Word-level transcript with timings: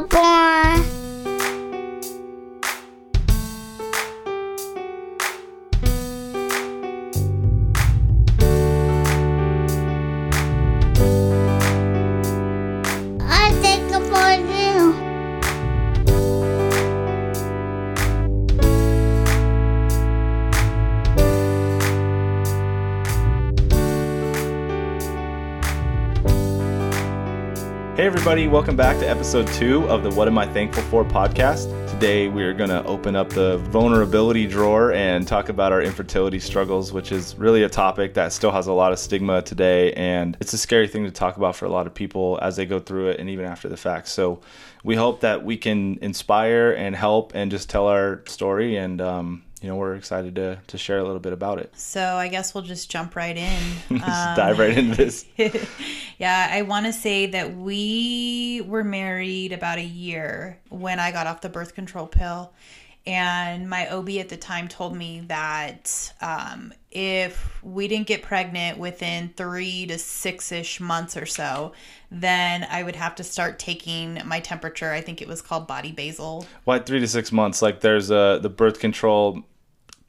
boy. 0.00 0.55
Everybody, 28.36 28.52
welcome 28.52 28.76
back 28.76 28.98
to 28.98 29.08
episode 29.08 29.46
two 29.54 29.88
of 29.88 30.02
the 30.02 30.10
What 30.10 30.28
Am 30.28 30.36
I 30.36 30.46
Thankful 30.46 30.82
For 30.90 31.06
podcast. 31.06 31.70
Today, 31.90 32.28
we 32.28 32.42
are 32.42 32.52
going 32.52 32.68
to 32.68 32.84
open 32.84 33.16
up 33.16 33.30
the 33.30 33.56
vulnerability 33.70 34.46
drawer 34.46 34.92
and 34.92 35.26
talk 35.26 35.48
about 35.48 35.72
our 35.72 35.80
infertility 35.80 36.38
struggles, 36.38 36.92
which 36.92 37.12
is 37.12 37.34
really 37.38 37.62
a 37.62 37.68
topic 37.70 38.12
that 38.12 38.34
still 38.34 38.50
has 38.50 38.66
a 38.66 38.74
lot 38.74 38.92
of 38.92 38.98
stigma 38.98 39.40
today. 39.40 39.94
And 39.94 40.36
it's 40.38 40.52
a 40.52 40.58
scary 40.58 40.86
thing 40.86 41.04
to 41.04 41.10
talk 41.10 41.38
about 41.38 41.56
for 41.56 41.64
a 41.64 41.70
lot 41.70 41.86
of 41.86 41.94
people 41.94 42.38
as 42.42 42.56
they 42.56 42.66
go 42.66 42.78
through 42.78 43.08
it 43.08 43.20
and 43.20 43.30
even 43.30 43.46
after 43.46 43.70
the 43.70 43.76
fact. 43.78 44.06
So, 44.06 44.42
we 44.84 44.96
hope 44.96 45.20
that 45.20 45.42
we 45.42 45.56
can 45.56 45.98
inspire 46.02 46.72
and 46.72 46.94
help 46.94 47.32
and 47.34 47.50
just 47.50 47.70
tell 47.70 47.86
our 47.86 48.22
story. 48.26 48.76
And, 48.76 49.00
um, 49.00 49.45
you 49.62 49.68
know, 49.68 49.76
we're 49.76 49.94
excited 49.94 50.34
to, 50.34 50.58
to 50.66 50.78
share 50.78 50.98
a 50.98 51.04
little 51.04 51.20
bit 51.20 51.32
about 51.32 51.58
it. 51.58 51.72
So 51.76 52.02
I 52.02 52.28
guess 52.28 52.54
we'll 52.54 52.64
just 52.64 52.90
jump 52.90 53.16
right 53.16 53.36
in. 53.36 53.62
Um, 54.06 54.36
dive 54.36 54.58
right 54.58 54.76
into 54.76 54.94
this. 54.94 55.26
yeah, 56.18 56.48
I 56.50 56.62
want 56.62 56.86
to 56.86 56.92
say 56.92 57.26
that 57.26 57.56
we 57.56 58.62
were 58.66 58.84
married 58.84 59.52
about 59.52 59.78
a 59.78 59.84
year 59.84 60.60
when 60.68 61.00
I 61.00 61.10
got 61.10 61.26
off 61.26 61.40
the 61.40 61.48
birth 61.48 61.74
control 61.74 62.06
pill. 62.06 62.52
And 63.06 63.70
my 63.70 63.88
OB 63.88 64.10
at 64.10 64.28
the 64.28 64.36
time 64.36 64.68
told 64.68 64.96
me 64.96 65.20
that 65.28 66.12
um, 66.20 66.72
if 66.90 67.62
we 67.62 67.86
didn't 67.88 68.08
get 68.08 68.22
pregnant 68.22 68.78
within 68.78 69.32
three 69.36 69.86
to 69.86 69.98
six 69.98 70.50
ish 70.50 70.80
months 70.80 71.16
or 71.16 71.26
so, 71.26 71.72
then 72.10 72.66
I 72.68 72.82
would 72.82 72.96
have 72.96 73.14
to 73.16 73.24
start 73.24 73.58
taking 73.58 74.20
my 74.24 74.40
temperature. 74.40 74.90
I 74.90 75.00
think 75.00 75.22
it 75.22 75.28
was 75.28 75.40
called 75.40 75.66
body 75.66 75.92
basal. 75.92 76.46
Why 76.64 76.80
three 76.80 77.00
to 77.00 77.08
six 77.08 77.30
months? 77.30 77.62
Like, 77.62 77.80
there's 77.80 78.10
a, 78.10 78.40
the 78.42 78.50
birth 78.50 78.80
control 78.80 79.44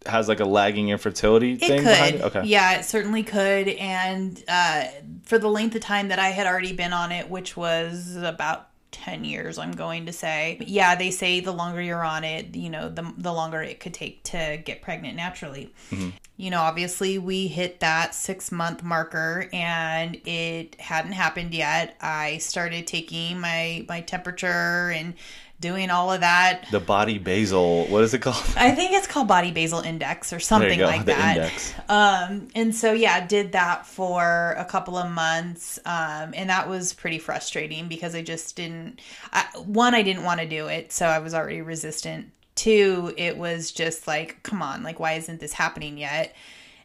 has 0.06 0.28
like 0.28 0.40
a 0.40 0.46
lagging 0.46 0.90
infertility 0.90 1.54
It 1.54 1.60
thing 1.60 1.80
could. 1.80 1.90
behind 1.90 2.16
it? 2.16 2.22
Okay. 2.22 2.44
Yeah, 2.46 2.80
it 2.80 2.86
certainly 2.86 3.24
could. 3.24 3.68
And 3.68 4.42
uh, 4.48 4.86
for 5.24 5.38
the 5.38 5.50
length 5.50 5.76
of 5.76 5.82
time 5.82 6.10
that 6.10 6.20
I 6.20 6.30
had 6.30 6.48
already 6.48 6.74
been 6.74 6.94
on 6.94 7.12
it, 7.12 7.30
which 7.30 7.58
was 7.58 8.16
about 8.16 8.70
10 8.92 9.26
years, 9.26 9.58
I'm 9.58 9.74
going 9.74 10.06
to 10.06 10.14
say. 10.14 10.58
Yeah, 10.66 10.96
they 10.96 11.12
say 11.12 11.40
the 11.40 11.52
longer 11.52 11.82
you're 11.82 12.04
on 12.04 12.24
it, 12.24 12.56
you 12.56 12.70
know, 12.70 12.90
the, 12.90 13.12
the 13.18 13.34
longer 13.34 13.62
it 13.62 13.80
could 13.80 13.94
take 13.94 14.24
to 14.26 14.62
get 14.64 14.82
pregnant 14.82 15.16
naturally. 15.16 15.74
Mm-hmm. 15.92 16.10
You 16.38 16.52
know, 16.52 16.62
obviously, 16.62 17.18
we 17.18 17.48
hit 17.48 17.80
that 17.80 18.14
six 18.14 18.52
month 18.52 18.84
marker 18.84 19.50
and 19.52 20.16
it 20.26 20.80
hadn't 20.80 21.14
happened 21.14 21.54
yet. 21.54 21.98
I 22.00 22.38
started 22.38 22.86
taking 22.86 23.40
my, 23.40 23.86
my 23.90 24.02
temperature 24.02 24.92
and 24.92 25.16
doing 25.60 25.90
all 25.90 26.12
of 26.12 26.22
that. 26.22 26.66
The 26.72 26.80
body 26.80 27.18
basal, 27.18 27.86
what 27.88 28.04
is 28.04 28.14
it 28.14 28.20
called? 28.20 28.44
I 28.58 28.72
think 28.72 28.94
it's 28.94 29.08
called 29.08 29.28
body 29.28 29.52
basal 29.52 29.80
index 29.80 30.32
or 30.32 30.40
something 30.40 30.80
go, 30.80 30.86
like 30.86 31.02
the 31.02 31.14
that. 31.14 31.38
index. 31.38 31.74
Um, 31.90 32.50
and 32.56 32.76
so 32.76 32.94
yeah, 32.94 33.26
did 33.26 33.54
that 33.54 33.86
for 33.86 34.56
a 34.58 34.66
couple 34.66 34.98
of 34.98 35.10
months, 35.12 35.80
um, 35.86 36.34
and 36.36 36.50
that 36.50 36.70
was 36.70 36.94
pretty 36.94 37.20
frustrating 37.20 37.88
because 37.88 38.16
I 38.16 38.22
just 38.22 38.56
didn't. 38.56 39.02
I, 39.32 39.46
one, 39.66 39.96
I 39.96 40.04
didn't 40.04 40.24
want 40.24 40.42
to 40.42 40.48
do 40.48 40.68
it, 40.68 40.92
so 40.92 41.08
I 41.08 41.20
was 41.20 41.34
already 41.34 41.62
resistant. 41.62 42.32
Two, 42.56 43.14
it 43.18 43.38
was 43.38 43.72
just 43.72 44.08
like, 44.08 44.42
come 44.44 44.62
on, 44.62 44.84
like 44.84 45.00
why 45.00 45.14
isn't 45.14 45.40
this 45.40 45.54
happening 45.54 45.98
yet? 45.98 46.36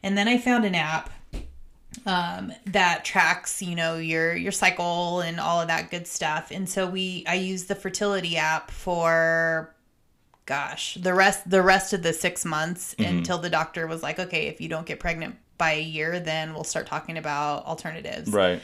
And 0.03 0.19
then 0.19 0.29
I 0.29 0.37
found 0.39 0.65
an 0.65 0.75
app 0.75 1.11
um, 2.07 2.53
that 2.67 3.05
tracks, 3.05 3.63
you 3.63 3.77
know, 3.77 3.97
your 3.97 4.35
your 4.35 4.53
cycle 4.53 5.21
and 5.21 5.39
all 5.39 5.61
of 5.61 5.69
that 5.69 5.91
good 5.91 6.07
stuff. 6.07 6.51
And 6.51 6.69
so 6.69 6.87
we, 6.87 7.25
I 7.27 7.35
use 7.35 7.65
the 7.65 7.75
fertility 7.75 8.37
app 8.37 8.71
for 8.71 9.75
gosh 10.45 10.99
the 11.01 11.15
rest 11.15 11.49
the 11.49 11.63
rest 11.63 11.93
of 11.93 12.03
the 12.03 12.13
six 12.13 12.45
months 12.45 12.97
until 12.99 13.39
the 13.39 13.49
doctor 13.49 13.87
was 13.87 14.03
like 14.03 14.19
okay 14.19 14.49
if 14.49 14.61
you 14.61 14.69
don't 14.69 14.87
get 14.87 14.99
pregnant 14.99 15.37
by 15.57 15.75
a 15.75 15.81
year 15.81 16.19
then 16.19 16.53
we'll 16.53 16.65
start 16.65 16.85
talking 16.85 17.17
about 17.17 17.65
alternatives 17.65 18.29
Right. 18.29 18.61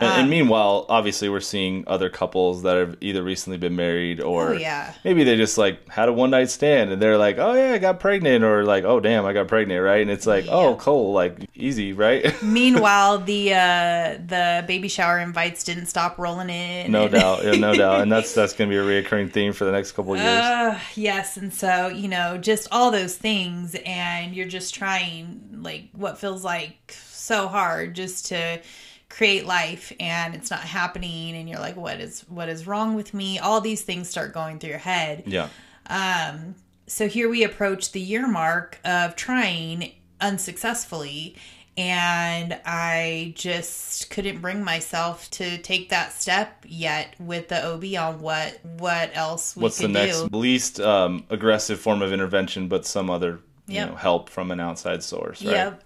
And, 0.00 0.08
Um, 0.10 0.20
and 0.22 0.30
meanwhile, 0.30 0.86
obviously, 0.88 1.28
we're 1.28 1.38
seeing 1.40 1.84
other 1.86 2.10
couples 2.10 2.62
that 2.64 2.76
have 2.76 2.96
either 3.00 3.22
recently 3.22 3.58
been 3.58 3.76
married 3.76 4.20
or 4.20 4.50
Oh, 4.50 4.52
yeah. 4.52 4.92
maybe 5.04 5.22
they 5.22 5.36
just 5.36 5.56
like 5.56 5.88
had 5.88 6.08
a 6.08 6.12
one 6.12 6.30
night 6.30 6.50
stand 6.50 6.90
and 6.90 7.00
they're 7.00 7.16
like, 7.16 7.38
oh 7.38 7.52
yeah, 7.54 7.74
I 7.74 7.78
got 7.78 8.00
pregnant, 8.00 8.42
or 8.42 8.64
like, 8.64 8.82
oh 8.82 8.98
damn, 8.98 9.24
I 9.24 9.32
got 9.32 9.46
pregnant, 9.46 9.82
right? 9.84 10.02
And 10.02 10.10
it's 10.10 10.26
like, 10.26 10.46
oh, 10.48 10.70
Yeah. 10.70 10.76
cool, 10.80 11.12
like 11.12 11.48
easy, 11.54 11.92
right? 11.92 12.34
meanwhile 12.42 13.18
the 13.18 13.54
uh 13.54 14.18
the 14.26 14.64
baby 14.66 14.88
shower 14.88 15.20
invites 15.20 15.62
didn't 15.62 15.86
stop 15.86 16.18
rolling 16.18 16.50
in 16.50 16.90
no 16.90 17.06
doubt, 17.18 17.44
yeah, 17.44 17.52
no 17.54 17.74
doubt, 17.76 18.00
and 18.02 18.10
that's 18.10 18.34
that's 18.34 18.52
gonna 18.52 18.70
be 18.70 18.76
a 18.76 18.82
reoccurring 18.82 19.30
theme 19.32 19.52
for 19.52 19.64
the 19.64 19.72
next 19.72 19.92
couple 19.92 20.14
of 20.14 20.20
years. 20.20 20.40
Uh, 20.44 20.78
yes, 20.96 21.36
and 21.36 21.54
so 21.54 21.86
you 21.86 22.08
know, 22.08 22.36
just 22.36 22.66
all 22.72 22.90
those 22.90 23.16
things, 23.16 23.76
and 23.86 24.34
you're 24.34 24.48
just 24.48 24.74
trying 24.74 25.60
like 25.62 25.84
what 25.92 26.18
feels 26.18 26.42
like 26.44 26.96
so 26.96 27.46
hard 27.48 27.94
just 27.94 28.26
to 28.26 28.60
create 29.08 29.46
life, 29.46 29.92
and 30.00 30.34
it's 30.34 30.50
not 30.50 30.60
happening, 30.60 31.36
and 31.36 31.48
you're 31.48 31.60
like, 31.60 31.76
what 31.76 32.00
is 32.00 32.22
what 32.28 32.48
is 32.48 32.66
wrong 32.66 32.94
with 32.94 33.14
me? 33.14 33.38
All 33.38 33.60
these 33.60 33.82
things 33.82 34.08
start 34.08 34.32
going 34.34 34.58
through 34.58 34.70
your 34.70 34.78
head. 34.78 35.24
yeah, 35.26 35.48
Um, 35.86 36.54
so 36.86 37.08
here 37.08 37.28
we 37.28 37.44
approach 37.44 37.92
the 37.92 38.00
year 38.00 38.26
mark 38.26 38.78
of 38.84 39.16
trying 39.16 39.92
unsuccessfully. 40.20 41.36
And 41.76 42.60
I 42.64 43.32
just 43.36 44.08
couldn't 44.10 44.40
bring 44.40 44.62
myself 44.62 45.28
to 45.32 45.58
take 45.58 45.88
that 45.88 46.12
step 46.12 46.64
yet 46.68 47.14
with 47.18 47.48
the 47.48 47.66
OB 47.66 47.84
on 47.98 48.20
what 48.20 48.60
what 48.64 49.10
else 49.16 49.56
we 49.56 49.62
what's 49.64 49.78
the 49.78 49.88
next 49.88 50.20
do. 50.22 50.28
least 50.38 50.78
um, 50.80 51.24
aggressive 51.30 51.80
form 51.80 52.00
of 52.00 52.12
intervention, 52.12 52.68
but 52.68 52.86
some 52.86 53.10
other 53.10 53.40
you 53.66 53.74
Yep. 53.74 53.88
know 53.90 53.96
help 53.96 54.30
from 54.30 54.52
an 54.52 54.60
outside 54.60 55.02
source, 55.02 55.44
right? 55.44 55.50
Yep. 55.52 55.82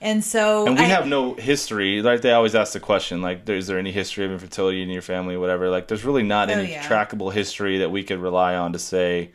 And 0.00 0.22
so 0.22 0.66
And 0.66 0.76
we 0.78 0.84
I- 0.84 0.88
have 0.88 1.06
no 1.06 1.34
history. 1.34 2.02
Like 2.02 2.20
they 2.20 2.32
always 2.32 2.54
ask 2.54 2.72
the 2.74 2.80
question, 2.80 3.22
like, 3.22 3.48
"Is 3.48 3.66
there 3.66 3.78
any 3.78 3.92
history 3.92 4.24
of 4.24 4.30
infertility 4.32 4.82
in 4.82 4.90
your 4.90 5.02
family, 5.02 5.36
whatever?" 5.36 5.70
Like, 5.70 5.88
there's 5.88 6.04
really 6.04 6.22
not 6.22 6.50
Oh, 6.50 6.54
any 6.54 6.72
yeah. 6.72 6.82
trackable 6.82 7.32
history 7.32 7.78
that 7.78 7.90
we 7.90 8.02
could 8.02 8.18
rely 8.18 8.54
on 8.56 8.72
to 8.74 8.78
say, 8.78 9.30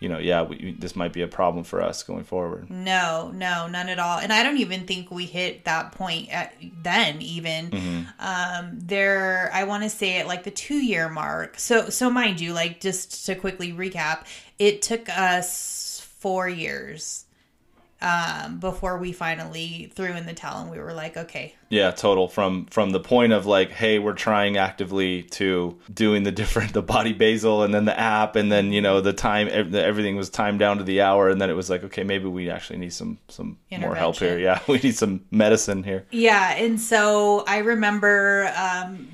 you 0.00 0.08
know, 0.08 0.18
yeah, 0.18 0.42
we, 0.42 0.74
this 0.76 0.96
might 0.96 1.12
be 1.12 1.22
a 1.22 1.28
problem 1.28 1.62
for 1.62 1.80
us 1.80 2.02
going 2.02 2.24
forward. 2.24 2.68
No, 2.68 3.30
no, 3.32 3.68
none 3.68 3.88
at 3.88 4.00
all. 4.00 4.18
And 4.18 4.32
I 4.32 4.42
don't 4.42 4.58
even 4.58 4.84
think 4.84 5.12
we 5.12 5.26
hit 5.26 5.64
that 5.66 5.92
point 5.92 6.28
at 6.34 6.54
then 6.82 7.22
even. 7.22 7.70
Mm-hmm. 7.70 8.00
Um 8.18 8.78
there 8.80 9.48
I 9.54 9.62
want 9.62 9.84
to 9.84 9.88
say 9.90 10.18
at 10.18 10.26
like 10.26 10.42
the 10.42 10.50
2 10.50 10.74
year 10.84 11.08
mark. 11.08 11.56
So 11.60 11.88
so 11.90 12.10
mind 12.10 12.40
you, 12.40 12.52
like 12.52 12.80
just 12.80 13.24
to 13.26 13.36
quickly 13.36 13.72
recap, 13.72 14.24
it 14.58 14.82
took 14.82 15.08
us 15.08 16.04
4 16.18 16.48
years 16.48 17.24
um 18.02 18.58
before 18.58 18.98
we 18.98 19.12
finally 19.12 19.90
threw 19.94 20.12
in 20.12 20.26
the 20.26 20.34
towel 20.34 20.62
and 20.62 20.70
we 20.70 20.78
were 20.78 20.92
like, 20.92 21.16
okay, 21.16 21.54
Yeah, 21.68 21.90
total. 21.92 22.28
From 22.28 22.66
from 22.66 22.90
the 22.90 23.00
point 23.00 23.32
of 23.32 23.46
like, 23.46 23.70
hey, 23.70 23.98
we're 23.98 24.12
trying 24.12 24.56
actively 24.56 25.22
to 25.38 25.78
doing 25.92 26.24
the 26.24 26.32
different 26.40 26.72
the 26.72 26.82
body 26.82 27.12
basal 27.12 27.62
and 27.62 27.72
then 27.72 27.84
the 27.84 27.98
app 27.98 28.36
and 28.36 28.50
then 28.50 28.72
you 28.72 28.80
know 28.80 29.00
the 29.00 29.12
time 29.12 29.48
everything 29.52 30.16
was 30.16 30.28
timed 30.28 30.58
down 30.58 30.78
to 30.78 30.84
the 30.84 31.00
hour 31.00 31.30
and 31.30 31.40
then 31.40 31.48
it 31.48 31.54
was 31.54 31.70
like, 31.70 31.84
okay, 31.84 32.04
maybe 32.04 32.26
we 32.26 32.50
actually 32.50 32.78
need 32.78 32.92
some 32.92 33.18
some 33.28 33.58
more 33.78 33.94
help 33.94 34.16
here. 34.16 34.38
Yeah, 34.38 34.60
we 34.68 34.78
need 34.78 34.96
some 34.96 35.24
medicine 35.30 35.82
here. 35.82 36.04
Yeah, 36.10 36.54
and 36.56 36.80
so 36.80 37.44
I 37.46 37.58
remember 37.58 38.52
um 38.56 39.08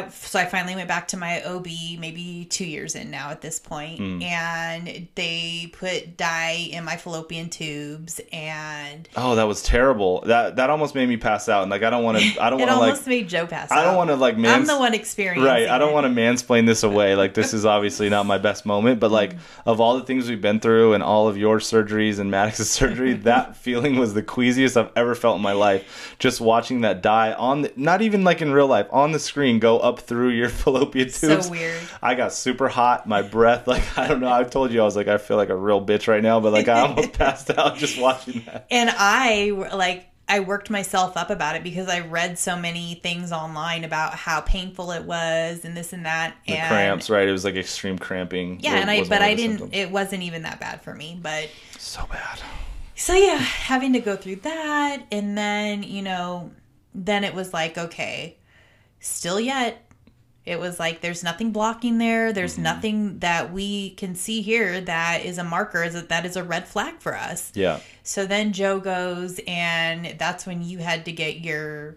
I, 0.00 0.08
so 0.08 0.38
I 0.38 0.46
finally 0.46 0.74
went 0.74 0.88
back 0.88 1.08
to 1.08 1.16
my 1.16 1.42
OB 1.44 1.66
maybe 1.98 2.46
two 2.50 2.64
years 2.64 2.94
in 2.94 3.10
now 3.10 3.30
at 3.30 3.40
this 3.40 3.58
point, 3.58 3.98
Hmm. 3.98 4.22
and 4.22 5.08
they 5.14 5.70
put 5.72 6.16
dye 6.16 6.68
in 6.70 6.84
my 6.84 6.96
fallopian 6.96 7.48
tubes, 7.50 8.20
and 8.32 9.08
Oh, 9.16 9.34
that 9.36 9.44
was 9.44 9.62
terrible. 9.62 10.22
That 10.22 10.56
that 10.56 10.70
almost 10.70 10.94
made 10.94 11.08
me 11.08 11.16
pass 11.16 11.48
out. 11.48 11.62
And 11.62 11.70
like, 11.70 11.82
I 11.82 11.90
don't 11.90 12.04
want 12.04 12.18
to. 12.18 12.42
I 12.42 12.50
don't 12.50 12.58
want 12.60 12.70
to 12.70 12.76
almost 12.76 13.02
like. 13.02 13.06
made 13.08 13.28
Joe 13.28 13.46
pass. 13.46 13.70
I 13.70 13.84
don't 13.84 13.96
want 13.96 14.10
to 14.10 14.16
like 14.16 14.36
I'm 14.36 14.66
the 14.66 14.78
one 14.78 14.94
experiencing. 14.94 15.44
Right. 15.44 15.68
I 15.68 15.78
don't 15.78 15.90
it. 15.90 15.94
want 15.94 16.06
to 16.06 16.10
mansplain 16.12 16.66
this 16.66 16.82
away. 16.82 17.14
Like 17.14 17.34
this 17.34 17.52
is 17.54 17.64
obviously 17.66 18.08
not 18.08 18.26
my 18.26 18.38
best 18.38 18.64
moment, 18.66 19.00
but 19.00 19.10
like 19.10 19.36
of 19.66 19.80
all 19.80 19.96
the 19.98 20.04
things 20.04 20.28
we've 20.28 20.40
been 20.40 20.60
through 20.60 20.94
and 20.94 21.02
all 21.02 21.28
of 21.28 21.36
your 21.36 21.58
surgeries 21.58 22.18
and 22.18 22.30
Maddox's 22.30 22.70
surgery, 22.80 23.12
that 23.14 23.56
feeling 23.56 23.98
was 23.98 24.14
the 24.14 24.22
queasiest 24.22 24.76
I've 24.76 24.90
ever 24.96 25.14
felt 25.14 25.36
in 25.36 25.42
my 25.42 25.52
life. 25.52 26.16
Just 26.18 26.40
watching 26.40 26.80
that 26.82 27.02
dye 27.02 27.32
on 27.32 27.62
the, 27.62 27.72
not 27.76 28.02
even 28.02 28.24
like 28.24 28.40
in 28.42 28.52
real 28.52 28.66
life, 28.66 28.86
on 28.90 29.12
the 29.12 29.18
screen 29.18 29.58
go 29.58 29.78
up 29.82 30.00
through 30.00 30.30
your 30.30 30.48
fallopian 30.62 31.08
tubes. 31.08 31.46
So 31.46 31.50
weird. 31.50 31.80
I 32.00 32.14
got 32.14 32.32
super 32.32 32.68
hot. 32.68 33.06
My 33.06 33.22
breath, 33.22 33.66
like 33.66 33.82
I 33.98 34.08
don't 34.08 34.20
know. 34.20 34.32
I 34.32 34.44
told 34.44 34.72
you 34.72 34.80
I 34.80 34.84
was 34.84 34.96
like 34.96 35.08
I 35.08 35.18
feel 35.18 35.36
like 35.36 35.50
a 35.50 35.56
real 35.56 35.84
bitch 35.84 36.08
right 36.08 36.22
now, 36.22 36.40
but 36.40 36.52
like 36.52 36.68
I 36.68 36.80
almost 36.80 37.12
passed 37.18 37.50
out 37.50 37.76
just 37.76 37.98
watching 38.00 38.42
that. 38.46 38.66
And 38.70 38.90
I 38.96 39.50
like 39.74 40.08
I 40.28 40.40
worked 40.40 40.70
myself 40.70 41.16
up 41.16 41.28
about 41.30 41.56
it 41.56 41.62
because 41.64 41.88
I 41.88 42.00
read 42.00 42.38
so 42.38 42.56
many 42.56 42.94
things 42.94 43.32
online 43.32 43.84
about 43.84 44.14
how 44.14 44.40
painful 44.40 44.92
it 44.92 45.04
was 45.04 45.64
and 45.64 45.76
this 45.76 45.92
and 45.92 46.06
that. 46.06 46.36
The 46.46 46.54
and 46.54 46.68
cramps, 46.68 47.10
right? 47.10 47.28
It 47.28 47.32
was 47.32 47.44
like 47.44 47.56
extreme 47.56 47.98
cramping. 47.98 48.60
Yeah, 48.60 48.74
wa- 48.74 48.80
and 48.80 48.90
I 48.90 49.04
but 49.04 49.20
I 49.20 49.34
didn't. 49.34 49.58
symptoms. 49.58 49.70
It 49.74 49.90
wasn't 49.90 50.22
even 50.22 50.42
that 50.42 50.58
bad 50.60 50.80
for 50.80 50.94
me, 50.94 51.18
but 51.20 51.50
so 51.76 52.06
bad. 52.10 52.40
so 52.94 53.12
yeah, 53.14 53.36
having 53.36 53.92
to 53.94 54.00
go 54.00 54.16
through 54.16 54.36
that, 54.36 55.02
and 55.10 55.36
then 55.36 55.82
you 55.82 56.00
know, 56.02 56.50
then 56.94 57.24
it 57.24 57.34
was 57.34 57.52
like 57.52 57.76
okay, 57.76 58.38
still 59.02 59.38
yet. 59.38 59.86
It 60.44 60.58
was 60.58 60.80
like 60.80 61.02
there's 61.02 61.22
nothing 61.22 61.52
blocking 61.52 61.98
there. 61.98 62.32
There's 62.32 62.54
Mm-hmm. 62.54 62.62
nothing 62.64 63.18
that 63.20 63.52
we 63.52 63.90
can 63.90 64.14
see 64.16 64.42
here 64.42 64.80
that 64.80 65.24
is 65.24 65.38
a 65.38 65.44
marker 65.44 65.88
that 65.88 66.08
that 66.08 66.26
is 66.26 66.34
a 66.36 66.42
red 66.42 66.66
flag 66.66 66.94
for 67.00 67.16
us. 67.16 67.52
Yeah. 67.54 67.78
So 68.02 68.26
then 68.26 68.52
Joe 68.52 68.80
goes, 68.80 69.38
and 69.46 70.16
that's 70.18 70.44
when 70.46 70.62
you 70.62 70.78
had 70.78 71.04
to 71.04 71.12
get 71.12 71.38
your 71.40 71.96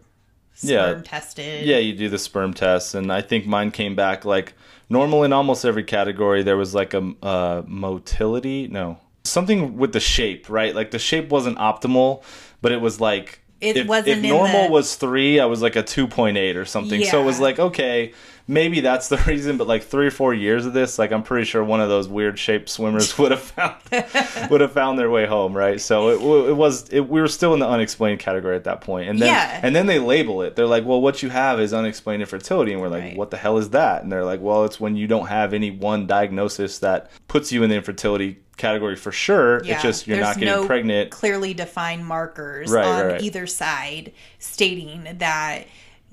Yeah. 0.62 0.90
sperm 0.92 1.04
tested. 1.04 1.66
Yeah, 1.66 1.78
you 1.78 1.96
do 1.96 2.08
the 2.08 2.20
sperm 2.20 2.54
test, 2.54 2.94
and 2.94 3.12
I 3.12 3.22
think 3.22 3.48
mine 3.48 3.72
came 3.72 3.96
back 3.96 4.26
like 4.26 4.54
normal 4.90 5.24
in 5.24 5.34
almost 5.34 5.66
every 5.66 5.84
category. 5.84 6.44
There 6.44 6.58
was 6.58 6.76
like 6.76 6.94
a 6.94 7.14
uh, 7.24 7.64
motility, 7.66 8.68
no, 8.68 9.00
something 9.24 9.76
with 9.78 9.92
the 9.94 10.00
shape, 10.00 10.50
right? 10.50 10.76
Like 10.76 10.92
the 10.92 11.00
shape 11.00 11.30
wasn't 11.30 11.58
optimal, 11.58 12.22
but 12.62 12.72
it 12.72 12.80
was 12.80 13.02
like 13.02 13.40
It 13.62 13.78
if, 13.78 13.88
wasn't 13.88 14.18
if 14.18 14.24
normal 14.24 14.66
the- 14.66 14.72
was 14.72 14.96
three, 14.96 15.40
I 15.40 15.46
was 15.46 15.62
like 15.62 15.76
a 15.76 15.84
two 15.84 16.08
point 16.08 16.38
eight 16.38 16.58
or 16.58 16.66
something. 16.66 17.04
So 17.04 17.22
it 17.22 17.26
was 17.26 17.40
like 17.40 17.60
okay, 17.60 18.14
maybe 18.48 18.80
that's 18.80 19.10
the 19.10 19.18
reason. 19.28 19.58
But 19.58 19.68
like 19.68 19.84
three 19.84 20.08
or 20.08 20.12
four 20.12 20.34
years 20.34 20.66
of 20.66 20.74
this, 20.74 21.00
like 21.00 21.12
I'm 21.12 21.24
pretty 21.24 21.46
sure 21.46 21.64
one 21.64 21.82
of 21.82 21.90
those 21.90 22.08
weird 22.08 22.38
shaped 22.40 22.70
swimmers 22.70 23.18
would 23.20 23.32
have 23.32 23.42
found 23.42 23.76
would 24.52 24.62
have 24.62 24.72
found 24.72 25.00
their 25.00 25.10
way 25.10 25.26
home, 25.26 25.54
right? 25.56 25.80
So 25.82 26.10
it, 26.10 26.50
it 26.50 26.54
was 26.54 26.90
it, 26.90 27.02
we 27.02 27.22
were 27.22 27.28
still 27.28 27.54
in 27.54 27.60
the 27.60 27.68
unexplained 27.68 28.20
category 28.20 28.56
at 28.56 28.64
that 28.66 28.82
point, 28.82 29.10
and 29.10 29.20
then 29.20 29.28
Yeah. 29.30 29.60
and 29.64 29.76
then 29.76 29.86
they 29.88 30.00
label 30.00 30.42
it. 30.42 30.56
They're 30.56 30.68
like, 30.68 30.86
well, 30.86 31.02
what 31.02 31.24
you 31.24 31.30
have 31.30 31.60
is 31.60 31.74
unexplained 31.74 32.22
infertility, 32.22 32.72
and 32.74 32.82
we're 32.82 32.90
like, 32.90 33.04
Right. 33.04 33.18
what 33.18 33.32
the 33.32 33.38
hell 33.38 33.58
is 33.58 33.72
that? 33.72 34.04
And 34.04 34.12
they're 34.12 34.26
like, 34.26 34.42
well, 34.42 34.66
it's 34.66 34.80
when 34.80 34.96
you 34.96 35.08
don't 35.08 35.28
have 35.28 35.54
any 35.54 35.72
one 35.72 36.08
diagnosis 36.08 36.80
that 36.80 37.10
puts 37.28 37.52
you 37.52 37.64
in 37.64 37.70
the 37.70 37.76
infertility 37.76 38.38
category 38.58 38.96
for 38.96 39.12
sure. 39.12 39.62
Yeah, 39.66 39.74
It's 39.74 39.82
just 39.84 40.08
you're 40.08 40.16
there's 40.16 40.28
not 40.28 40.40
getting 40.40 40.62
no 40.62 40.66
pregnant. 40.66 41.12
Clearly 41.12 41.54
defined 41.54 42.06
markers 42.06 42.72
Right, 42.72 42.86
on 42.86 43.02
right, 43.06 43.12
right. 43.14 43.22
either 43.22 43.48
side 43.48 44.14
stating 44.40 45.06
that 45.18 45.66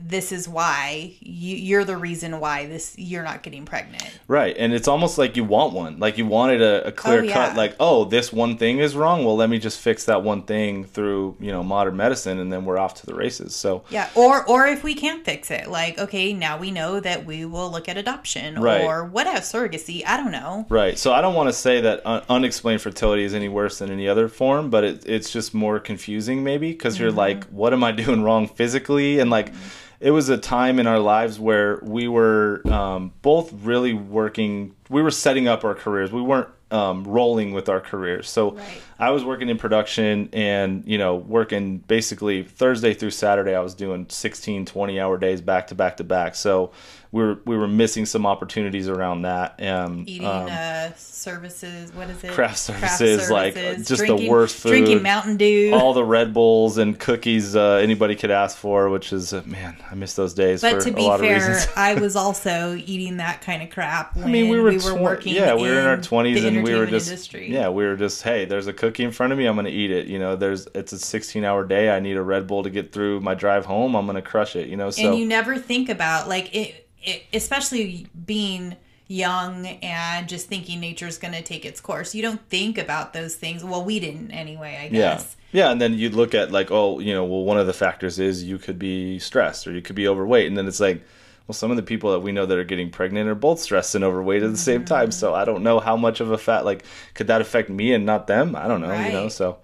this 0.05 0.33
is 0.33 0.49
why 0.49 1.15
you, 1.21 1.57
you're 1.57 1.85
the 1.85 1.97
reason 1.97 2.41
why 2.41 2.67
this 2.67 2.95
you're 2.99 3.23
not 3.23 3.43
getting 3.43 3.65
pregnant. 3.65 4.09
Right, 4.27 4.57
and 4.59 4.73
it's 4.73 4.89
almost 4.89 5.19
like 5.19 5.37
you 5.37 5.45
want 5.45 5.73
one, 5.73 5.99
like 5.99 6.19
you 6.19 6.27
wanted 6.27 6.63
a, 6.63 6.89
a 6.89 6.93
clear 6.93 7.21
Oh, 7.21 7.23
yeah. 7.23 7.33
cut, 7.33 7.57
like 7.57 7.77
oh, 7.79 8.05
this 8.05 8.33
one 8.33 8.57
thing 8.57 8.79
is 8.79 8.97
wrong. 8.97 9.25
Well, 9.25 9.37
let 9.37 9.51
me 9.51 9.59
just 9.59 9.81
fix 9.81 10.05
that 10.07 10.23
one 10.23 10.43
thing 10.43 10.85
through 10.85 11.37
you 11.41 11.51
know 11.51 11.63
modern 11.63 11.97
medicine, 11.97 12.39
and 12.39 12.53
then 12.53 12.65
we're 12.65 12.79
off 12.79 12.95
to 12.95 13.07
the 13.07 13.15
races. 13.15 13.55
So 13.55 13.85
Yeah, 13.91 14.09
or 14.15 14.45
or 14.49 14.67
if 14.67 14.83
we 14.83 14.95
can't 14.95 15.25
fix 15.25 15.51
it, 15.51 15.69
like 15.69 15.99
okay, 15.99 16.33
now 16.33 16.59
we 16.59 16.71
know 16.71 17.01
that 17.01 17.25
we 17.27 17.45
will 17.45 17.71
look 17.71 17.89
at 17.89 17.97
adoption 17.97 18.61
Right. 18.61 18.83
or 18.83 19.05
whatever 19.05 19.43
surrogacy. 19.53 20.03
I 20.07 20.17
don't 20.17 20.33
know. 20.33 20.67
Right. 20.69 20.99
So 20.99 21.13
I 21.13 21.21
don't 21.21 21.35
want 21.35 21.49
to 21.49 21.53
say 21.53 21.81
that 21.83 22.05
un- 22.07 22.23
unexplained 22.29 22.81
fertility 22.81 23.25
is 23.25 23.35
any 23.35 23.49
worse 23.49 23.79
than 23.79 23.91
any 23.91 24.09
other 24.09 24.29
form, 24.29 24.71
but 24.71 24.85
it, 24.85 25.05
it's 25.07 25.31
just 25.31 25.55
more 25.55 25.79
confusing 25.79 26.43
maybe 26.43 26.73
because 26.73 26.99
you're 26.99 27.11
mm-hmm. 27.11 27.19
like, 27.19 27.45
what 27.47 27.73
am 27.73 27.85
I 27.85 27.93
doing 27.93 28.23
wrong 28.23 28.49
physically? 28.49 29.19
And 29.19 29.31
like, 29.31 29.53
mm-hmm. 29.53 29.79
It 30.03 30.11
was 30.11 30.29
a 30.29 30.37
time 30.37 30.81
in 30.81 30.89
our 30.89 30.99
lives 30.99 31.39
where 31.39 31.79
we 31.81 32.09
were 32.09 32.61
um, 32.69 33.13
both 33.23 33.53
really 33.53 33.95
working, 33.95 34.75
we 34.91 35.01
were 35.01 35.13
setting 35.13 35.47
up 35.47 35.65
our 35.65 35.77
careers. 35.77 36.11
We 36.11 36.21
weren't 36.21 36.49
um, 36.73 37.05
rolling 37.05 37.53
with 37.53 37.69
our 37.69 37.81
careers. 37.81 38.29
So 38.29 38.53
Right. 38.53 38.83
I 38.99 39.11
was 39.11 39.25
working 39.25 39.49
in 39.49 39.59
production 39.59 40.29
and, 40.33 40.83
you 40.87 40.99
know, 40.99 41.15
working 41.15 41.79
basically 41.79 42.43
Thursday 42.43 42.95
through 42.95 43.11
Saturday. 43.11 43.55
I 43.55 43.61
was 43.61 43.75
doing 43.75 44.07
16, 44.09 44.67
20 44.67 45.01
hour 45.01 45.19
days 45.19 45.41
back 45.41 45.69
to 45.69 45.77
back 45.77 45.99
to 45.99 46.05
back. 46.05 46.35
So 46.35 46.73
we 47.13 47.23
were, 47.23 47.39
we 47.45 47.59
were 47.59 47.69
missing 47.69 48.07
some 48.07 48.25
opportunities 48.25 48.89
around 48.89 49.23
that. 49.23 49.63
Um, 49.63 50.05
Eating 50.09 50.27
um, 50.27 50.49
uh, 50.51 50.93
services, 50.97 51.93
what 51.93 52.09
is 52.09 52.25
it? 52.25 52.33
craft 52.33 52.59
services, 52.59 53.31
like, 53.31 53.55
just 53.55 54.07
the 54.07 54.27
worst 54.31 54.57
food. 54.57 54.71
Drinking 54.71 55.03
Mountain 55.03 55.37
Dew. 55.37 55.73
all 55.75 55.93
the 55.93 56.05
Red 56.05 56.33
Bulls 56.33 56.79
and 56.79 56.99
cookies 56.99 57.55
uh, 57.55 57.75
anybody 57.75 58.17
could 58.17 58.31
ask 58.31 58.57
for, 58.57 58.89
which 58.89 59.13
is 59.13 59.35
uh, 59.35 59.43
man, 59.45 59.77
I 59.91 59.95
miss 59.95 60.15
those 60.15 60.33
days 60.33 60.63
but 60.63 60.77
for 60.77 60.81
to 60.85 60.91
a 60.91 60.95
be 60.95 61.03
lot 61.03 61.21
of 61.21 61.27
fair. 61.27 61.65
I 61.77 61.95
was 62.01 62.17
also 62.17 62.75
eating 62.77 63.19
that 63.19 63.43
kind 63.43 63.63
of 63.63 63.69
crap. 63.69 64.17
I 64.17 64.27
mean, 64.27 64.49
we 64.49 64.59
were, 64.59 64.73
tw- 64.79 64.99
working. 64.99 65.35
Yeah, 65.35 65.55
we 65.55 65.69
were 65.69 65.81
in 65.81 65.87
our 65.87 66.01
twenties, 66.01 66.43
and 66.43 66.65
we 66.65 66.75
were 66.75 66.87
just 66.87 67.09
industry. 67.09 67.53
yeah, 67.53 67.69
we 67.69 67.85
were 67.85 67.97
just 67.97 68.23
hey, 68.23 68.47
there's 68.47 68.69
a 68.69 68.73
cookie 68.73 69.05
in 69.05 69.13
front 69.13 69.35
of 69.35 69.39
me, 69.39 69.45
I'm 69.45 69.55
gonna 69.55 69.69
eat 69.69 69.91
it. 69.91 70.07
You 70.07 70.19
know, 70.19 70.35
there's 70.35 70.67
it's 70.75 70.93
a 70.93 70.99
16 70.99 71.45
hour 71.45 71.67
day. 71.67 71.91
I 71.91 72.01
need 72.01 72.17
a 72.17 72.23
Red 72.23 72.47
Bull 72.47 72.63
to 72.63 72.71
get 72.71 72.91
through 72.91 73.21
my 73.21 73.35
drive 73.35 73.67
home. 73.67 73.95
I'm 73.95 74.07
gonna 74.07 74.23
crush 74.23 74.57
it. 74.57 74.69
You 74.69 74.79
know, 74.79 74.89
so 74.89 75.11
and 75.11 75.19
you 75.19 75.27
never 75.27 75.59
think 75.59 75.91
about 75.91 76.27
like 76.27 76.55
it 76.55 76.89
especially 77.33 78.07
being 78.27 78.77
young 79.09 79.67
and 79.67 80.29
just 80.29 80.47
thinking 80.49 80.81
nature's 80.81 81.19
going 81.19 81.35
to 81.35 81.43
take 81.43 81.65
its 81.65 81.81
course 81.81 82.15
you 82.15 82.23
don't 82.23 82.41
think 82.49 82.79
about 82.79 83.13
those 83.13 83.35
things 83.35 83.63
well 83.63 83.85
we 83.85 84.01
didn't 84.01 84.31
anyway 84.31 84.79
i 84.81 84.89
guess 84.89 85.37
Yeah, 85.53 85.67
Yeah, 85.67 85.71
and 85.71 85.81
then 85.81 85.95
you'd 85.95 86.15
look 86.15 86.35
at 86.35 86.51
like, 86.53 86.71
oh, 86.71 86.99
you 86.99 87.13
know, 87.13 87.25
well, 87.25 87.45
one 87.45 87.59
of 87.59 87.67
the 87.67 87.73
factors 87.73 88.19
is 88.19 88.45
you 88.45 88.59
could 88.59 88.79
be 88.79 89.19
stressed 89.19 89.67
or 89.67 89.73
you 89.73 89.83
could 89.83 89.97
be 89.97 90.09
overweight, 90.09 90.47
and 90.47 90.57
then 90.57 90.67
it's 90.69 90.81
like, 90.81 91.03
well, 91.47 91.55
some 91.55 91.71
of 91.71 91.77
the 91.77 91.83
people 91.83 92.13
that 92.13 92.21
we 92.21 92.33
know 92.33 92.47
that 92.47 92.57
are 92.59 92.65
getting 92.65 92.91
pregnant 92.91 93.29
are 93.29 93.35
both 93.35 93.61
stressed 93.61 93.95
and 93.95 94.05
overweight 94.05 94.43
at 94.43 94.51
the 94.51 94.57
same 94.57 94.85
time. 94.85 95.11
Mm-hmm. 95.11 95.11
So 95.11 95.35
I 95.35 95.45
don't 95.45 95.63
know 95.63 95.81
how 95.81 95.97
much 95.97 96.21
of 96.21 96.31
a 96.31 96.39
fat 96.39 96.65
like 96.65 96.85
could 97.15 97.27
that 97.29 97.41
affect 97.41 97.69
me 97.69 97.93
and 97.93 98.07
not 98.07 98.27
them. 98.27 98.55
I 98.57 98.69
don't 98.69 98.81
know, 98.81 98.97
you 98.97 99.11
know. 99.11 99.29
So 99.29 99.59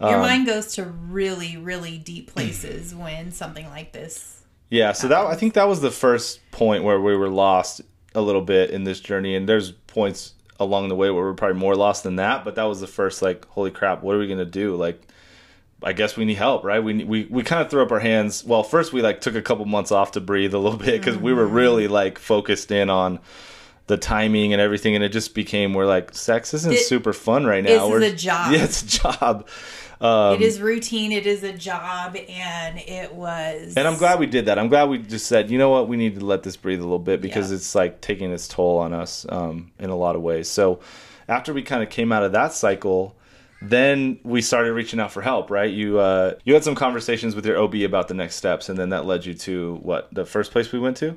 your 0.00 0.18
Um, 0.18 0.20
mind 0.20 0.46
goes 0.46 0.74
to 0.76 0.84
really 0.84 1.56
really 1.56 1.98
deep 1.98 2.32
places 2.32 2.94
when 2.94 3.32
something 3.32 3.66
like 3.68 3.92
this 3.92 4.43
yeah, 4.74 4.90
so 4.90 5.06
that 5.06 5.26
I 5.26 5.36
think 5.36 5.54
that 5.54 5.68
was 5.68 5.80
the 5.80 5.90
first 5.92 6.40
point 6.50 6.82
where 6.82 7.00
we 7.00 7.16
were 7.16 7.28
lost 7.28 7.80
a 8.12 8.20
little 8.20 8.42
bit 8.42 8.70
in 8.70 8.82
this 8.82 8.98
journey, 8.98 9.36
and 9.36 9.48
there's 9.48 9.70
points 9.70 10.34
along 10.58 10.88
the 10.88 10.96
way 10.96 11.10
where 11.10 11.22
we're 11.22 11.34
probably 11.34 11.58
more 11.58 11.76
lost 11.76 12.02
than 12.02 12.16
that. 12.16 12.44
But 12.44 12.56
that 12.56 12.64
was 12.64 12.80
the 12.80 12.88
first 12.88 13.22
like, 13.22 13.46
holy 13.46 13.70
crap, 13.70 14.02
what 14.02 14.16
are 14.16 14.18
we 14.18 14.28
gonna 14.28 14.44
do? 14.44 14.76
Like. 14.76 15.00
I 15.82 15.92
guess 15.92 16.16
we 16.16 16.24
need 16.24 16.38
help, 16.38 16.64
right? 16.64 16.82
We 16.82 17.04
we 17.04 17.24
we 17.24 17.42
kind 17.42 17.60
of 17.60 17.70
threw 17.70 17.82
up 17.82 17.92
our 17.92 18.00
hands. 18.00 18.42
Well, 18.42 18.62
first 18.62 18.94
we 18.94 19.02
like 19.02 19.20
took 19.20 19.34
a 19.34 19.42
couple 19.42 19.66
months 19.66 19.92
off 19.92 20.12
to 20.12 20.20
breathe 20.20 20.54
a 20.54 20.58
little 20.58 20.78
bit 20.86 20.98
because 20.98 21.18
we 21.18 21.34
were 21.34 21.44
mm-hmm. 21.44 21.54
really 21.54 21.88
like 21.88 22.18
focused 22.18 22.70
in 22.70 22.88
on 22.88 23.20
the 23.86 23.98
timing 23.98 24.54
and 24.54 24.62
everything, 24.62 24.94
and 24.94 25.04
it 25.04 25.10
just 25.10 25.34
became 25.34 25.74
we're 25.74 25.84
like 25.84 26.14
sex 26.14 26.54
isn't 26.54 26.72
It- 26.72 26.86
super 26.86 27.12
fun 27.12 27.44
right 27.44 27.62
now. 27.62 27.68
this 27.68 27.82
is 27.82 27.90
we're, 27.90 28.02
a 28.02 28.12
job. 28.12 28.52
Yeah, 28.54 28.64
it's 28.64 28.82
a 28.82 28.86
job. 28.86 29.48
Um, 30.00 30.34
it 30.34 30.42
is 30.42 30.60
routine 30.60 31.12
it 31.12 31.26
is 31.26 31.42
a 31.42 31.52
job 31.52 32.16
and 32.16 32.78
it 32.78 33.14
was 33.14 33.74
and 33.76 33.86
I'm 33.86 33.96
glad 33.96 34.18
we 34.18 34.26
did 34.26 34.46
that. 34.46 34.58
I'm 34.58 34.68
glad 34.68 34.88
we 34.88 34.98
just 34.98 35.26
said, 35.26 35.50
you 35.50 35.58
know 35.58 35.70
what, 35.70 35.88
we 35.88 35.96
need 35.96 36.18
to 36.18 36.24
let 36.24 36.42
this 36.42 36.56
breathe 36.56 36.80
a 36.80 36.82
little 36.82 36.98
bit 36.98 37.20
because 37.20 37.50
Yeah. 37.50 37.56
it's 37.56 37.74
like 37.74 38.00
taking 38.00 38.32
its 38.32 38.48
toll 38.48 38.78
on 38.78 38.92
us 38.92 39.24
um, 39.28 39.70
in 39.78 39.90
a 39.90 39.96
lot 39.96 40.16
of 40.16 40.22
ways. 40.22 40.48
So 40.48 40.80
after 41.28 41.54
we 41.54 41.62
kind 41.62 41.82
of 41.82 41.90
came 41.90 42.12
out 42.12 42.22
of 42.22 42.32
that 42.32 42.52
cycle, 42.52 43.16
then 43.62 44.18
we 44.24 44.42
started 44.42 44.72
reaching 44.74 45.00
out 45.00 45.10
for 45.12 45.22
help. 45.22 45.50
Right? 45.50 45.72
You 45.72 45.98
uh, 45.98 46.34
you 46.44 46.52
had 46.54 46.64
some 46.64 46.74
conversations 46.74 47.34
with 47.34 47.46
your 47.46 47.58
OB 47.58 47.76
about 47.76 48.08
the 48.08 48.14
next 48.14 48.34
steps, 48.36 48.68
and 48.68 48.78
then 48.78 48.90
that 48.90 49.06
led 49.06 49.24
you 49.24 49.32
to 49.34 49.78
what 49.82 50.12
the 50.12 50.26
first 50.26 50.52
place 50.52 50.70
we 50.72 50.78
went 50.78 50.96
to. 50.98 51.16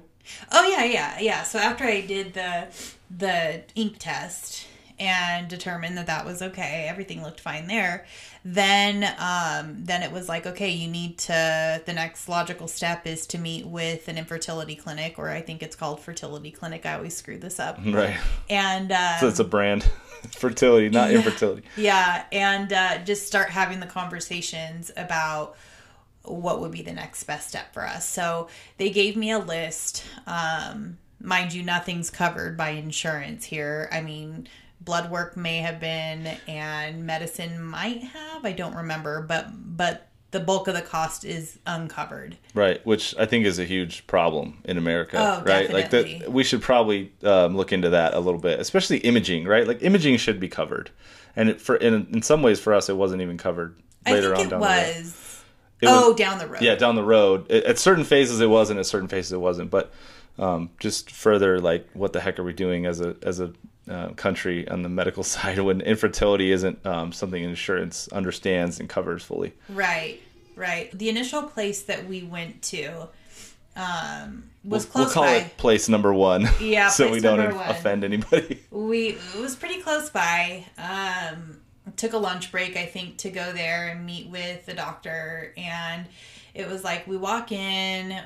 Oh 0.51 0.63
yeah, 0.69 0.85
yeah, 0.85 1.19
yeah. 1.19 1.43
So 1.43 1.59
after 1.59 1.83
I 1.83 2.01
did 2.01 2.33
the 2.33 2.67
the 3.09 3.63
ink 3.75 3.97
test 3.99 4.65
and 4.99 5.47
determined 5.47 5.97
that 5.97 6.07
that 6.07 6.25
was 6.25 6.41
okay, 6.41 6.87
everything 6.89 7.21
looked 7.21 7.39
fine 7.41 7.67
there. 7.67 8.05
Then 8.49 9.03
um 9.19 9.83
then 9.83 10.03
it 10.03 10.11
was 10.13 10.29
like 10.29 10.45
okay, 10.45 10.69
you 10.69 10.87
need 10.87 11.17
to 11.19 11.81
the 11.85 11.91
next 11.93 12.29
logical 12.29 12.69
step 12.69 13.05
is 13.05 13.27
to 13.27 13.37
meet 13.37 13.65
with 13.67 14.07
an 14.07 14.17
infertility 14.17 14.75
clinic 14.75 15.19
or 15.19 15.29
I 15.29 15.41
think 15.41 15.61
it's 15.61 15.75
called 15.75 15.99
fertility 15.99 16.51
clinic. 16.51 16.85
I 16.85 16.93
always 16.93 17.13
screw 17.15 17.37
this 17.37 17.59
up. 17.59 17.77
Right. 17.85 18.15
And 18.49 18.91
um, 18.93 19.15
So 19.19 19.27
it's 19.27 19.39
a 19.39 19.43
brand, 19.43 19.83
fertility, 20.31 20.87
not 20.89 21.11
Yeah. 21.11 21.17
infertility. 21.17 21.63
yeah, 21.75 22.23
and 22.31 22.71
uh, 22.71 22.99
just 22.99 23.27
start 23.27 23.49
having 23.49 23.81
the 23.81 23.85
conversations 23.85 24.91
about 24.95 25.57
what 26.23 26.61
would 26.61 26.71
be 26.71 26.81
the 26.83 26.93
next 26.93 27.23
best 27.25 27.49
step 27.49 27.73
for 27.73 27.85
us. 27.85 28.07
So 28.07 28.47
they 28.77 28.91
gave 28.91 29.17
me 29.17 29.31
a 29.31 29.39
list. 29.39 30.03
Um, 30.25 30.97
mind 31.21 31.53
you, 31.53 31.63
nothing's 31.63 32.09
covered 32.09 32.55
by 32.55 32.69
insurance 32.71 33.43
here. 33.45 33.89
I 33.91 33.99
mean, 34.01 34.47
blood 34.81 35.11
work 35.11 35.35
may 35.37 35.57
have 35.57 35.79
been, 35.79 36.27
and 36.47 37.05
medicine 37.05 37.61
might 37.61 38.01
have. 38.03 38.45
I 38.45 38.51
don't 38.51 38.75
remember, 38.75 39.21
but 39.21 39.47
but 39.77 40.07
the 40.31 40.39
bulk 40.41 40.67
of 40.67 40.75
the 40.75 40.81
cost 40.81 41.23
is 41.23 41.57
uncovered. 41.65 42.37
Right, 42.53 42.85
which 42.85 43.15
I 43.17 43.25
think 43.25 43.45
is 43.45 43.59
a 43.59 43.63
huge 43.65 44.05
problem 44.07 44.59
in 44.65 44.77
America, 44.77 45.17
Oh, 45.19 45.43
right? 45.43 45.71
Like 45.71 45.89
that 45.91 46.31
we 46.31 46.43
should 46.43 46.61
probably 46.61 47.13
um, 47.23 47.55
look 47.55 47.71
into 47.71 47.89
that 47.89 48.13
a 48.13 48.19
little 48.19 48.39
bit, 48.39 48.59
especially 48.59 48.97
imaging, 48.99 49.45
right? 49.45 49.65
Like 49.67 49.81
imaging 49.83 50.17
should 50.17 50.39
be 50.39 50.49
covered. 50.49 50.89
And 51.35 51.49
it, 51.49 51.61
for 51.61 51.75
in, 51.77 52.07
in 52.13 52.21
some 52.21 52.41
ways 52.41 52.59
for 52.59 52.73
us 52.73 52.89
it 52.89 52.97
wasn't 52.97 53.21
even 53.21 53.37
covered 53.37 53.77
later 54.05 54.33
I 54.33 54.37
think 54.37 54.39
on 54.39 54.45
it 54.47 54.49
down 54.49 54.59
the 54.59 54.65
road. 54.67 54.95
was. 54.97 55.43
It 55.79 55.85
was- 55.85 56.03
oh, 56.03 56.13
down 56.15 56.39
the 56.39 56.47
road. 56.47 56.61
Yeah, 56.61 56.75
down 56.75 56.95
the 56.95 57.03
road. 57.03 57.49
At 57.51 57.63
at 57.63 57.77
certain 57.79 58.03
phases 58.03 58.41
it 58.41 58.49
was 58.49 58.69
and 58.69 58.79
at 58.79 58.85
certain 58.85 59.07
phases 59.07 59.31
it 59.31 59.39
wasn't, 59.39 59.69
but 59.69 59.93
um, 60.39 60.71
just 60.79 61.09
further 61.11 61.59
like 61.59 61.87
what 61.93 62.13
the 62.13 62.19
heck 62.19 62.37
are 62.39 62.43
we 62.43 62.53
doing 62.53 62.85
as 62.85 62.99
a 63.01 63.15
as 63.23 63.39
a 63.39 63.53
uh, 63.89 64.09
country 64.09 64.67
on 64.67 64.83
the 64.83 64.89
medical 64.89 65.23
side 65.35 65.59
when 65.59 65.81
infertility 65.81 66.51
isn't 66.51 66.85
um, 66.85 67.11
something 67.11 67.43
insurance 67.43 68.07
understands 68.09 68.79
and 68.79 68.89
covers 68.89 69.23
fully. 69.23 69.53
Right. 69.69 70.21
Right. 70.55 70.91
The 70.97 71.09
initial 71.09 71.43
place 71.43 71.83
that 71.83 72.07
we 72.07 72.23
went 72.23 72.63
to 72.63 73.09
um, 73.75 74.49
was 74.63 74.85
we'll, 74.85 74.91
close 74.91 75.05
we'll 75.05 75.13
call 75.13 75.23
by. 75.23 75.35
it 75.35 75.57
place 75.57 75.87
number 75.87 76.13
one. 76.13 76.47
Yeah, 76.59 76.89
so 76.89 77.11
we 77.11 77.19
don't 77.19 77.55
one. 77.55 77.69
offend 77.69 78.03
anybody. 78.03 78.63
We 78.71 79.09
it 79.09 79.39
was 79.39 79.55
pretty 79.55 79.81
close 79.81 80.09
by. 80.09 80.65
Um, 80.77 81.59
took 81.95 82.13
a 82.13 82.17
lunch 82.17 82.51
break, 82.51 82.75
I 82.75 82.85
think, 82.85 83.17
to 83.19 83.29
go 83.29 83.53
there 83.53 83.87
and 83.87 84.05
meet 84.05 84.29
with 84.29 84.65
the 84.65 84.73
doctor, 84.73 85.53
and 85.55 86.07
it 86.53 86.67
was 86.67 86.83
like 86.83 87.07
we 87.07 87.17
walk 87.17 87.51
in, 87.51 88.19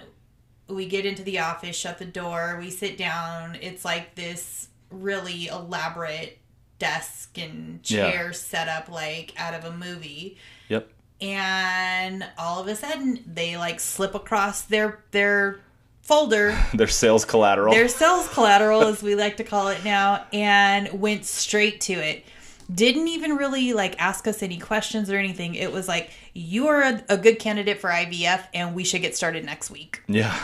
we 0.68 0.88
get 0.88 1.06
into 1.06 1.24
the 1.24 1.40
office, 1.40 1.76
shut 1.76 2.00
the 2.00 2.06
door, 2.06 2.58
we 2.60 2.70
sit 2.70 2.98
down. 2.98 3.58
It's 3.62 3.84
like 3.84 4.16
this 4.16 4.70
really 4.92 5.48
elaborate 5.48 6.38
desk 6.80 7.38
and 7.38 7.82
chair 7.84 8.34
set 8.34 8.68
up 8.68 8.90
like 8.90 9.34
out 9.38 9.54
of 9.54 9.64
a 9.66 9.72
movie 9.78 10.38
Yep. 10.70 10.90
and 11.22 12.26
all 12.38 12.60
of 12.60 12.68
a 12.68 12.76
sudden 12.76 13.24
they 13.28 13.56
like 13.58 13.80
slip 13.80 14.16
across 14.16 14.64
their 14.64 15.04
their 15.12 15.60
folder 16.02 16.58
Their 16.74 16.88
sales 16.88 17.24
collateral. 17.26 17.74
their 17.74 17.88
sales 17.88 18.28
collateral 18.34 18.82
as 18.84 19.04
we 19.04 19.14
like 19.16 19.38
to 19.38 19.44
call 19.44 19.68
it 19.68 19.84
now 19.86 20.26
and 20.34 21.00
went 21.00 21.26
straight 21.26 21.82
to 21.82 21.94
it 21.94 22.26
didn't 22.74 23.08
even 23.10 23.36
really 23.36 23.74
like 23.74 24.02
ask 24.02 24.28
us 24.28 24.42
any 24.42 24.58
questions 24.58 25.12
or 25.12 25.18
anything 25.18 25.54
it 25.56 25.72
was 25.72 25.88
like 25.88 26.10
you 26.34 26.68
are 26.68 26.82
a, 26.82 27.04
a 27.10 27.18
good 27.18 27.38
candidate 27.38 27.80
for 27.80 27.90
ivf 27.92 28.44
and 28.56 28.74
we 28.74 28.84
should 28.84 29.02
get 29.02 29.16
started 29.16 29.46
next 29.46 29.70
week 29.70 30.02
yeah. 30.08 30.36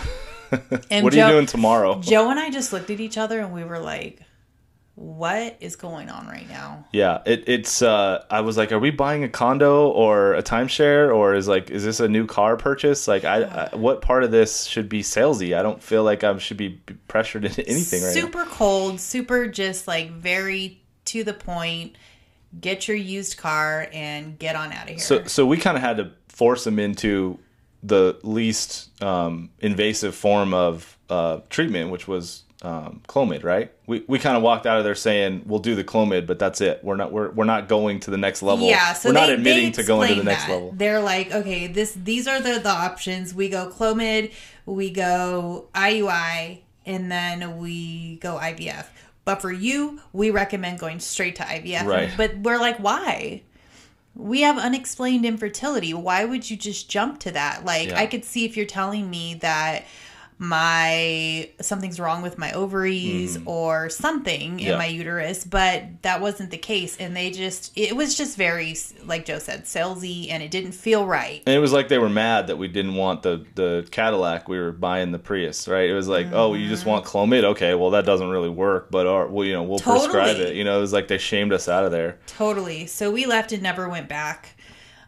And 0.91 1.03
what 1.03 1.11
are 1.13 1.17
Joe- 1.17 1.27
you 1.27 1.33
doing 1.33 1.45
tomorrow? 1.47 1.99
joe 2.01 2.29
and 2.29 2.39
i 2.39 2.49
just 2.51 2.71
looked 2.71 2.89
at 2.91 2.99
each 2.99 3.17
other 3.17 3.39
and 3.39 3.51
we 3.53 3.63
were 3.63 3.79
like 3.79 4.21
what 4.97 5.55
is 5.59 5.75
going 5.75 6.09
on 6.09 6.25
right 6.25 6.49
now 6.49 6.83
Yeah, 6.91 7.21
it, 7.23 7.43
it's. 7.47 7.83
Uh, 7.83 8.25
I 8.31 8.41
was 8.41 8.57
like, 8.57 8.71
are 8.71 8.79
we 8.79 8.89
buying 8.89 9.23
a 9.23 9.29
condo 9.29 9.89
or 9.89 10.33
a 10.33 10.41
timeshare, 10.41 11.15
or 11.15 11.35
is 11.35 11.47
like, 11.47 11.69
is 11.69 11.83
this 11.83 11.99
a 11.99 12.07
new 12.07 12.25
car 12.25 12.57
purchase? 12.57 13.07
Like, 13.07 13.23
I, 13.23 13.43
I 13.43 13.75
what 13.75 14.01
part 14.01 14.23
of 14.23 14.31
this 14.31 14.63
should 14.63 14.89
be 14.89 15.03
salesy? 15.03 15.55
I 15.55 15.61
don't 15.61 15.83
feel 15.83 16.03
like 16.03 16.23
I 16.23 16.35
should 16.39 16.57
be 16.57 16.81
pressured 17.07 17.45
into 17.45 17.65
anything 17.69 18.01
right 18.01 18.15
now. 18.15 18.21
super 18.21 18.45
cold, 18.45 18.99
super 18.99 19.47
just 19.47 19.87
like 19.87 20.09
very 20.09 20.81
to 21.05 21.23
the 21.23 21.33
point. 21.33 21.95
Get 22.59 22.87
your 22.87 22.97
used 22.97 23.37
car 23.37 23.87
and 23.93 24.39
get 24.39 24.55
on 24.55 24.73
out 24.73 24.83
of 24.83 24.89
here. 24.89 24.99
So, 24.99 25.25
so 25.25 25.45
we 25.45 25.57
kind 25.57 25.77
of 25.77 25.83
had 25.83 25.97
to 25.97 26.11
force 26.27 26.65
him 26.65 26.79
into 26.79 27.37
the 27.83 28.17
least 28.23 28.99
um, 29.03 29.51
invasive 29.59 30.15
form 30.15 30.55
of 30.55 30.97
uh, 31.07 31.41
treatment, 31.51 31.91
which 31.91 32.07
was 32.07 32.43
um, 32.67 33.01
Clomid. 33.07 33.43
Right? 33.43 33.71
We 33.85 34.03
we 34.07 34.19
kind 34.19 34.35
of 34.35 34.43
walked 34.43 34.65
out 34.65 34.77
of 34.77 34.83
there 34.83 34.95
saying 34.95 35.43
we'll 35.45 35.59
do 35.59 35.75
the 35.75 35.83
Clomid, 35.83 36.27
but 36.27 36.37
that's 36.37 36.59
it. 36.59 36.83
We're 36.83 36.95
not 36.97 37.11
we're, 37.11 37.31
we're 37.31 37.45
not 37.45 37.67
going 37.67 37.99
to 38.01 38.11
the 38.11 38.17
next 38.17 38.43
level. 38.43 38.67
yeah, 38.67 38.93
so 38.93 39.09
we're 39.09 39.13
not 39.13 39.27
they, 39.27 39.33
admitting 39.33 39.71
to 39.73 39.83
going 39.83 40.09
to 40.09 40.15
the 40.15 40.23
next 40.23 40.45
that. 40.45 40.51
level. 40.51 40.73
They're 40.75 41.01
like, 41.01 41.31
okay, 41.31 41.67
this 41.67 41.93
these 41.93 42.27
are 42.27 42.41
the 42.41 42.59
the 42.59 42.69
options. 42.69 43.33
We 43.33 43.47
go 43.49 43.69
Clomid, 43.69 44.33
we 44.65 44.91
go 44.91 45.69
IUI, 45.73 46.59
and 46.85 47.11
then 47.11 47.57
we 47.57 48.17
go 48.17 48.37
IVF. 48.37 48.87
But 49.23 49.41
for 49.41 49.51
you, 49.51 50.01
we 50.13 50.29
recommend 50.31 50.79
going 50.79 50.99
straight 50.99 51.35
to 51.37 51.43
IVF. 51.43 51.85
Right. 51.85 52.09
But 52.15 52.37
we're 52.37 52.59
like, 52.59 52.77
why? 52.77 53.43
We 54.15 54.41
have 54.41 54.57
unexplained 54.57 55.25
infertility. 55.25 55.93
Why 55.93 56.25
would 56.25 56.49
you 56.49 56.55
just 56.55 56.89
jump 56.89 57.19
to 57.19 57.31
that? 57.31 57.65
Like, 57.65 57.89
Yeah. 57.89 57.99
I 57.99 58.07
could 58.07 58.23
see 58.23 58.45
if 58.45 58.55
you're 58.55 58.65
telling 58.65 59.09
me 59.09 59.35
that 59.41 59.85
my 60.39 61.49
something's 61.61 61.99
wrong 61.99 62.21
with 62.21 62.37
my 62.37 62.51
ovaries 62.53 63.37
or 63.45 63.89
something 63.89 64.37
Mm-hmm. 64.37 64.59
Yeah. 64.59 64.73
in 64.73 64.77
my 64.77 64.85
uterus, 64.87 65.43
but 65.43 65.83
that 66.03 66.21
wasn't 66.21 66.51
the 66.51 66.57
case. 66.57 66.97
And 66.97 67.15
they 67.15 67.31
just, 67.31 67.71
it 67.77 67.95
was 67.95 68.15
just 68.15 68.37
very, 68.37 68.75
like 69.05 69.25
Joe 69.25 69.39
said, 69.39 69.65
salesy, 69.65 70.29
and 70.29 70.41
it 70.43 70.51
didn't 70.51 70.71
feel 70.73 71.05
right. 71.05 71.41
And 71.45 71.55
it 71.55 71.59
was 71.59 71.73
like 71.73 71.87
they 71.87 71.97
were 71.97 72.09
mad 72.09 72.47
that 72.47 72.57
we 72.57 72.67
didn't 72.67 72.95
want 72.95 73.23
the 73.23 73.45
the 73.55 73.87
Cadillac. 73.91 74.47
We 74.47 74.59
were 74.59 74.71
buying 74.71 75.11
the 75.11 75.19
Prius, 75.19 75.67
right? 75.67 75.89
It 75.89 75.93
was 75.93 76.07
like, 76.07 76.27
oh, 76.31 76.53
you 76.53 76.67
just 76.67 76.85
want 76.85 77.05
Clomid? 77.05 77.43
Okay, 77.43 77.73
well 77.75 77.91
that 77.91 78.05
doesn't 78.05 78.29
really 78.29 78.49
work, 78.49 78.89
but 78.91 79.07
our, 79.07 79.27
well, 79.27 79.45
you 79.45 79.53
know, 79.53 79.63
we'll 79.63 79.79
prescribe 79.79 80.37
it. 80.37 80.55
You 80.55 80.63
know, 80.63 80.77
it 80.77 80.81
was 80.81 80.93
like 80.93 81.07
they 81.07 81.17
shamed 81.17 81.53
us 81.53 81.67
out 81.67 81.85
of 81.85 81.91
there. 81.91 82.19
Totally. 82.27 82.85
So 82.87 83.11
we 83.11 83.25
left 83.25 83.51
and 83.51 83.61
never 83.63 83.87
went 83.89 84.07
back. 84.09 84.55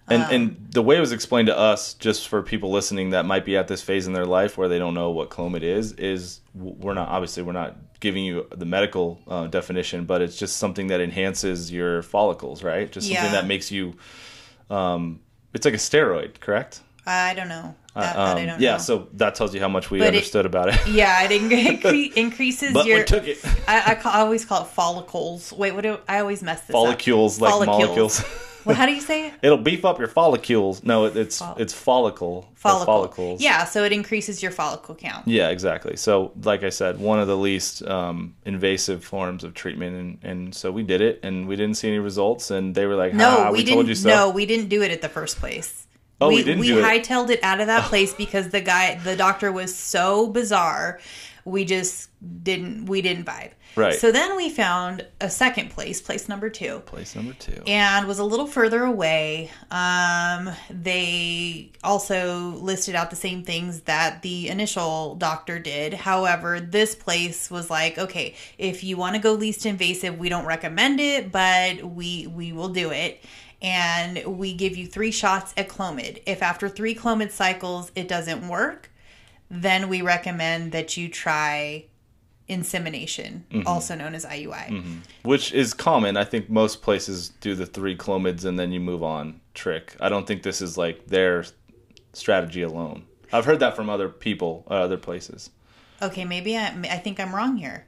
And 0.10 0.24
Um, 0.24 0.30
and 0.32 0.68
the 0.72 0.82
way 0.82 0.98
it 0.98 1.00
was 1.00 1.12
explained 1.12 1.48
to 1.48 1.58
us, 1.58 1.94
just 1.94 2.28
for 2.28 2.42
people 2.42 2.72
listening 2.72 3.12
that 3.12 3.26
might 3.26 3.46
be 3.46 3.56
at 3.58 3.68
this 3.68 3.82
phase 3.82 4.08
in 4.08 4.14
their 4.14 4.26
life 4.26 4.58
where 4.58 4.68
they 4.68 4.80
don't 4.80 4.94
know 4.94 5.12
what 5.12 5.30
Clomid 5.30 5.62
is, 5.64 5.92
is 5.94 6.42
we're 6.56 6.94
not 6.94 7.10
obviously 7.10 7.44
we're 7.44 7.52
not 7.54 7.76
giving 8.00 8.24
you 8.24 8.48
the 8.56 8.66
medical 8.66 9.20
uh, 9.28 9.48
definition, 9.48 10.06
but 10.06 10.22
it's 10.22 10.38
just 10.38 10.58
something 10.58 10.88
that 10.88 11.02
enhances 11.02 11.72
your 11.72 12.02
follicles, 12.02 12.64
right? 12.64 12.92
Just 12.92 13.08
something 13.08 13.24
Yeah. 13.26 13.32
that 13.32 13.46
makes 13.48 13.72
you. 13.72 13.96
Um, 14.70 15.20
it's 15.54 15.66
like 15.66 15.74
a 15.74 15.78
steroid, 15.78 16.40
correct? 16.40 16.82
I 17.06 17.34
don't 17.34 17.48
know. 17.50 17.76
That, 17.96 18.16
that 18.16 18.18
Um, 18.18 18.38
I 18.38 18.46
don't 18.46 18.62
yeah, 18.62 18.74
know. 18.74 18.78
so 18.78 19.08
that 19.14 19.34
tells 19.36 19.54
you 19.56 19.60
how 19.60 19.68
much 19.68 19.90
we 19.90 19.98
But 20.00 20.06
it- 20.06 20.08
understood 20.18 20.46
about 20.46 20.70
it. 20.70 20.88
yeah, 20.88 21.24
it 21.24 21.32
incre- 21.32 22.14
increases 22.16 22.72
but 22.72 22.86
your. 22.86 23.00
we 23.00 23.04
took 23.04 23.28
it. 23.28 23.40
I, 23.68 23.92
I, 23.92 23.96
call, 23.96 24.12
I 24.14 24.20
always 24.20 24.46
call 24.46 24.62
it 24.64 24.68
follicles. 24.70 25.52
Wait, 25.52 25.74
what 25.74 25.82
do 25.82 25.98
I 26.08 26.20
always 26.20 26.44
mess 26.44 26.62
this 26.62 26.72
Follicules, 26.72 27.42
up? 27.42 27.42
like 27.42 27.66
Follicules. 27.66 28.20
molecules. 28.22 28.46
Well, 28.66 28.76
how 28.76 28.86
do 28.86 28.94
you 28.94 29.02
say 29.02 29.28
it? 29.28 29.34
It'll 29.42 29.58
beef 29.58 29.86
up 29.86 30.00
your 30.00 30.08
follicles. 30.08 30.84
No, 30.84 31.06
it, 31.06 31.16
it's 31.16 31.40
Fol- 31.40 31.56
it's 31.58 31.74
follicle. 31.74 32.50
Follicle. 32.56 32.86
Follicles. 32.86 33.42
Yeah, 33.42 33.64
so 33.64 33.84
it 33.84 33.92
increases 33.92 34.44
your 34.44 34.52
follicle 34.52 34.96
count. 34.96 35.28
Yeah, 35.28 35.50
exactly. 35.50 35.96
So, 35.96 36.32
like 36.44 36.64
I 36.64 36.70
said, 36.70 37.00
one 37.00 37.20
of 37.20 37.28
the 37.28 37.38
least 37.38 37.84
um, 37.84 38.36
invasive 38.46 39.04
forms 39.04 39.44
of 39.44 39.54
treatment, 39.54 39.96
and, 39.96 40.18
and 40.24 40.56
so 40.56 40.72
we 40.72 40.84
did 40.84 41.02
it, 41.02 41.20
and 41.24 41.48
we 41.48 41.56
didn't 41.56 41.78
see 41.78 41.88
any 41.88 42.00
results, 42.00 42.52
and 42.52 42.76
they 42.76 42.86
were 42.86 42.96
like, 42.96 43.14
No, 43.14 43.30
"Ha, 43.30 43.52
we, 43.52 43.60
we, 43.60 43.64
didn't. 43.64 43.76
told 43.76 43.88
you 43.88 43.96
so." 43.96 44.10
No, 44.10 44.30
we 44.30 44.46
didn't 44.46 44.68
do 44.68 44.82
it 44.84 44.92
at 44.92 45.02
the 45.02 45.10
first 45.10 45.38
place. 45.38 45.88
Oh, 46.22 46.28
we 46.28 46.36
we, 46.36 46.44
didn't 46.44 46.60
we 46.60 46.68
do 46.68 46.80
it. 46.80 46.84
hightailed 46.84 47.30
it 47.30 47.40
out 47.44 47.62
of 47.62 47.68
that 47.68 47.84
place 47.90 48.14
because 48.14 48.50
the 48.50 48.62
guy, 48.62 48.96
the 48.96 49.16
doctor, 49.16 49.52
was 49.52 49.74
so 49.74 50.28
bizarre. 50.28 51.00
We 51.50 51.66
just 51.66 52.10
didn't. 52.44 52.86
We 52.86 53.02
didn't 53.02 53.26
vibe. 53.26 53.52
Right. 53.76 53.96
So 53.96 54.12
then 54.12 54.36
we 54.36 54.50
found 54.50 55.06
a 55.22 55.30
second 55.30 55.70
place, 55.70 56.02
place 56.02 56.28
number 56.28 56.50
two. 56.50 56.80
Place 56.86 57.16
number 57.16 57.34
two. 57.34 57.62
and 57.68 58.08
was 58.08 58.20
a 58.20 58.24
little 58.24 58.48
further 58.48 58.84
away. 58.84 59.52
Um, 59.72 60.50
they 60.70 61.72
also 61.84 62.50
listed 62.56 62.96
out 62.96 63.10
the 63.10 63.16
same 63.16 63.44
things 63.44 63.82
that 63.82 64.22
the 64.22 64.50
initial 64.50 65.16
doctor 65.16 65.60
did. 65.60 65.94
However, 65.94 66.60
this 66.60 66.96
place 66.96 67.50
was 67.52 67.70
like, 67.70 67.98
okay, 67.98 68.36
if 68.58 68.84
you 68.84 68.98
want 68.98 69.16
to 69.16 69.22
go 69.22 69.34
least 69.34 69.66
invasive, 69.66 70.18
we 70.18 70.30
don't 70.30 70.46
recommend 70.46 71.00
it, 71.00 71.32
but 71.32 71.84
we 71.84 72.28
we 72.28 72.52
will 72.52 72.70
do 72.70 72.92
it. 72.92 73.24
And 73.62 74.24
we 74.38 74.54
give 74.54 74.78
you 74.78 74.88
three 74.88 75.12
shots 75.12 75.54
at 75.58 75.68
Clomid. 75.68 76.22
If 76.26 76.42
after 76.42 76.70
three 76.70 76.96
Clomid 76.96 77.32
cycles 77.32 77.92
it 77.94 78.08
doesn't 78.08 78.48
work, 78.48 78.89
then 79.50 79.90
we 79.90 80.02
recommend 80.02 80.72
that 80.72 80.98
you 80.98 81.10
try 81.10 81.86
insemination, 82.48 83.46
mm-hmm. 83.52 83.68
also 83.68 83.96
known 83.96 84.16
as 84.16 84.26
IUI. 84.26 84.68
Mm-hmm. 84.68 84.98
Which 85.24 85.54
is 85.54 85.74
common. 85.74 86.18
I 86.18 86.24
think 86.24 86.50
most 86.50 86.82
places 86.82 87.30
do 87.42 87.56
the 87.56 87.66
three 87.66 87.96
clomids 87.96 88.44
and 88.44 88.60
then 88.60 88.72
you 88.72 88.80
move 88.80 89.04
on 89.04 89.40
trick. 89.54 89.96
I 90.00 90.10
don't 90.10 90.26
think 90.28 90.44
this 90.44 90.62
is 90.62 90.78
like 90.78 91.08
their 91.08 91.46
strategy 92.14 92.64
alone. 92.64 93.06
I've 93.32 93.46
heard 93.46 93.60
that 93.60 93.76
from 93.76 93.90
other 93.90 94.10
people, 94.10 94.66
uh, 94.70 94.76
other 94.76 94.98
places. 94.98 95.52
Okay, 96.02 96.26
maybe 96.26 96.58
I, 96.58 96.68
I 96.90 96.98
think 96.98 97.20
I'm 97.20 97.36
wrong 97.36 97.58
here. 97.58 97.86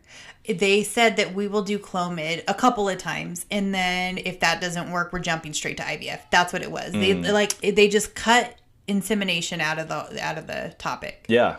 They 0.47 0.83
said 0.83 1.17
that 1.17 1.33
we 1.33 1.47
will 1.47 1.61
do 1.61 1.79
Clomid 1.79 2.43
a 2.47 2.53
couple 2.53 2.89
of 2.89 2.97
times, 2.97 3.45
and 3.51 3.73
then 3.73 4.17
if 4.17 4.39
that 4.39 4.59
doesn't 4.59 4.91
work, 4.91 5.13
we're 5.13 5.19
jumping 5.19 5.53
straight 5.53 5.77
to 5.77 5.83
IVF. 5.83 6.19
That's 6.31 6.51
what 6.51 6.63
it 6.63 6.71
was. 6.71 6.91
They 6.93 7.13
mm. 7.13 7.31
like 7.31 7.57
they 7.59 7.87
just 7.87 8.15
cut 8.15 8.55
insemination 8.87 9.61
out 9.61 9.79
of 9.79 9.87
the 9.87 10.23
out 10.23 10.37
of 10.37 10.47
the 10.47 10.75
topic, 10.77 11.25
Yeah. 11.27 11.57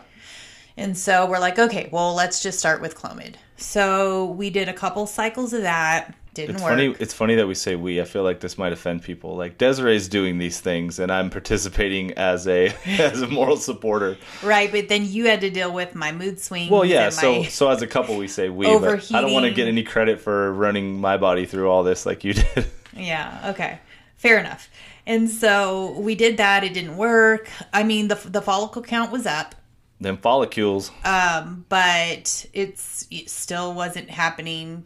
and 0.77 0.97
so 0.97 1.25
we're 1.25 1.39
like, 1.39 1.59
okay, 1.59 1.89
well, 1.91 2.13
let's 2.13 2.41
just 2.41 2.59
start 2.59 2.81
with 2.81 2.95
Clomid. 2.97 3.35
So 3.57 4.25
we 4.31 4.49
did 4.49 4.67
a 4.69 4.73
couple 4.73 5.05
cycles 5.07 5.53
of 5.53 5.61
that. 5.61 6.13
Didn't 6.33 6.55
It's 6.55 6.63
work. 6.63 6.71
funny. 6.71 6.95
It's 6.99 7.13
funny 7.13 7.35
that 7.35 7.45
we 7.45 7.53
say 7.53 7.75
we. 7.75 8.01
I 8.01 8.05
feel 8.05 8.23
like 8.23 8.39
this 8.39 8.57
might 8.57 8.73
offend 8.73 9.03
people. 9.03 9.35
Like 9.37 9.59
Desiree's 9.59 10.07
doing 10.09 10.39
these 10.39 10.59
things, 10.59 10.97
and 10.97 11.11
I'm 11.11 11.29
participating 11.29 12.13
as 12.13 12.47
a 12.47 12.73
as 12.87 13.21
a 13.21 13.27
moral 13.27 13.55
supporter. 13.55 14.17
Right, 14.41 14.71
but 14.71 14.89
then 14.89 15.05
you 15.05 15.27
had 15.27 15.41
to 15.41 15.51
deal 15.51 15.71
with 15.71 15.93
my 15.93 16.11
mood 16.11 16.39
swings. 16.39 16.71
Well, 16.71 16.85
yeah. 16.85 17.09
So 17.09 17.43
so 17.43 17.69
as 17.69 17.83
a 17.83 17.87
couple, 17.87 18.17
we 18.17 18.27
say 18.27 18.49
we. 18.49 18.65
But 18.65 19.13
I 19.13 19.21
don't 19.21 19.31
want 19.31 19.45
to 19.45 19.51
get 19.51 19.67
any 19.67 19.83
credit 19.83 20.19
for 20.21 20.51
running 20.51 20.99
my 20.99 21.17
body 21.17 21.45
through 21.45 21.69
all 21.69 21.83
this 21.83 22.03
like 22.03 22.23
you 22.23 22.33
did. 22.55 22.65
Yeah, 22.97 23.51
okay. 23.51 23.77
Fair 24.17 24.39
enough. 24.39 24.69
And 25.05 25.29
so 25.29 25.91
we 25.99 26.15
did 26.15 26.37
that. 26.37 26.63
It 26.63 26.73
didn't 26.73 26.97
work. 26.97 27.49
I 27.73 27.83
mean, 27.83 28.07
the, 28.07 28.15
the 28.15 28.41
follicle 28.41 28.81
count 28.81 29.11
was 29.11 29.25
up, 29.25 29.55
Them 29.99 30.17
follicles. 30.17 30.91
um, 31.03 31.65
but 31.69 32.45
it's, 32.53 33.07
it 33.11 33.29
still 33.29 33.73
wasn't 33.73 34.09
happening, 34.09 34.85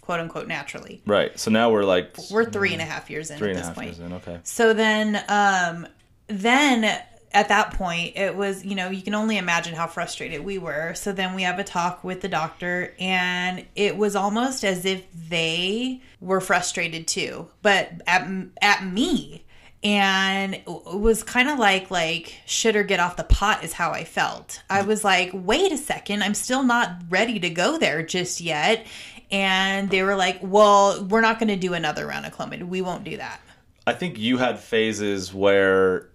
quote 0.00 0.20
unquote, 0.20 0.46
naturally. 0.46 1.02
right. 1.06 1.36
So 1.38 1.50
now 1.50 1.70
we're 1.70 1.84
like 1.84 2.16
We're 2.30 2.48
three 2.48 2.72
and 2.72 2.80
a 2.82 2.84
half 2.84 3.10
years 3.10 3.30
in 3.30 3.38
three 3.38 3.50
at 3.50 3.56
and 3.56 3.64
a 3.64 3.66
half 3.66 3.74
point. 3.74 3.86
years 3.88 3.98
in. 3.98 4.12
Okay. 4.12 4.38
So 4.44 4.72
then, 4.72 5.22
um, 5.28 5.86
then 6.28 6.84
at 7.32 7.48
that 7.48 7.74
point, 7.74 8.16
it 8.16 8.34
was, 8.34 8.64
you 8.64 8.74
know, 8.74 8.88
you 8.88 9.02
can 9.02 9.14
only 9.14 9.36
imagine 9.36 9.74
how 9.74 9.86
frustrated 9.86 10.42
we 10.44 10.58
were. 10.58 10.94
So 10.94 11.12
then 11.12 11.34
we 11.34 11.42
have 11.42 11.58
a 11.58 11.64
talk 11.64 12.02
with 12.04 12.20
the 12.22 12.28
doctor, 12.28 12.94
and 12.98 13.66
it 13.74 13.96
was 13.96 14.16
almost 14.16 14.64
as 14.64 14.84
if 14.86 15.02
they 15.28 16.00
were 16.20 16.40
frustrated 16.40 17.06
too, 17.08 17.48
but 17.62 17.90
at, 18.06 18.26
at 18.62 18.84
me. 18.86 19.42
And 19.86 20.54
it 20.54 20.66
was 20.66 21.22
kind 21.22 21.48
of 21.48 21.60
like 21.60 21.92
like 21.92 22.40
shit 22.44 22.74
or 22.74 22.82
get 22.82 22.98
off 22.98 23.14
the 23.16 23.22
pot 23.22 23.62
is 23.62 23.72
how 23.72 23.92
I 23.92 24.02
felt. 24.02 24.60
I 24.68 24.82
was 24.82 25.04
like, 25.04 25.30
wait 25.32 25.70
a 25.70 25.76
second, 25.76 26.24
I'm 26.24 26.34
still 26.34 26.64
not 26.64 27.02
ready 27.08 27.38
to 27.38 27.50
go 27.50 27.78
there 27.78 28.02
just 28.02 28.40
yet. 28.40 28.84
And 29.30 29.88
they 29.88 30.02
were 30.02 30.16
like, 30.16 30.40
well, 30.42 31.04
we're 31.04 31.20
not 31.20 31.38
going 31.38 31.50
to 31.50 31.56
do 31.56 31.72
another 31.74 32.04
round 32.04 32.26
of 32.26 32.36
Clomid. 32.36 32.66
We 32.66 32.82
won't 32.82 33.04
do 33.04 33.16
that. 33.16 33.40
I 33.86 33.92
think 33.92 34.18
you 34.18 34.38
had 34.38 34.58
phases 34.58 35.32
where 35.32 36.08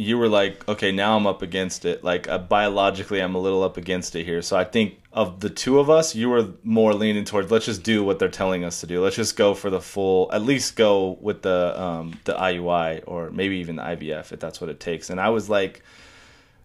you 0.00 0.16
were 0.16 0.30
like, 0.30 0.66
okay, 0.66 0.92
now 0.92 1.14
I'm 1.14 1.26
up 1.26 1.42
against 1.42 1.84
it. 1.84 2.02
Like 2.02 2.26
uh, 2.26 2.38
biologically, 2.38 3.20
I'm 3.20 3.34
a 3.34 3.38
little 3.38 3.62
up 3.62 3.76
against 3.76 4.16
it 4.16 4.24
here. 4.24 4.40
So 4.40 4.56
I 4.56 4.64
think 4.64 4.98
of 5.12 5.40
the 5.40 5.50
two 5.50 5.78
of 5.78 5.90
us, 5.90 6.14
you 6.14 6.30
were 6.30 6.48
more 6.64 6.94
leaning 6.94 7.26
towards 7.26 7.50
let's 7.50 7.66
just 7.66 7.82
do 7.82 8.02
what 8.02 8.18
they're 8.18 8.30
telling 8.30 8.64
us 8.64 8.80
to 8.80 8.86
do. 8.86 9.02
Let's 9.02 9.16
just 9.16 9.36
go 9.36 9.52
for 9.52 9.68
the 9.68 9.80
full, 9.80 10.32
at 10.32 10.42
least 10.42 10.74
go 10.74 11.18
with 11.20 11.42
the 11.42 11.78
um, 11.78 12.18
the 12.24 12.32
IUI 12.32 13.02
or 13.06 13.30
maybe 13.30 13.58
even 13.58 13.76
the 13.76 13.82
IVF 13.82 14.32
if 14.32 14.40
that's 14.40 14.58
what 14.58 14.70
it 14.70 14.80
takes. 14.80 15.10
And 15.10 15.20
I 15.20 15.28
was 15.28 15.50
like, 15.50 15.82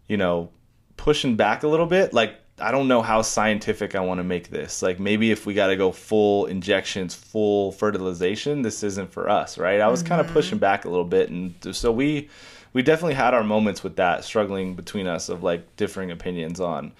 you 0.07 0.15
know, 0.15 0.49
pushing 0.95 1.35
back 1.35 1.63
a 1.63 1.67
little 1.67 1.87
bit. 1.87 2.13
Like 2.13 2.35
I 2.57 2.71
don't 2.71 2.87
know 2.87 3.01
how 3.01 3.21
scientific 3.21 3.95
I 3.95 3.99
want 3.99 4.19
to 4.19 4.23
make 4.23 4.49
this. 4.49 4.81
Like 4.81 4.97
maybe 4.97 5.31
if 5.31 5.45
we 5.45 5.53
got 5.53 5.67
to 5.67 5.75
go 5.75 5.91
full 5.91 6.45
injections, 6.45 7.13
full 7.13 7.73
fertilization, 7.73 8.61
this 8.61 8.81
isn't 8.81 9.11
for 9.11 9.27
us, 9.29 9.57
right? 9.57 9.81
I 9.81 9.89
was 9.89 10.01
kind 10.03 10.21
of 10.21 10.27
pushing 10.31 10.57
back 10.57 10.85
a 10.85 10.89
little 10.89 11.03
bit, 11.03 11.29
and 11.29 11.53
so 11.75 11.91
we 11.91 12.29
we 12.75 12.83
definitely 12.83 13.13
had 13.13 13.33
our 13.33 13.43
moments 13.43 13.83
with 13.83 13.95
that, 13.95 14.25
struggling 14.25 14.75
between 14.75 15.07
us 15.07 15.29
of 15.29 15.41
like 15.41 15.77
differing 15.77 16.11
opinions 16.11 16.59
on. 16.59 16.91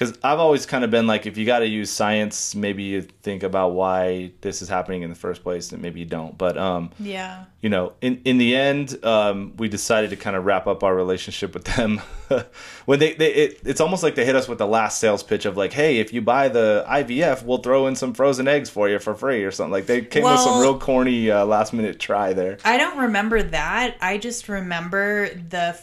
Because 0.00 0.18
I've 0.24 0.38
always 0.38 0.64
kind 0.64 0.82
of 0.82 0.90
been 0.90 1.06
like, 1.06 1.26
if 1.26 1.36
you 1.36 1.44
got 1.44 1.58
to 1.58 1.66
use 1.66 1.90
science, 1.90 2.54
maybe 2.54 2.84
you 2.84 3.02
think 3.02 3.42
about 3.42 3.72
why 3.72 4.32
this 4.40 4.62
is 4.62 4.68
happening 4.70 5.02
in 5.02 5.10
the 5.10 5.14
first 5.14 5.42
place, 5.42 5.72
and 5.72 5.82
maybe 5.82 6.00
you 6.00 6.06
don't. 6.06 6.38
But 6.38 6.56
um, 6.56 6.90
Yeah. 6.98 7.44
you 7.60 7.68
know, 7.68 7.92
in 8.00 8.22
in 8.24 8.38
the 8.38 8.56
end, 8.56 9.04
um, 9.04 9.52
we 9.58 9.68
decided 9.68 10.08
to 10.08 10.16
kind 10.16 10.36
of 10.36 10.46
wrap 10.46 10.66
up 10.66 10.82
our 10.82 10.94
relationship 10.96 11.52
with 11.52 11.64
them. 11.64 11.98
when 12.86 12.98
they, 12.98 13.12
they 13.12 13.30
it, 13.34 13.60
it's 13.66 13.82
almost 13.82 14.02
like 14.02 14.14
they 14.14 14.24
hit 14.24 14.34
us 14.36 14.48
with 14.48 14.56
the 14.56 14.66
last 14.66 15.00
sales 15.00 15.22
pitch 15.22 15.44
of 15.44 15.58
like, 15.58 15.74
hey, 15.74 15.98
if 15.98 16.14
you 16.14 16.22
buy 16.22 16.48
the 16.48 16.82
IVF, 16.88 17.44
we'll 17.44 17.58
throw 17.58 17.86
in 17.86 17.94
some 17.94 18.14
frozen 18.14 18.48
eggs 18.48 18.70
for 18.70 18.88
you 18.88 18.98
for 18.98 19.14
free 19.14 19.44
or 19.44 19.50
something. 19.50 19.72
Like 19.72 19.84
they 19.84 20.00
came 20.00 20.24
with 20.24 20.40
some 20.40 20.62
real 20.62 20.78
corny 20.78 21.30
uh, 21.30 21.44
last 21.44 21.74
minute 21.74 22.00
try 22.00 22.32
there. 22.32 22.56
I 22.64 22.78
don't 22.78 22.96
remember 23.00 23.42
that. 23.42 23.98
I 24.00 24.16
just 24.16 24.48
remember 24.48 25.28
the 25.28 25.78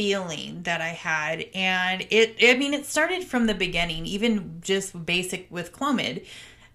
feeling 0.00 0.62
that 0.62 0.80
I 0.80 0.88
had. 0.88 1.44
And 1.54 2.06
it, 2.08 2.36
I 2.42 2.56
mean, 2.56 2.72
it 2.72 2.86
started 2.86 3.22
from 3.22 3.46
the 3.46 3.52
beginning, 3.52 4.06
even 4.06 4.62
just 4.62 5.04
basic 5.04 5.46
with 5.50 5.72
Clomid. 5.72 6.24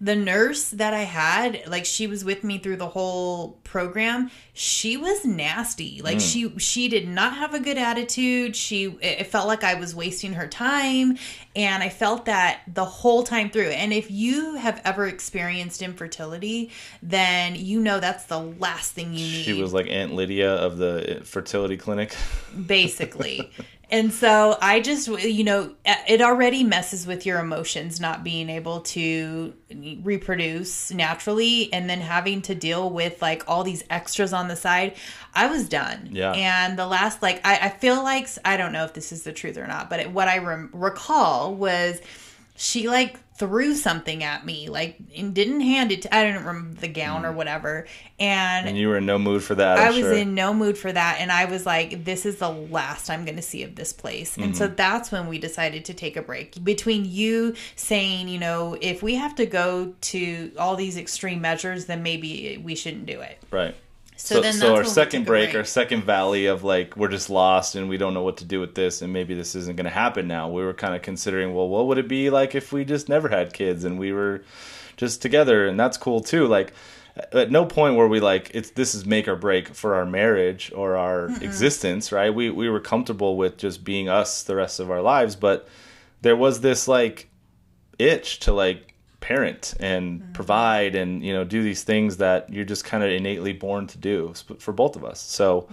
The 0.02 0.16
nurse 0.16 0.70
that 0.70 0.94
I 0.94 1.04
had, 1.04 1.64
like 1.68 1.86
she 1.86 2.06
was 2.06 2.26
with 2.26 2.44
me 2.44 2.58
through 2.58 2.76
the 2.76 2.88
whole 2.88 3.60
program. 3.64 4.30
She 4.54 4.98
was 4.98 5.24
nasty. 5.24 6.02
Like 6.02 6.18
mm. 6.18 6.32
she 6.32 6.60
she 6.60 6.90
did 6.90 7.08
not 7.08 7.38
have 7.38 7.54
a 7.54 7.60
good 7.60 7.78
attitude. 7.78 8.56
She 8.56 8.86
it 9.02 9.28
felt 9.28 9.48
like 9.48 9.64
I 9.64 9.76
was 9.76 9.96
wasting 9.96 10.34
her 10.34 10.48
time, 10.48 11.18
and 11.56 11.82
I 11.82 11.90
felt 11.90 12.26
that 12.26 12.62
the 12.68 12.84
whole 12.84 13.24
time 13.24 13.50
through. 13.50 13.70
And 13.70 13.94
if 13.94 14.12
you 14.12 14.56
have 14.56 14.82
ever 14.84 15.08
experienced 15.08 15.82
infertility, 15.82 16.72
then 17.02 17.56
you 17.56 17.80
know 17.80 18.02
that's 18.02 18.26
the 18.26 18.40
last 18.40 18.92
thing 18.92 19.14
you 19.14 19.26
need 19.26 19.44
She 19.44 19.54
was 19.54 19.74
like 19.74 19.88
Aunt 19.88 20.14
Lydia 20.14 20.56
of 20.56 20.78
the 20.78 21.22
fertility 21.24 21.78
clinic. 21.78 22.16
basically. 22.66 23.52
And 23.90 24.12
so 24.12 24.58
I 24.62 24.80
just, 24.80 25.08
you 25.08 25.44
know, 25.44 25.76
it 25.86 26.22
already 26.22 26.64
messes 26.64 27.06
with 27.06 27.26
your 27.26 27.40
emotions 27.40 28.00
not 28.00 28.24
being 28.24 28.50
able 28.50 28.82
to 28.82 29.54
reproduce 30.04 30.92
naturally 30.92 31.72
and 31.74 31.90
then 31.90 32.02
having 32.02 32.42
to 32.44 32.56
deal 32.56 32.90
with 32.90 33.22
like 33.22 33.44
all 33.48 33.64
these 33.64 33.84
extras 33.90 34.34
on 34.34 34.48
the 34.48 34.56
side. 34.56 34.96
I 35.34 35.48
was 35.48 35.68
done. 35.68 36.10
Yeah. 36.12 36.32
And 36.32 36.80
the 36.80 36.88
last, 36.88 37.22
like, 37.22 37.42
I, 37.46 37.58
I 37.64 37.70
feel 37.70 38.02
like, 38.04 38.28
I 38.44 38.58
don't 38.58 38.72
know 38.72 38.86
if 38.86 38.94
this 38.94 39.12
is 39.12 39.24
the 39.24 39.34
truth 39.34 39.58
or 39.58 39.68
not, 39.68 39.90
but 39.90 40.00
it, 40.00 40.12
what 40.12 40.28
I 40.28 40.38
rem- 40.38 40.70
recall 40.74 41.54
was 41.54 42.02
she 42.56 42.88
like 42.88 43.20
threw 43.38 43.76
something 43.76 44.24
at 44.24 44.46
me, 44.46 44.70
like, 44.70 44.98
and 45.18 45.34
didn't 45.36 45.60
hand 45.60 45.92
it 45.92 46.04
to, 46.04 46.16
I 46.16 46.24
don't 46.24 46.46
remember 46.46 46.80
the 46.80 46.88
gown 46.88 47.26
or 47.26 47.34
whatever. 47.34 47.86
And 48.18 48.66
And 48.68 48.78
you 48.78 48.88
were 48.88 48.98
in 48.98 49.06
no 49.06 49.20
mood 49.20 49.44
for 49.44 49.56
that. 49.56 49.78
I 49.78 49.88
I'm 49.88 49.88
was 49.90 49.98
sure. 49.98 50.14
in 50.14 50.34
no 50.34 50.54
mood 50.54 50.78
for 50.78 50.90
that. 50.90 51.18
And 51.20 51.32
I 51.32 51.44
was 51.44 51.66
like, 51.66 52.06
this 52.06 52.26
is 52.26 52.38
the 52.38 52.48
last 52.50 53.10
I'm 53.10 53.26
going 53.26 53.36
to 53.36 53.42
see 53.42 53.64
of 53.64 53.76
this 53.76 53.92
place. 53.92 54.38
And 54.38 54.46
Mm-hmm. 54.46 54.54
so 54.54 54.68
that's 54.68 55.12
when 55.12 55.28
we 55.28 55.38
decided 55.38 55.84
to 55.86 55.94
take 55.94 56.16
a 56.16 56.22
break. 56.22 56.64
Between 56.64 57.04
you 57.04 57.56
saying, 57.76 58.30
you 58.30 58.40
know, 58.40 58.78
if 58.80 59.04
we 59.04 59.16
have 59.16 59.36
to 59.36 59.46
go 59.46 59.94
to 60.00 60.52
all 60.58 60.78
these 60.78 60.96
extreme 60.98 61.42
measures, 61.42 61.86
then 61.86 62.04
maybe 62.04 62.58
we 62.64 62.74
shouldn't 62.76 63.06
do 63.06 63.20
it. 63.20 63.38
right. 63.52 63.76
So, 64.26 64.42
So, 64.42 64.52
so, 64.52 64.76
our 64.76 64.84
second 64.84 65.22
a 65.22 65.26
break, 65.26 65.54
our 65.54 65.64
second 65.64 66.04
valley 66.04 66.48
of 66.48 66.64
like 66.64 66.98
we're 66.98 67.10
just 67.10 67.30
lost 67.30 67.76
and 67.76 67.88
we 67.88 67.98
don't 67.98 68.16
know 68.16 68.24
what 68.24 68.38
to 68.38 68.46
do 68.46 68.60
with 68.60 68.74
this 68.74 69.04
and 69.04 69.14
maybe 69.14 69.36
this 69.36 69.54
isn't 69.54 69.76
going 69.76 69.86
to 69.86 69.92
happen 69.92 70.28
now. 70.28 70.50
We 70.50 70.64
were 70.64 70.74
kind 70.74 70.96
of 70.96 71.04
considering, 71.04 71.54
well, 71.54 71.70
what 71.70 71.86
would 71.86 72.00
it 72.00 72.08
be 72.08 72.32
like 72.32 72.56
if 72.56 72.74
we 72.74 72.86
just 72.86 73.08
never 73.08 73.30
had 73.30 73.54
kids 73.54 73.84
and 73.84 74.00
we 74.00 74.12
were 74.12 74.42
just 74.98 75.22
together 75.22 75.68
and 75.68 75.80
that's 75.80 75.98
cool 75.98 76.22
too. 76.22 76.48
Like 76.48 76.74
at 77.34 77.52
no 77.52 77.66
point 77.68 77.98
were 77.98 78.08
we 78.08 78.20
like 78.20 78.50
it's 78.56 78.72
this 78.72 78.96
is 78.96 79.06
make 79.06 79.28
or 79.28 79.36
break 79.36 79.76
for 79.76 79.94
our 79.94 80.08
marriage 80.08 80.72
or 80.76 80.98
our 80.98 81.28
existence, 81.44 82.12
right? 82.12 82.34
We 82.34 82.50
we 82.50 82.68
were 82.68 82.80
comfortable 82.80 83.38
with 83.38 83.58
just 83.58 83.84
being 83.84 84.10
us 84.10 84.42
the 84.42 84.56
rest 84.56 84.80
of 84.80 84.90
our 84.90 85.04
lives, 85.04 85.36
but 85.36 85.68
there 86.24 86.36
was 86.36 86.62
this 86.62 86.88
like 86.88 87.30
itch 88.00 88.40
to 88.40 88.54
like 88.54 88.95
parent 89.26 89.74
and 89.80 90.22
provide 90.34 90.94
and 90.96 91.26
you 91.26 91.34
know 91.34 91.44
do 91.44 91.64
these 91.64 91.84
things 91.84 92.18
that 92.18 92.48
you're 92.54 92.64
just 92.74 92.86
kind 92.86 93.04
of 93.04 93.10
innately 93.10 93.54
born 93.54 93.88
to 93.88 93.98
do 93.98 94.34
for 94.60 94.72
both 94.72 94.96
of 94.96 95.04
us. 95.04 95.20
So 95.20 95.68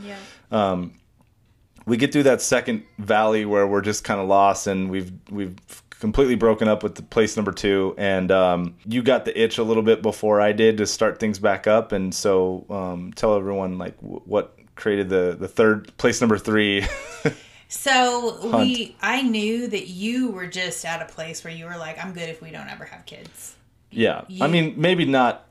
Yeah. 0.50 0.86
we 1.86 1.96
get 1.98 2.12
through 2.12 2.22
that 2.24 2.40
second 2.40 2.84
valley 2.98 3.44
where 3.44 3.66
we're 3.66 3.82
just 3.82 4.04
kind 4.04 4.20
of 4.20 4.26
lost 4.28 4.66
and 4.66 4.88
we've 4.90 5.12
we've 5.30 5.56
completely 5.90 6.34
broken 6.36 6.66
up 6.66 6.82
with 6.82 6.94
the 6.94 7.02
place 7.02 7.36
number 7.36 7.52
two 7.52 7.94
and 7.98 8.30
um, 8.32 8.74
you 8.86 9.02
got 9.02 9.24
the 9.24 9.34
itch 9.40 9.58
a 9.58 9.62
little 9.62 9.82
bit 9.84 10.02
before 10.02 10.40
i 10.40 10.50
did 10.50 10.78
to 10.78 10.86
start 10.86 11.20
things 11.20 11.38
back 11.38 11.66
up. 11.66 11.92
And 11.92 12.14
so 12.14 12.64
um, 12.70 13.12
tell 13.14 13.36
everyone 13.36 13.78
like 13.78 13.96
w- 14.00 14.22
what 14.24 14.56
created 14.74 15.08
the 15.10 15.36
the 15.38 15.48
third 15.48 15.94
place 15.98 16.20
number 16.22 16.38
three 16.38 16.86
So 17.74 18.38
we, 18.58 18.94
I 19.00 19.22
knew 19.22 19.66
that 19.66 19.88
you 19.88 20.30
were 20.30 20.46
just 20.46 20.84
at 20.84 21.00
a 21.00 21.06
place 21.10 21.42
where 21.42 21.52
you 21.52 21.64
were 21.64 21.78
like, 21.78 22.02
I'm 22.04 22.12
good 22.12 22.28
if 22.28 22.42
we 22.42 22.50
don't 22.50 22.68
ever 22.68 22.84
have 22.84 23.06
kids. 23.06 23.54
Yeah. 23.90 24.24
You- 24.28 24.44
I 24.44 24.48
mean, 24.48 24.74
maybe 24.76 25.06
not 25.06 25.46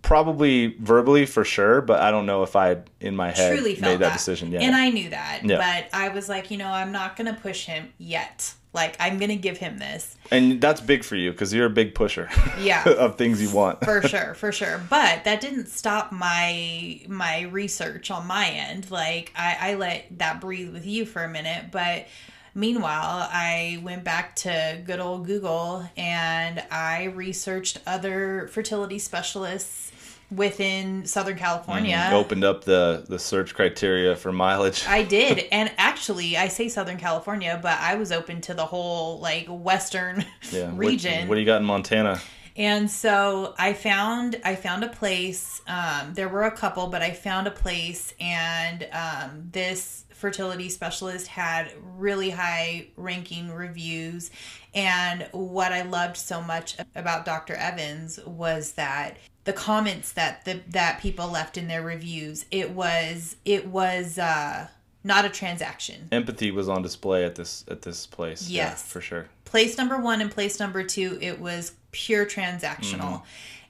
probably 0.00 0.68
verbally 0.80 1.26
for 1.26 1.44
sure, 1.44 1.82
but 1.82 2.00
I 2.00 2.10
don't 2.10 2.24
know 2.24 2.42
if 2.42 2.56
I 2.56 2.78
in 3.00 3.14
my 3.14 3.32
head 3.32 3.62
made 3.62 3.76
that, 4.00 4.14
decision. 4.14 4.50
Yeah. 4.50 4.60
And 4.62 4.74
I 4.74 4.88
knew 4.88 5.10
that. 5.10 5.40
Yeah. 5.44 5.58
But 5.58 5.96
I 5.96 6.08
was 6.08 6.26
like, 6.26 6.50
you 6.50 6.56
know, 6.56 6.68
I'm 6.68 6.90
not 6.90 7.16
going 7.16 7.32
to 7.32 7.38
push 7.38 7.66
him 7.66 7.92
yet. 7.98 8.54
Like, 8.74 8.96
I'm 8.98 9.18
going 9.18 9.28
to 9.28 9.36
give 9.36 9.58
him 9.58 9.78
this. 9.78 10.16
and 10.30 10.60
that's 10.60 10.80
big 10.80 11.04
for 11.04 11.14
you 11.16 11.30
because 11.30 11.52
you're 11.52 11.66
a 11.66 11.70
big 11.70 11.94
pusher 11.94 12.28
Yeah. 12.60 12.88
of 12.88 13.16
things 13.18 13.42
you 13.42 13.50
want. 13.50 13.84
for 13.84 14.00
sure 14.08 14.34
for 14.34 14.50
sure 14.52 14.80
but 14.88 15.24
that 15.24 15.40
didn't 15.42 15.66
stop 15.66 16.10
my 16.12 17.00
my 17.06 17.42
research 17.42 18.10
on 18.10 18.26
my 18.26 18.48
end 18.48 18.90
like 18.90 19.30
i 19.36 19.56
i 19.60 19.74
let 19.74 20.06
that 20.18 20.40
breathe 20.40 20.72
with 20.72 20.86
you 20.86 21.04
for 21.04 21.22
a 21.22 21.28
minute 21.28 21.66
but 21.70 22.06
meanwhile 22.54 23.28
i 23.32 23.78
went 23.82 24.04
back 24.04 24.34
to 24.36 24.80
good 24.84 25.00
old 25.00 25.26
google 25.26 25.88
and 25.96 26.62
i 26.70 27.04
researched 27.04 27.78
other 27.86 28.48
fertility 28.52 28.98
specialists 28.98 29.91
within 30.34 31.04
southern 31.06 31.36
california 31.36 32.08
You 32.10 32.16
opened 32.16 32.44
up 32.44 32.64
the 32.64 33.04
the 33.08 33.18
search 33.18 33.54
criteria 33.54 34.16
for 34.16 34.32
mileage. 34.32 34.84
I 34.86 35.02
did. 35.02 35.46
And 35.52 35.70
actually, 35.78 36.36
I 36.36 36.48
say 36.48 36.68
Southern 36.68 36.98
California, 36.98 37.58
but 37.62 37.78
I 37.78 37.94
was 37.96 38.12
open 38.12 38.40
to 38.42 38.54
the 38.54 38.64
whole 38.64 39.18
like 39.20 39.46
Western 39.48 40.24
yeah. 40.50 40.66
What- 40.66 40.78
region. 40.78 41.28
What, 41.28 41.34
do 41.36 41.40
you 41.40 41.46
got 41.46 41.60
in 41.60 41.66
Montana? 41.66 42.20
And 42.56 42.90
so 42.90 43.54
I 43.58 43.72
found 43.72 44.40
I 44.44 44.56
found 44.56 44.84
a 44.84 44.88
place. 44.88 45.62
Um, 45.66 46.14
there 46.14 46.28
were 46.28 46.44
a 46.44 46.50
couple, 46.50 46.88
but 46.88 47.00
I 47.00 47.12
found 47.12 47.46
a 47.46 47.50
place, 47.50 48.12
and 48.20 48.86
um, 48.92 49.48
this 49.50 50.04
fertility 50.26 50.68
specialist 50.68 51.26
had 51.26 51.72
really 51.96 52.30
high 52.30 52.86
ranking 52.96 53.50
reviews. 53.50 54.30
And 54.72 55.28
what 55.32 55.72
I 55.72 55.82
loved 55.82 56.16
so 56.16 56.40
much 56.40 56.76
about 56.94 57.24
Dr. 57.24 57.54
Evans 57.54 58.20
was 58.24 58.72
that 58.74 59.18
the 59.44 59.52
comments 59.52 60.12
that 60.12 60.44
the 60.44 60.60
that 60.68 61.00
people 61.00 61.28
left 61.28 61.58
in 61.58 61.66
their 61.66 61.82
reviews 61.82 62.46
it 62.52 62.70
was 62.70 63.34
it 63.44 63.66
was 63.66 64.16
uh, 64.16 64.68
not 65.02 65.24
a 65.24 65.28
transaction. 65.28 66.06
Empathy 66.12 66.52
was 66.52 66.68
on 66.68 66.80
display 66.82 67.24
at 67.24 67.34
this 67.34 67.64
at 67.68 67.82
this 67.82 68.06
place. 68.06 68.48
Yeah, 68.48 68.68
Yes. 68.68 68.82
for 68.84 69.00
sure. 69.00 69.26
place 69.44 69.76
number 69.76 69.98
one 69.98 70.20
and 70.20 70.30
place 70.30 70.60
number 70.60 70.84
two, 70.84 71.18
it 71.20 71.40
was 71.40 71.72
pure 71.90 72.24
transactional. 72.24 73.22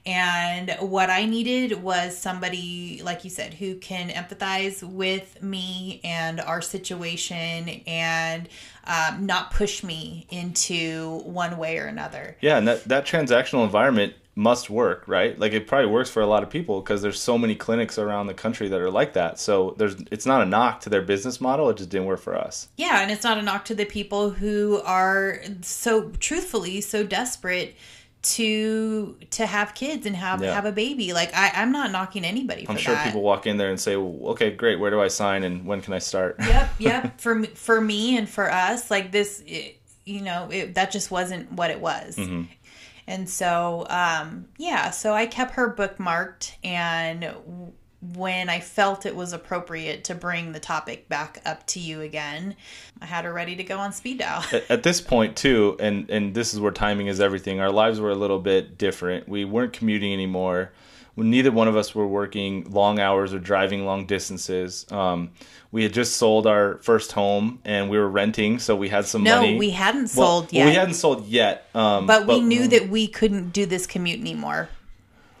And 0.05 0.75
what 0.79 1.09
I 1.09 1.25
needed 1.25 1.81
was 1.81 2.17
somebody, 2.17 3.01
like 3.03 3.23
you 3.23 3.29
said, 3.29 3.53
who 3.53 3.75
can 3.75 4.09
empathize 4.09 4.83
with 4.83 5.41
me 5.41 6.01
and 6.03 6.41
our 6.41 6.61
situation 6.61 7.69
and 7.87 8.49
um, 8.85 9.25
not 9.25 9.51
push 9.51 9.83
me 9.83 10.27
into 10.29 11.19
one 11.19 11.57
way 11.57 11.77
or 11.77 11.85
another. 11.85 12.35
Yeah, 12.41 12.57
and 12.57 12.67
that, 12.67 12.83
that 12.85 13.05
transactional 13.05 13.63
environment, 13.63 14.13
must 14.35 14.69
work, 14.69 15.07
right? 15.07 15.37
Like 15.37 15.53
it 15.53 15.67
probably 15.67 15.91
works 15.91 16.09
for 16.09 16.21
a 16.21 16.25
lot 16.25 16.41
of 16.41 16.49
people 16.49 16.81
because 16.81 17.01
there's 17.01 17.19
so 17.19 17.37
many 17.37 17.55
clinics 17.55 17.99
around 17.99 18.27
the 18.27 18.33
country 18.33 18.67
that 18.67 18.81
are 18.81 18.89
like 18.89 19.13
that. 19.13 19.39
So 19.39 19.75
there's 19.77 19.95
it's 20.11 20.25
not 20.25 20.41
a 20.41 20.45
knock 20.45 20.81
to 20.81 20.89
their 20.89 21.01
business 21.01 21.39
model. 21.39 21.69
It 21.69 21.77
just 21.77 21.89
didn't 21.89 22.07
work 22.07 22.19
for 22.19 22.35
us. 22.35 22.67
Yeah, 22.77 23.01
and 23.01 23.11
it's 23.11 23.23
not 23.23 23.37
a 23.37 23.41
knock 23.41 23.65
to 23.65 23.75
the 23.75 23.85
people 23.85 24.31
who 24.31 24.81
are 24.83 25.41
so 25.61 26.09
truthfully 26.19 26.81
so 26.81 27.03
desperate 27.03 27.75
to 28.23 29.17
to 29.31 29.45
have 29.45 29.75
kids 29.75 30.05
and 30.05 30.15
have 30.15 30.41
Yeah. 30.41 30.53
have 30.53 30.65
a 30.65 30.71
baby. 30.71 31.13
Like 31.13 31.33
I, 31.35 31.51
I'm 31.55 31.71
not 31.71 31.91
knocking 31.91 32.23
anybody 32.25 32.65
I'm 32.67 32.77
sure 32.77 32.95
that. 32.95 33.05
people 33.05 33.21
walk 33.21 33.45
in 33.45 33.57
there 33.57 33.69
and 33.69 33.79
say, 33.79 33.95
well, 33.97 34.31
"Okay, 34.31 34.51
great. 34.51 34.79
Where 34.79 34.89
do 34.91 35.01
I 35.01 35.09
sign 35.09 35.43
and 35.43 35.65
when 35.65 35.81
can 35.81 35.93
I 35.93 35.99
start?" 35.99 36.37
yep, 36.39 36.69
yep. 36.79 37.19
For 37.21 37.35
me, 37.35 37.47
for 37.47 37.79
me 37.81 38.17
and 38.17 38.27
for 38.29 38.49
us, 38.51 38.89
like 38.89 39.11
this, 39.11 39.43
it, 39.45 39.79
you 40.05 40.21
know, 40.21 40.49
it, 40.51 40.75
that 40.75 40.91
just 40.91 41.11
wasn't 41.11 41.51
what 41.51 41.69
it 41.71 41.79
was. 41.79 42.15
Mm-hmm. 42.17 42.43
And 43.05 43.29
so, 43.29 43.85
um, 43.89 44.47
yeah, 44.57 44.89
so 44.91 45.13
I 45.13 45.25
kept 45.25 45.55
her 45.55 45.73
bookmarked, 45.75 46.53
and 46.63 47.29
when 48.15 48.49
I 48.49 48.59
felt 48.59 49.05
it 49.05 49.15
was 49.15 49.31
appropriate 49.31 50.03
to 50.05 50.15
bring 50.15 50.51
the 50.51 50.59
topic 50.59 51.07
back 51.07 51.41
up 51.45 51.65
to 51.67 51.79
you 51.79 52.01
again, 52.01 52.55
I 53.01 53.05
had 53.05 53.23
her 53.23 53.31
ready 53.31 53.55
to 53.55 53.63
go 53.63 53.77
on 53.79 53.93
speed 53.93 54.19
dial. 54.19 54.43
at, 54.69 54.83
this 54.83 54.99
point 54.99 55.37
too 55.37 55.77
and 55.79 56.09
and 56.09 56.33
this 56.33 56.53
is 56.53 56.59
where 56.59 56.71
timing 56.71 57.07
is 57.07 57.21
everything 57.21 57.61
our 57.61 57.71
lives 57.71 57.99
were 58.01 58.11
a 58.11 58.15
little 58.15 58.39
bit 58.39 58.77
different 58.77 59.29
we 59.29 59.45
weren't 59.45 59.71
commuting 59.71 60.11
anymore 60.11 60.71
neither 61.15 61.51
one 61.51 61.67
of 61.67 61.77
us 61.77 61.95
were 61.95 62.07
working 62.07 62.69
long 62.69 62.99
hours 62.99 63.33
or 63.33 63.39
driving 63.39 63.85
long 63.85 64.05
distances 64.05 64.85
um, 64.91 65.31
we 65.71 65.83
had 65.83 65.93
just 65.93 66.17
sold 66.17 66.45
our 66.45 66.79
first 66.79 67.13
home 67.13 67.59
and 67.63 67.89
we 67.89 67.97
were 67.97 68.09
renting 68.09 68.59
so 68.59 68.75
we 68.75 68.89
had 68.89 69.05
some 69.05 69.23
no, 69.23 69.37
money 69.37 69.53
No, 69.53 69.59
we 69.59 69.69
hadn't 69.69 70.13
Well, 70.15 70.41
sold 70.41 70.43
well, 70.45 70.49
yet. 70.51 70.65
we 70.65 70.73
hadn't 70.73 70.95
sold 70.95 71.27
yet 71.27 71.69
um, 71.73 72.05
but 72.07 72.27
we 72.27 72.41
knew 72.41 72.67
that 72.67 72.89
we 72.89 73.07
couldn't 73.07 73.51
do 73.53 73.65
this 73.65 73.87
commute 73.87 74.19
anymore. 74.19 74.69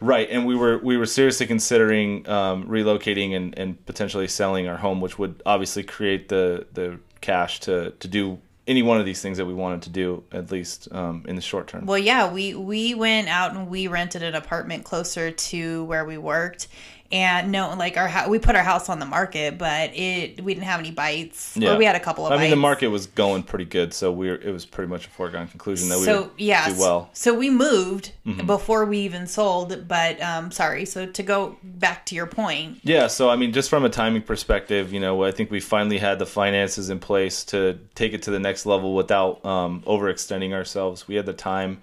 Right, 0.03 0.29
and 0.29 0.45
we 0.45 0.53
were 0.53 0.79
we 0.79 0.97
were 0.97 1.05
seriously 1.05 1.47
considering 1.47 2.27
um, 2.27 2.65
relocating 2.67 3.37
and, 3.37 3.57
and 3.57 3.85
potentially 3.85 4.27
selling 4.27 4.67
our 4.67 4.75
home, 4.75 4.99
which 4.99 5.17
would 5.17 5.41
obviously 5.45 5.83
create 5.83 6.27
the 6.27 6.67
the 6.73 6.99
cash 7.21 7.61
to 7.61 7.91
to 7.91 8.07
do 8.09 8.39
any 8.67 8.81
one 8.81 8.99
of 8.99 9.05
these 9.05 9.21
things 9.21 9.37
that 9.37 9.45
we 9.45 9.53
wanted 9.53 9.81
to 9.83 9.89
do, 9.89 10.23
at 10.33 10.51
least 10.51 10.89
um, 10.91 11.23
in 11.25 11.37
the 11.37 11.41
short 11.41 11.67
term. 11.67 11.85
Well, 11.85 11.97
yeah, 11.97 12.29
we 12.29 12.53
we 12.53 12.93
went 12.95 13.29
out 13.29 13.55
and 13.55 13.69
we 13.69 13.87
rented 13.87 14.23
an 14.23 14.35
apartment 14.35 14.83
closer 14.83 15.31
to 15.31 15.85
where 15.85 16.03
we 16.03 16.17
worked, 16.17 16.67
and 17.13 17.51
no, 17.51 17.75
like 17.75 17.95
our 17.95 18.27
we 18.27 18.39
put 18.39 18.55
our 18.55 18.63
house 18.63 18.89
on 18.89 18.97
the 18.97 19.05
market, 19.05 19.59
but 19.59 19.91
it 19.95 20.43
we 20.43 20.55
didn't 20.55 20.65
have 20.65 20.79
any 20.79 20.89
bites. 20.89 21.55
Or 21.55 21.77
we 21.77 21.85
had 21.85 21.95
a 21.95 21.99
couple 21.99 22.25
of. 22.25 22.31
I 22.31 22.35
bites. 22.35 22.41
mean, 22.41 22.49
the 22.49 22.55
market 22.55 22.87
was 22.87 23.05
going 23.05 23.43
pretty 23.43 23.65
good, 23.65 23.93
so 23.93 24.11
we 24.11 24.29
were, 24.29 24.35
it 24.35 24.51
was 24.51 24.65
pretty 24.65 24.89
much 24.89 25.05
a 25.05 25.09
foregone 25.11 25.47
conclusion 25.47 25.89
that 25.89 25.99
we 25.99 26.05
So 26.05 26.23
would 26.23 26.31
yeah, 26.37 26.73
do 26.73 26.79
well. 26.79 27.01
Mm-hmm. 27.01 27.09
So 27.13 27.33
we 27.35 27.51
moved 27.51 28.13
before 28.47 28.85
we 28.85 28.97
even 28.99 29.27
sold, 29.27 29.87
but 29.87 30.19
um, 30.23 30.49
sorry. 30.49 30.85
So 30.85 31.05
to 31.05 31.23
go 31.23 31.55
back 31.63 32.07
to 32.07 32.15
your 32.15 32.25
point, 32.25 32.79
Yeah, 32.81 33.05
so 33.05 33.29
I 33.29 33.35
mean, 33.35 33.53
just 33.53 33.69
from 33.69 33.85
a 33.85 33.89
timing 33.89 34.23
perspective, 34.23 34.91
you 34.91 34.99
know, 34.99 35.23
I 35.23 35.29
think 35.29 35.51
we 35.51 35.59
finally 35.59 35.99
had 35.99 36.17
the 36.17 36.25
finances 36.25 36.89
in 36.89 36.97
place 36.97 37.43
to 37.45 37.77
take 37.93 38.13
it 38.13 38.23
to 38.23 38.31
the 38.31 38.39
next 38.39 38.65
level 38.65 38.95
without 38.95 39.45
um, 39.45 39.81
overextending 39.81 40.51
ourselves. 40.51 41.07
We 41.07 41.13
had 41.13 41.27
the 41.27 41.33
time. 41.33 41.81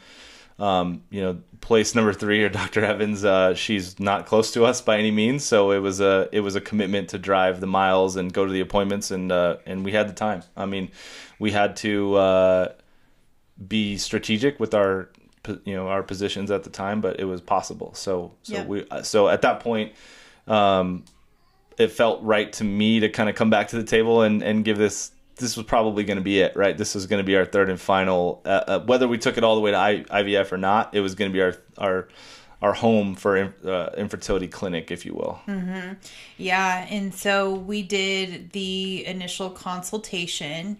Um, 0.60 1.02
you 1.10 1.22
know, 1.22 1.38
place 1.60 1.94
number 1.94 2.12
three 2.12 2.44
or 2.44 2.48
Dr. 2.48 2.84
Evans, 2.84 3.24
uh, 3.24 3.54
she's 3.54 3.98
not 3.98 4.26
close 4.26 4.52
to 4.52 4.64
us 4.64 4.80
by 4.80 4.98
any 4.98 5.10
means, 5.10 5.44
so 5.44 5.72
it 5.72 5.78
was 5.78 6.00
a 6.00 6.28
it 6.32 6.40
was 6.40 6.54
a 6.54 6.60
commitment 6.60 7.08
to 7.10 7.18
drive 7.18 7.60
the 7.60 7.66
miles 7.66 8.16
and 8.16 8.32
go 8.32 8.44
to 8.46 8.52
the 8.52 8.60
appointments, 8.60 9.10
and 9.10 9.32
uh, 9.32 9.56
and 9.66 9.84
we 9.84 9.92
had 9.92 10.08
the 10.08 10.12
time. 10.12 10.42
I 10.56 10.66
mean, 10.66 10.90
we 11.38 11.50
had 11.50 11.76
to 11.76 12.14
uh, 12.16 12.72
be 13.66 13.96
strategic 13.96 14.60
with 14.60 14.74
our 14.74 15.08
you 15.64 15.74
know 15.74 15.88
our 15.88 16.02
positions 16.02 16.50
at 16.50 16.64
the 16.64 16.70
time, 16.70 17.00
but 17.00 17.18
it 17.18 17.24
was 17.24 17.40
possible. 17.40 17.94
So 17.94 18.32
so 18.42 18.54
Yeah. 18.54 18.64
we 18.66 18.84
so 19.02 19.28
at 19.28 19.42
that 19.42 19.60
point 19.60 19.92
um, 20.46 21.04
it 21.78 21.92
felt 21.92 22.22
right 22.22 22.52
to 22.54 22.64
me 22.64 23.00
to 23.00 23.08
kind 23.08 23.28
of 23.30 23.34
come 23.34 23.50
back 23.50 23.68
to 23.68 23.76
the 23.76 23.84
table 23.84 24.22
and, 24.22 24.42
and 24.42 24.64
give 24.64 24.76
this. 24.76 25.12
This 25.40 25.56
was 25.56 25.66
probably 25.66 26.04
going 26.04 26.18
to 26.18 26.22
be 26.22 26.40
it, 26.40 26.54
right? 26.56 26.76
This 26.76 26.94
was 26.94 27.06
going 27.06 27.18
to 27.18 27.24
be 27.24 27.36
our 27.36 27.44
third 27.44 27.68
and 27.70 27.80
final. 27.80 28.42
Uh, 28.44 28.48
uh, 28.66 28.80
whether 28.80 29.08
we 29.08 29.18
took 29.18 29.36
it 29.36 29.44
all 29.44 29.54
the 29.56 29.60
way 29.60 29.72
to 29.72 29.76
I, 29.76 30.04
IVF 30.04 30.52
or 30.52 30.58
not, 30.58 30.94
it 30.94 31.00
was 31.00 31.14
going 31.14 31.30
to 31.30 31.32
be 31.32 31.42
our 31.42 31.56
our 31.78 32.08
our 32.62 32.74
home 32.74 33.14
for 33.14 33.54
uh, 33.64 33.90
infertility 33.96 34.46
clinic, 34.46 34.90
if 34.90 35.06
you 35.06 35.14
will. 35.14 35.40
Mm-hmm. 35.48 35.94
yeah, 36.36 36.86
and 36.90 37.14
so 37.14 37.54
we 37.54 37.82
did 37.82 38.52
the 38.52 39.06
initial 39.06 39.50
consultation. 39.50 40.78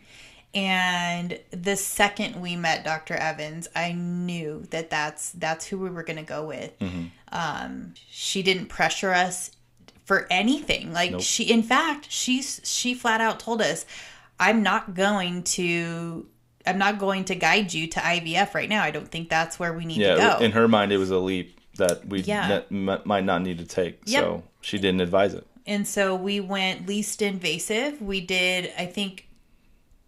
And 0.52 1.38
the 1.52 1.76
second 1.76 2.40
we 2.40 2.56
met 2.56 2.82
Dr. 2.84 3.14
Evans, 3.14 3.68
I 3.76 3.92
knew 3.92 4.66
that 4.70 4.90
that's 4.90 5.30
that's 5.30 5.64
who 5.66 5.78
we 5.78 5.90
were 5.90 6.02
going 6.02 6.16
to 6.16 6.24
go 6.24 6.44
with. 6.44 6.76
Mm-hmm. 6.80 7.04
Um, 7.32 7.94
she 8.10 8.42
didn't 8.42 8.66
pressure 8.66 9.12
us 9.12 9.52
for 10.04 10.26
anything. 10.28 10.92
Like 10.92 11.12
Nope. 11.12 11.20
she, 11.20 11.44
in 11.44 11.62
fact, 11.62 12.10
she's 12.10 12.60
she 12.64 12.94
flat 12.94 13.20
out 13.20 13.38
told 13.38 13.62
us, 13.62 13.86
"I'm 14.40 14.62
not 14.64 14.94
going 14.94 15.44
to." 15.44 16.26
I'm 16.66 16.76
not 16.76 16.98
going 16.98 17.24
to 17.24 17.34
guide 17.34 17.72
you 17.72 17.86
to 17.86 18.00
IVF 18.00 18.52
right 18.54 18.68
now. 18.68 18.82
I 18.82 18.90
don't 18.90 19.08
think 19.08 19.30
that's 19.30 19.58
where 19.58 19.72
we 19.72 19.86
need 19.86 19.96
Yeah, 19.96 20.14
to 20.16 20.20
go. 20.20 20.44
in 20.44 20.52
her 20.52 20.68
mind, 20.68 20.92
it 20.92 20.98
was 20.98 21.10
a 21.10 21.16
leap 21.18 21.58
that 21.78 22.06
we 22.06 22.20
Yeah. 22.20 22.60
ne- 22.70 22.90
m- 22.92 23.00
might 23.06 23.24
not 23.24 23.40
need 23.40 23.56
to 23.60 23.64
take. 23.64 23.98
Yep. 24.04 24.22
So 24.22 24.42
she 24.60 24.76
didn't 24.78 25.00
advise 25.00 25.32
it. 25.32 25.46
And 25.66 25.88
so 25.88 26.14
we 26.14 26.38
went 26.38 26.86
least 26.86 27.22
invasive. 27.22 28.02
We 28.02 28.20
did, 28.20 28.72
I 28.78 28.84
think, 28.84 29.26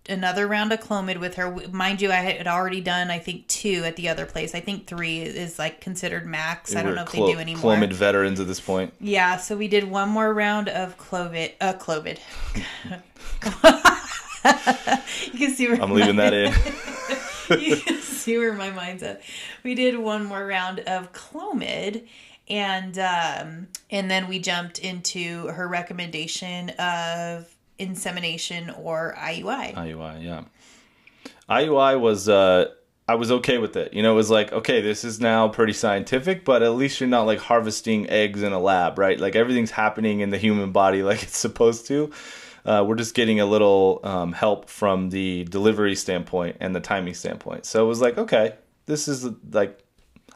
another 0.08 0.46
round 0.46 0.72
of 0.72 0.80
Clomid 0.80 1.18
with 1.18 1.36
her. 1.36 1.50
Mind 1.70 2.00
you, 2.00 2.10
I 2.10 2.16
had 2.16 2.46
already 2.46 2.80
done, 2.80 3.10
I 3.10 3.18
think, 3.18 3.46
two 3.48 3.82
at 3.84 3.96
the 3.96 4.08
other 4.08 4.26
place. 4.26 4.54
I 4.54 4.60
think 4.60 4.86
three 4.86 5.20
is 5.20 5.58
like 5.58 5.80
considered 5.80 6.26
max. 6.26 6.74
I 6.74 6.82
don't 6.82 6.94
know 6.94 7.02
if 7.02 7.08
Clo- 7.08 7.26
they 7.26 7.32
do 7.34 7.38
anymore. 7.38 7.76
Clomid 7.76 7.92
veterans 7.92 8.40
at 8.40 8.46
this 8.46 8.60
point. 8.60 8.94
Yeah, 9.00 9.36
so 9.36 9.56
we 9.56 9.68
did 9.68 9.84
one 9.84 10.08
more 10.08 10.32
round 10.32 10.68
of 10.68 10.98
Clovid. 10.98 11.52
Uh, 11.60 11.74
Clovid. 11.74 12.18
you 15.32 15.38
can 15.38 15.54
see 15.54 15.68
where 15.68 15.80
I'm 15.80 15.92
leaving 15.92 16.16
that 16.16 16.34
in. 16.34 16.52
you 17.60 17.76
can 17.76 18.00
see 18.00 18.38
where 18.38 18.54
my 18.54 18.70
mind's 18.70 19.02
at. 19.02 19.22
We 19.62 19.74
did 19.74 19.98
one 19.98 20.24
more 20.24 20.44
round 20.44 20.80
of 20.80 21.12
Clomid, 21.12 22.06
and 22.48 22.98
um, 22.98 23.68
and 23.90 24.10
then 24.10 24.28
we 24.28 24.40
jumped 24.40 24.78
into 24.78 25.46
her 25.48 25.68
recommendation 25.68 26.70
of 26.70 27.46
insemination 27.82 28.70
or 28.70 29.14
IUI. 29.18 29.74
IUI, 29.74 30.24
yeah. 30.24 30.44
IUI 31.48 32.00
was 32.00 32.28
uh 32.28 32.66
I 33.08 33.16
was 33.16 33.32
okay 33.32 33.58
with 33.58 33.76
it. 33.76 33.92
You 33.92 34.02
know, 34.02 34.12
it 34.12 34.16
was 34.16 34.30
like, 34.30 34.52
okay, 34.52 34.80
this 34.80 35.04
is 35.04 35.20
now 35.20 35.48
pretty 35.48 35.72
scientific, 35.72 36.44
but 36.44 36.62
at 36.62 36.74
least 36.74 37.00
you're 37.00 37.08
not 37.08 37.26
like 37.26 37.40
harvesting 37.40 38.08
eggs 38.08 38.42
in 38.42 38.52
a 38.52 38.60
lab, 38.60 38.98
right? 38.98 39.18
Like 39.18 39.34
everything's 39.34 39.72
happening 39.72 40.20
in 40.20 40.30
the 40.30 40.38
human 40.38 40.72
body 40.72 41.02
like 41.10 41.22
it's 41.22 41.36
supposed 41.36 41.86
to. 41.88 42.10
Uh, 42.64 42.84
we're 42.86 42.94
just 42.94 43.14
getting 43.16 43.40
a 43.40 43.46
little 43.46 43.98
um, 44.04 44.32
help 44.32 44.70
from 44.70 45.10
the 45.10 45.42
delivery 45.44 45.96
standpoint 45.96 46.56
and 46.60 46.74
the 46.76 46.80
timing 46.80 47.14
standpoint. 47.14 47.66
So 47.66 47.84
it 47.84 47.88
was 47.88 48.00
like, 48.00 48.18
okay, 48.18 48.54
this 48.86 49.08
is 49.08 49.28
like, 49.50 49.78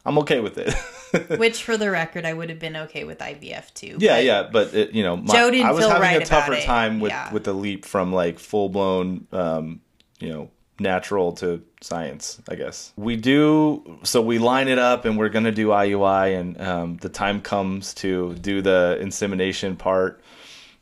I'm 0.04 0.18
okay 0.18 0.40
with 0.40 0.58
it. 0.58 0.74
Which, 1.38 1.62
for 1.62 1.76
the 1.76 1.90
record, 1.90 2.24
I 2.24 2.32
would 2.32 2.48
have 2.50 2.58
been 2.58 2.76
okay 2.76 3.04
with 3.04 3.18
IVF 3.18 3.72
too. 3.74 3.96
Yeah, 3.98 4.16
but- 4.16 4.24
yeah, 4.24 4.48
but 4.52 4.74
it, 4.74 4.90
you 4.92 5.02
know, 5.02 5.16
my, 5.16 5.34
Joe 5.34 5.50
didn't 5.50 5.66
I 5.66 5.72
was 5.72 5.80
feel 5.84 5.90
having 5.90 6.02
right 6.02 6.22
a 6.22 6.24
tougher 6.26 6.56
time 6.60 7.00
with 7.00 7.12
Yeah. 7.12 7.32
with 7.32 7.44
the 7.44 7.52
leap 7.52 7.84
from 7.84 8.12
like 8.12 8.38
full 8.38 8.68
blown, 8.68 9.26
um, 9.32 9.80
you 10.20 10.28
know, 10.30 10.50
natural 10.78 11.32
to 11.32 11.62
science. 11.80 12.40
I 12.48 12.54
guess 12.54 12.92
we 12.96 13.16
do. 13.16 13.98
So 14.02 14.20
we 14.20 14.38
line 14.38 14.68
it 14.68 14.78
up, 14.78 15.04
and 15.04 15.16
we're 15.18 15.28
gonna 15.30 15.52
do 15.52 15.68
IUI, 15.68 16.38
and 16.38 16.60
um, 16.60 16.96
the 16.98 17.08
time 17.08 17.40
comes 17.40 17.94
to 17.94 18.34
do 18.34 18.60
the 18.62 18.98
insemination 19.00 19.76
part. 19.76 20.20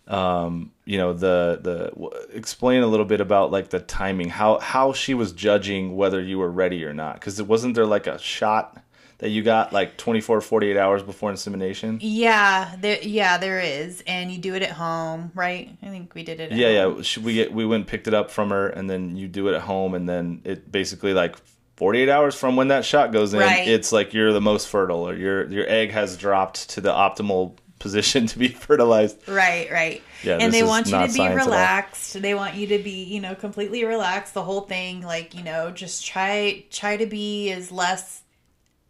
Um, 0.06 0.72
you 0.84 0.98
know, 0.98 1.14
the 1.14 1.60
the 1.62 1.88
w- 1.90 2.10
explain 2.32 2.82
a 2.82 2.87
little 2.87 3.06
bit 3.06 3.20
about 3.22 3.50
like 3.50 3.70
the 3.70 3.80
timing, 3.80 4.28
how 4.28 4.58
how 4.58 4.92
she 4.92 5.14
was 5.14 5.32
judging 5.32 5.96
whether 5.96 6.20
you 6.20 6.38
were 6.38 6.50
ready 6.50 6.84
or 6.84 6.92
not, 6.92 7.14
because 7.14 7.40
it 7.40 7.46
wasn't 7.46 7.74
there 7.74 7.87
like 7.87 8.06
a 8.06 8.18
shot 8.18 8.82
that 9.18 9.31
you 9.31 9.42
got 9.42 9.72
like 9.72 9.96
24 9.96 10.40
48 10.40 10.77
hours 10.77 11.03
before 11.03 11.31
insemination 11.31 11.98
Yeah, 12.03 12.74
there, 12.81 12.98
yeah, 13.03 13.38
there 13.38 13.61
is, 13.61 14.03
and 14.07 14.31
you 14.31 14.38
do 14.38 14.55
it 14.55 14.62
at 14.62 14.70
home, 14.72 15.31
right? 15.35 15.70
I 15.83 15.87
think 15.87 16.14
we 16.14 16.22
did 16.24 16.40
it. 16.40 16.53
At 16.53 16.59
Yeah, 16.59 16.85
home. 16.85 17.03
yeah. 17.03 17.22
We 17.22 17.35
get, 17.35 17.53
we 17.53 17.64
went 17.64 17.83
and 17.83 17.88
picked 17.88 18.09
it 18.09 18.14
up 18.14 18.31
from 18.31 18.50
her, 18.50 18.68
and 18.68 18.88
then 18.90 19.16
you 19.16 19.29
do 19.29 19.48
it 19.48 19.55
at 19.55 19.62
home, 19.62 19.94
and 19.94 20.09
then 20.09 20.40
it 20.44 20.70
basically 20.70 21.14
like 21.14 21.37
48 21.77 22.09
hours 22.09 22.35
from 22.35 22.57
when 22.57 22.68
that 22.68 22.85
shot 22.85 23.12
goes 23.12 23.35
in, 23.35 23.40
Right. 23.40 23.66
it's 23.66 23.90
like 23.92 24.14
you're 24.14 24.33
the 24.33 24.40
most 24.40 24.68
fertile, 24.68 25.09
or 25.09 25.14
your 25.14 25.48
your 25.50 25.68
egg 25.68 25.90
has 25.92 26.16
dropped 26.16 26.70
to 26.70 26.81
the 26.81 26.90
optimal 26.92 27.57
position 27.81 28.27
to 28.29 28.38
be 28.38 28.48
fertilized. 28.48 29.29
Right, 29.29 29.70
right. 29.70 30.03
Yeah, 30.22 30.38
and 30.40 30.53
they 30.55 30.62
want 30.62 30.87
you 30.87 30.92
to 30.92 31.07
be 31.07 31.09
science 31.11 31.18
at 31.37 31.40
all. 31.40 31.46
relaxed. 31.46 32.22
They 32.22 32.33
want 32.35 32.55
you 32.55 32.66
to 32.68 32.79
be, 32.79 33.05
you 33.05 33.20
know, 33.20 33.35
completely 33.35 33.85
relaxed 33.85 34.33
the 34.35 34.42
whole 34.42 34.62
thing. 34.62 35.03
Like, 35.03 35.35
you 35.35 35.42
know, 35.42 35.70
just 35.70 36.07
try 36.07 36.64
try 36.70 36.96
to 36.96 37.07
be 37.07 37.50
as 37.50 37.70
less 37.70 38.22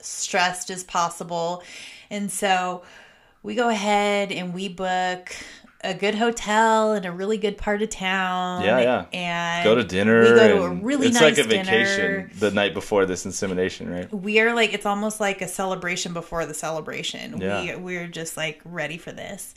stressed 0.05 0.71
as 0.71 0.85
possible. 0.85 1.63
And 2.11 2.31
so 2.31 2.83
we 3.43 3.55
go 3.55 3.69
ahead 3.69 4.33
and 4.33 4.55
we 4.55 4.69
book 4.69 5.35
a 5.83 5.93
good 5.93 6.15
hotel 6.15 6.95
in 6.95 7.05
a 7.05 7.13
really 7.13 7.37
good 7.37 7.59
part 7.59 7.83
of 7.83 7.91
town. 7.91 8.65
Yeah, 8.65 8.81
yeah. 8.81 9.05
And 9.13 9.65
go 9.65 9.75
to 9.75 9.85
dinner. 9.85 10.23
We 10.23 10.29
go 10.31 10.49
to 10.57 10.63
a 10.65 10.71
really 10.71 11.09
it's 11.09 11.21
nice 11.21 11.37
like 11.37 11.47
a 11.47 11.49
vacation 11.49 12.11
dinner. 12.11 12.31
the 12.39 12.51
night 12.51 12.73
before 12.73 13.05
this 13.05 13.27
insemination, 13.27 13.91
right? 13.91 14.13
We 14.13 14.41
are 14.41 14.55
like 14.55 14.73
it's 14.73 14.87
almost 14.87 15.21
like 15.21 15.43
a 15.43 15.49
celebration 15.49 16.15
before 16.15 16.47
the 16.47 16.55
celebration. 16.55 17.41
Yeah. 17.41 17.77
We 17.77 17.83
we're 17.83 18.09
just 18.09 18.37
like 18.37 18.63
ready 18.65 18.97
for 18.97 19.13
this. 19.13 19.55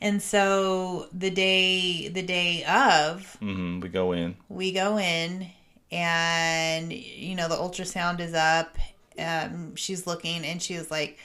And 0.00 0.20
so 0.20 1.08
the 1.12 1.30
day 1.30 2.08
the 2.08 2.22
day 2.22 2.64
of, 2.64 3.36
hmm 3.36 3.80
We 3.80 3.88
go 3.88 4.12
in. 4.12 4.36
we 4.48 4.72
go 4.72 4.98
in 4.98 5.48
and 5.92 6.92
you 6.92 7.34
know 7.36 7.48
the 7.48 7.54
ultrasound 7.56 8.20
is 8.20 8.34
up 8.34 8.76
um, 9.18 9.74
she's 9.76 10.06
looking 10.06 10.44
and 10.44 10.60
she 10.62 10.76
was 10.76 10.90
like 10.90 11.18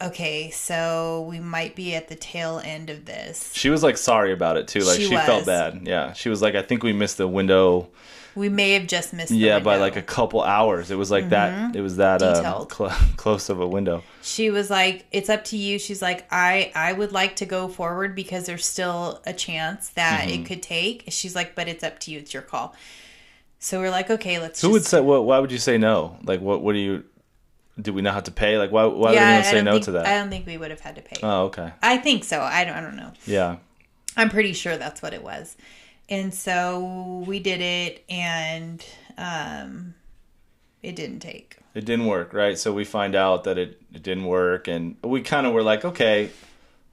okay 0.00 0.48
so 0.50 1.26
we 1.28 1.40
might 1.40 1.74
be 1.74 1.94
at 1.94 2.06
the 2.08 2.14
tail 2.14 2.60
end 2.64 2.88
of 2.88 3.04
this 3.04 3.52
She 3.54 3.68
was 3.68 3.82
like 3.82 3.96
sorry 3.96 4.32
about 4.32 4.56
it 4.56 4.68
too. 4.68 4.80
Like 4.80 4.96
She 4.96 5.08
she, 5.08 5.16
felt 5.16 5.44
bad. 5.46 5.82
Yeah. 5.86 6.12
She 6.12 6.28
was 6.28 6.40
like, 6.40 6.54
I 6.54 6.62
think 6.62 6.82
we 6.84 6.92
missed 6.92 7.16
the 7.16 7.26
window. 7.26 7.88
we 8.36 8.48
may 8.48 8.74
have 8.74 8.86
just 8.86 9.12
missed 9.12 9.30
the 9.30 9.36
yeah, 9.36 9.58
by 9.58 9.76
like 9.78 9.96
a 9.96 10.02
couple 10.02 10.40
hours. 10.40 10.92
It 10.92 10.94
was 10.96 11.10
like 11.10 11.30
that. 11.30 11.74
It 11.74 11.80
was 11.80 11.96
that 11.96 12.22
uh, 12.22 12.34
Detailed. 12.36 12.72
cl- 12.76 12.96
close 13.16 13.50
of 13.50 13.60
a 13.60 13.66
window. 13.66 14.04
she 14.22 14.50
was 14.50 14.70
like 14.70 15.04
it's 15.10 15.28
up 15.28 15.42
to 15.46 15.56
you 15.56 15.78
she's 15.80 16.00
like 16.02 16.26
i 16.30 16.70
i 16.76 16.92
would 16.92 17.10
like 17.10 17.34
to 17.36 17.46
go 17.46 17.66
forward 17.66 18.14
because 18.14 18.46
there's 18.46 18.64
still 18.66 19.20
a 19.26 19.32
chance 19.32 19.88
that 19.90 20.28
Mm-hmm. 20.28 20.42
it 20.42 20.46
could 20.46 20.62
take 20.62 21.04
she's 21.08 21.34
like 21.34 21.54
but 21.56 21.66
it's 21.66 21.82
up 21.82 21.98
to 22.00 22.10
you 22.12 22.18
it's 22.20 22.32
your 22.32 22.42
call 22.44 22.74
so 23.58 23.80
we're 23.80 23.90
like 23.90 24.10
okay 24.10 24.38
let's 24.38 24.60
Who 24.60 24.68
just 24.68 24.72
would 24.72 24.84
say? 24.84 25.00
What? 25.00 25.24
Why 25.24 25.38
would 25.38 25.52
you 25.52 25.58
say 25.58 25.78
no? 25.78 26.18
Like, 26.24 26.40
what? 26.40 26.62
What 26.62 26.72
do 26.72 26.78
you? 26.78 27.04
Do 27.80 27.92
we 27.92 28.02
not 28.02 28.14
have 28.14 28.24
to 28.24 28.32
pay? 28.32 28.58
Like, 28.58 28.72
why? 28.72 28.84
Why 28.86 29.10
would 29.10 29.14
yeah, 29.14 29.28
anyone 29.28 29.44
say 29.44 29.62
no 29.62 29.72
think, 29.72 29.84
to 29.84 29.90
that? 29.92 30.06
I 30.06 30.18
don't 30.18 30.30
think 30.30 30.46
we 30.46 30.56
would 30.56 30.70
have 30.70 30.80
had 30.80 30.96
to 30.96 31.02
pay. 31.02 31.16
oh, 31.22 31.44
okay. 31.44 31.72
I 31.82 31.96
think 31.98 32.24
so. 32.24 32.40
I 32.40 32.64
don't. 32.64 32.74
I 32.74 32.80
don't 32.80 32.96
know. 32.96 33.12
Yeah. 33.26 33.56
I'm 34.16 34.30
pretty 34.30 34.52
sure 34.52 34.76
that's 34.76 35.00
what 35.00 35.14
it 35.14 35.22
was. 35.22 35.56
And 36.08 36.34
so 36.34 37.24
we 37.26 37.38
did 37.38 37.60
it, 37.60 38.04
and 38.08 38.84
um, 39.16 39.94
it 40.82 40.96
didn't 40.96 41.20
take. 41.20 41.56
It 41.74 41.84
didn't 41.84 42.06
work, 42.06 42.32
right? 42.32 42.58
So 42.58 42.72
we 42.72 42.84
find 42.84 43.14
out 43.14 43.44
that 43.44 43.58
it, 43.58 43.80
it 43.94 44.02
didn't 44.02 44.24
work, 44.24 44.66
and 44.66 44.96
we 45.04 45.20
kind 45.20 45.46
of 45.46 45.52
were 45.52 45.62
like, 45.62 45.84
okay, 45.84 46.30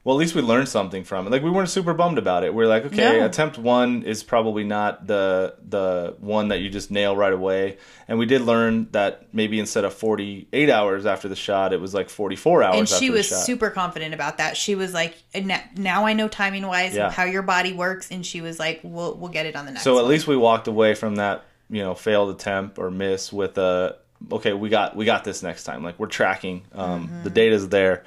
well, 0.06 0.15
at 0.15 0.20
least 0.20 0.36
we 0.36 0.41
learned 0.44 0.70
something 0.70 1.04
from 1.04 1.26
it. 1.28 1.32
Like 1.32 1.41
we 1.41 1.50
weren't 1.50 1.68
super 1.68 1.94
bummed 1.94 2.18
about 2.20 2.44
it. 2.44 2.54
We're 2.54 2.68
like, 2.68 2.86
okay, 2.86 3.18
No. 3.20 3.26
attempt 3.26 3.58
one 3.58 4.04
is 4.04 4.24
probably 4.24 4.63
not 4.63 5.08
the 5.08 5.56
the 5.68 6.15
one 6.20 6.50
that 6.50 6.60
you 6.60 6.70
just 6.70 6.91
nail 6.91 7.18
right 7.18 7.34
away. 7.34 7.78
And 8.08 8.20
we 8.20 8.28
did 8.28 8.41
learn 8.41 8.88
that 8.91 9.34
maybe 9.34 9.60
instead 9.60 9.84
of 9.84 9.94
48 9.96 10.70
hours 10.70 11.08
after 11.08 11.28
the 11.28 11.36
shot, 11.36 11.74
it 11.74 11.82
was 11.82 11.94
like 11.96 12.10
44 12.10 12.62
hours. 12.63 12.78
And 12.78 12.88
she 12.88 13.10
was 13.10 13.28
super 13.28 13.72
confident 13.72 14.13
about 14.13 14.38
that. 14.38 14.56
She 14.56 14.76
was 14.76 14.94
like, 14.94 15.15
"Now 15.34 15.60
now 15.76 16.06
I 16.06 16.13
know 16.13 16.28
timing 16.28 16.68
wise 16.68 16.94
Yeah. 16.96 17.10
how 17.12 17.24
your 17.24 17.41
body 17.41 17.74
works." 17.74 18.12
And 18.12 18.24
she 18.24 18.41
was 18.41 18.60
like, 18.60 18.82
"We'll 18.84 19.15
we'll 19.18 19.32
get 19.32 19.48
it 19.48 19.56
on 19.56 19.65
the 19.65 19.72
next." 19.72 19.84
So 19.84 19.98
at 19.98 20.04
one." 20.04 20.12
least 20.12 20.28
we 20.28 20.38
walked 20.38 20.68
away 20.68 20.94
from 20.94 21.15
that, 21.15 21.46
you 21.70 21.82
know, 21.82 21.96
failed 21.96 22.30
attempt 22.30 22.78
or 22.78 22.91
miss 22.91 23.34
with 23.34 23.58
a 23.58 23.96
okay, 24.32 24.54
we 24.54 24.70
got 24.70 24.96
we 24.96 25.04
got 25.04 25.24
this 25.24 25.41
next 25.41 25.63
time. 25.63 25.84
Like 25.84 25.98
we're 26.00 26.06
tracking. 26.06 26.62
Um, 26.76 27.08
Mm-hmm. 27.08 27.24
The 27.24 27.30
data's 27.32 27.70
there. 27.70 28.04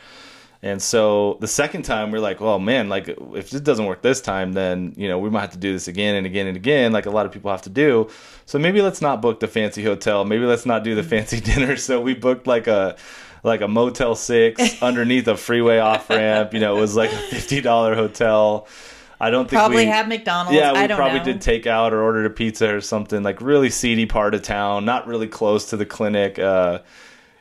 And 0.60 0.82
so 0.82 1.36
the 1.40 1.46
second 1.46 1.82
time 1.82 2.10
we're 2.10 2.18
like, 2.18 2.40
well, 2.40 2.58
man, 2.58 2.88
like 2.88 3.08
if 3.08 3.50
this 3.50 3.60
doesn't 3.60 3.86
work 3.86 4.02
this 4.02 4.20
time, 4.20 4.54
then 4.54 4.92
you 4.96 5.06
know 5.08 5.18
we 5.18 5.30
might 5.30 5.42
have 5.42 5.52
to 5.52 5.58
do 5.58 5.72
this 5.72 5.86
again 5.86 6.16
and 6.16 6.26
again 6.26 6.48
and 6.48 6.56
again, 6.56 6.92
like 6.92 7.06
a 7.06 7.10
lot 7.10 7.26
of 7.26 7.32
people 7.32 7.50
have 7.50 7.62
to 7.62 7.70
do. 7.70 8.08
So 8.44 8.58
maybe 8.58 8.82
let's 8.82 9.00
not 9.00 9.22
book 9.22 9.38
the 9.38 9.46
fancy 9.46 9.84
hotel. 9.84 10.24
Maybe 10.24 10.44
let's 10.46 10.66
not 10.66 10.82
do 10.82 10.94
the 10.96 11.02
Mm-hmm. 11.02 11.10
fancy 11.10 11.40
dinner. 11.52 11.76
So 11.76 12.00
we 12.00 12.14
booked 12.14 12.46
like 12.48 12.66
a 12.66 12.96
like 13.44 13.60
a 13.60 13.68
Motel 13.68 14.16
Six 14.16 14.82
underneath 14.82 15.28
a 15.28 15.36
freeway 15.36 15.78
off 15.78 16.10
ramp. 16.10 16.52
You 16.52 16.58
know, 16.60 16.76
it 16.76 16.80
was 16.80 16.96
like 16.96 17.12
a 17.12 17.18
fifty 17.18 17.60
dollar 17.60 17.94
hotel. 17.94 18.66
I 19.20 19.30
don't 19.30 19.44
think 19.44 19.52
we 19.52 19.56
probably 19.58 19.76
we, 19.84 19.86
had 19.86 20.08
McDonald's. 20.08 20.56
yeah, 20.56 20.72
we 20.72 20.78
I 20.78 20.86
don't 20.88 20.96
probably 20.96 21.18
know. 21.18 21.24
did 21.24 21.40
takeout 21.40 21.92
or 21.92 22.02
ordered 22.02 22.26
a 22.26 22.30
pizza 22.30 22.74
or 22.74 22.80
something 22.80 23.22
like 23.22 23.40
really 23.40 23.70
seedy 23.70 24.06
part 24.06 24.34
of 24.34 24.42
town, 24.42 24.84
not 24.84 25.06
really 25.06 25.26
close 25.28 25.70
to 25.70 25.76
the 25.76 25.86
clinic. 25.86 26.38
Uh, 26.38 26.80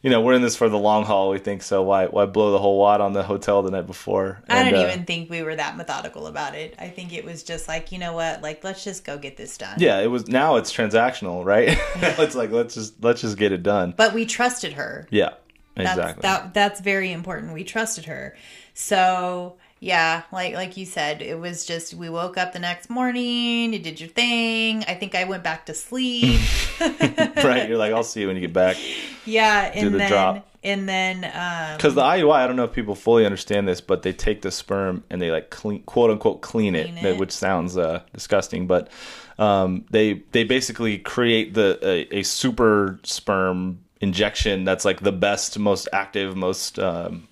you 0.04 0.10
know, 0.10 0.22
we're 0.22 0.34
in 0.34 0.42
this 0.42 0.56
for 0.56 0.70
the 0.70 0.78
long 0.78 1.06
haul. 1.06 1.30
We 1.30 1.40
think 1.40 1.64
so. 1.64 1.82
Why 1.84 2.06
why 2.06 2.26
blow 2.26 2.52
the 2.52 2.60
whole 2.60 2.78
wad 2.78 3.02
on 3.02 3.14
the 3.14 3.24
hotel 3.24 3.64
the 3.64 3.72
night 3.72 3.88
before? 3.88 4.42
I 4.48 4.60
And, 4.60 4.70
don't 4.72 4.86
uh, 4.86 4.88
even 4.88 5.06
think 5.06 5.30
we 5.30 5.42
were 5.44 5.56
that 5.56 5.76
methodical 5.76 6.28
about 6.28 6.56
it. 6.56 6.76
I 6.80 6.90
think 6.90 7.14
it 7.14 7.26
was 7.26 7.44
just 7.44 7.68
like, 7.68 7.92
you 7.92 7.98
know 7.98 8.14
what? 8.14 8.42
Like, 8.42 8.64
let's 8.64 8.84
just 8.84 9.04
go 9.04 9.18
get 9.18 9.38
this 9.38 9.58
done. 9.58 9.78
Yeah, 9.80 10.00
it 10.00 10.08
was. 10.08 10.28
Now 10.28 10.58
it's 10.58 10.72
transactional, 10.72 11.44
right? 11.44 11.78
it's 11.96 12.36
like 12.36 12.52
let's 12.52 12.76
just 12.76 13.04
let's 13.04 13.22
just 13.22 13.38
get 13.38 13.52
it 13.52 13.64
done. 13.64 13.94
But 13.98 14.14
we 14.14 14.26
trusted 14.26 14.74
her. 14.74 15.08
Yeah, 15.10 15.32
That's, 15.76 15.90
exactly. 15.98 16.22
That 16.22 16.54
that's 16.54 16.80
very 16.80 17.12
important. 17.12 17.54
We 17.54 17.64
trusted 17.64 18.06
her. 18.06 18.36
So 18.74 19.58
yeah, 19.80 20.24
like 20.32 20.54
like 20.54 20.78
you 20.78 20.86
said, 20.86 21.22
it 21.22 21.40
was 21.40 21.66
just 21.66 21.94
we 21.94 22.10
woke 22.10 22.38
up 22.38 22.54
the 22.54 22.60
next 22.60 22.90
morning. 22.90 23.74
You 23.74 23.80
did 23.80 24.00
your 24.00 24.10
thing. 24.10 24.84
I 24.88 24.94
think 24.96 25.14
I 25.16 25.24
went 25.26 25.44
back 25.44 25.66
to 25.68 25.74
sleep. 25.74 26.40
right. 26.80 27.68
You're 27.70 27.78
like, 27.78 27.94
I'll 27.94 28.04
see 28.04 28.22
you 28.22 28.28
when 28.28 28.36
you 28.36 28.42
get 28.42 28.54
back. 28.54 28.78
yeah, 29.26 29.72
and 29.74 29.94
the 29.94 29.98
then 29.98 30.10
drop. 30.10 30.48
and 30.64 30.88
then 30.90 31.24
um, 31.26 31.78
Because 31.78 31.96
the 31.96 32.02
IUI, 32.02 32.34
I 32.36 32.48
don't 32.48 32.56
know 32.56 32.64
if 32.66 32.74
people 32.74 32.96
fully 32.96 33.26
understand 33.26 33.68
this, 33.68 33.82
but 33.82 34.02
they 34.04 34.14
take 34.14 34.42
the 34.42 34.52
sperm 34.52 35.04
and 35.10 35.22
they 35.22 35.32
like 35.32 35.50
clean, 35.50 35.84
quote 35.84 36.10
unquote, 36.12 36.42
clean 36.42 36.76
it, 36.76 36.84
Clean 36.86 36.96
that- 37.04 37.06
it. 37.14 37.18
which 37.20 37.32
sounds 37.32 37.78
uh, 37.78 38.02
disgusting, 38.14 38.68
but 38.68 38.90
um, 39.40 39.86
they 39.92 40.24
they 40.32 40.44
basically 40.44 40.98
create 40.98 41.54
the 41.54 41.78
a, 41.84 42.20
a 42.20 42.24
super 42.24 43.00
sperm 43.04 43.80
injection 44.02 44.64
that's 44.64 44.86
like 44.86 45.02
the 45.02 45.12
best, 45.12 45.58
most 45.60 45.88
active, 45.94 46.36
most 46.36 46.78
um, 46.80 47.28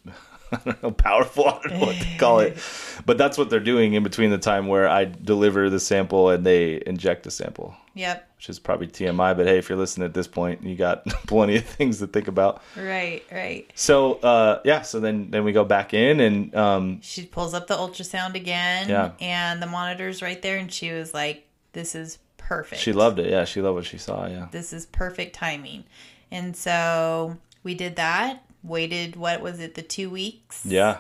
I 0.52 0.60
don't 0.64 0.84
know, 0.84 0.92
powerful. 0.92 1.48
I 1.48 1.60
don't 1.64 1.80
know 1.80 1.86
what 1.88 1.96
to 1.96 2.18
call 2.18 2.40
it, 2.40 2.58
but 3.06 3.18
that's 3.18 3.38
what 3.38 3.50
they're 3.50 3.60
doing 3.60 3.94
in 3.94 4.04
between 4.04 4.30
the 4.30 4.38
time 4.38 4.68
where 4.68 4.88
I 4.88 5.06
deliver 5.06 5.70
the 5.70 5.80
sample 5.80 6.30
and 6.30 6.46
they 6.46 6.82
inject 6.86 7.24
the 7.24 7.32
sample. 7.32 7.76
Yep. 7.96 8.30
Which 8.38 8.50
is 8.50 8.60
probably 8.60 8.88
TMI, 8.88 9.36
but 9.36 9.46
hey, 9.48 9.58
if 9.58 9.70
you're 9.70 9.78
listening 9.78 10.06
at 10.06 10.14
this 10.14 10.28
point, 10.28 10.64
you 10.64 10.76
got 10.76 11.06
plenty 11.28 11.56
of 11.58 11.66
things 11.66 12.00
to 12.00 12.08
think 12.08 12.28
about. 12.28 12.62
Right. 12.76 13.24
Right. 13.32 13.72
So 13.76 14.16
uh, 14.16 14.62
yeah, 14.66 14.82
so 14.82 15.00
then 15.00 15.32
then 15.32 15.44
we 15.44 15.52
go 15.52 15.64
back 15.64 15.94
in 15.94 16.20
and 16.20 16.54
um, 16.56 17.02
She 17.02 17.26
pulls 17.26 17.54
up 17.54 17.68
the 17.68 17.76
ultrasound 17.76 18.36
again. 18.36 18.90
Yeah. 18.90 19.12
And 19.20 19.62
the 19.62 19.68
monitor's 19.68 20.22
right 20.22 20.42
there, 20.42 20.58
and 20.58 20.72
she 20.72 20.92
was 20.92 21.14
like, 21.14 21.48
"This 21.74 21.96
is 21.96 22.20
perfect." 22.38 22.82
she 22.82 22.94
loved 22.94 23.20
it. 23.20 23.30
Yeah, 23.30 23.46
she 23.46 23.62
loved 23.62 23.76
what 23.76 23.86
she 23.86 23.98
saw. 23.98 24.28
Yeah, 24.28 24.48
this 24.52 24.74
is 24.74 24.86
perfect 24.86 25.36
timing. 25.36 25.86
And 26.32 26.56
so 26.56 27.38
we 27.64 27.74
did 27.76 27.96
that. 27.96 28.44
Waited, 28.66 29.16
what 29.16 29.42
was 29.42 29.60
it, 29.60 29.76
the 29.76 29.82
two 29.82 30.10
weeks? 30.10 30.66
yeah, 30.66 30.98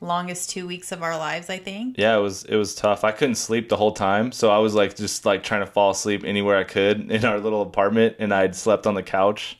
Longest 0.00 0.50
two 0.50 0.66
weeks 0.66 0.92
of 0.92 1.02
our 1.02 1.16
lives, 1.18 1.50
I 1.50 1.58
think. 1.58 1.96
yeah. 1.98 2.16
It 2.16 2.20
was 2.20 2.44
it 2.44 2.54
was 2.54 2.74
tough. 2.74 3.02
I 3.02 3.10
couldn't 3.10 3.34
sleep 3.34 3.68
the 3.68 3.76
whole 3.76 3.90
time, 3.92 4.30
so 4.30 4.48
I 4.50 4.58
was 4.58 4.72
like 4.74 4.94
just 4.94 5.26
like 5.26 5.42
trying 5.42 5.60
to 5.60 5.66
fall 5.66 5.90
asleep 5.90 6.22
anywhere 6.24 6.56
I 6.56 6.62
could 6.64 7.10
in 7.10 7.24
our 7.24 7.40
little 7.40 7.62
apartment, 7.62 8.16
and 8.20 8.32
I'd 8.32 8.54
slept 8.54 8.86
on 8.86 8.94
the 8.94 9.02
couch, 9.02 9.58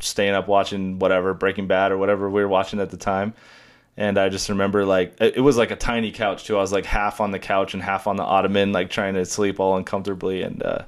staying 0.00 0.32
up 0.32 0.48
watching 0.48 0.98
whatever 0.98 1.34
Breaking 1.34 1.66
Bad 1.66 1.92
or 1.92 1.98
whatever 1.98 2.30
we 2.30 2.40
were 2.40 2.48
watching 2.48 2.80
at 2.80 2.90
the 2.90 2.96
time. 2.96 3.34
And 3.94 4.16
I 4.16 4.30
just 4.30 4.48
remember 4.48 4.86
like 4.86 5.20
it 5.20 5.36
it 5.36 5.40
was 5.40 5.58
like 5.58 5.70
a 5.70 5.76
tiny 5.76 6.12
couch 6.12 6.44
too. 6.44 6.56
I 6.56 6.60
was 6.60 6.72
like 6.72 6.86
half 6.86 7.20
on 7.20 7.30
the 7.30 7.38
couch 7.38 7.74
and 7.74 7.82
half 7.82 8.06
on 8.06 8.16
the 8.16 8.24
ottoman, 8.24 8.72
like 8.72 8.88
trying 8.88 9.12
to 9.14 9.26
sleep 9.26 9.60
all 9.60 9.76
uncomfortably. 9.76 10.42
And 10.42 10.62
uh, 10.62 10.84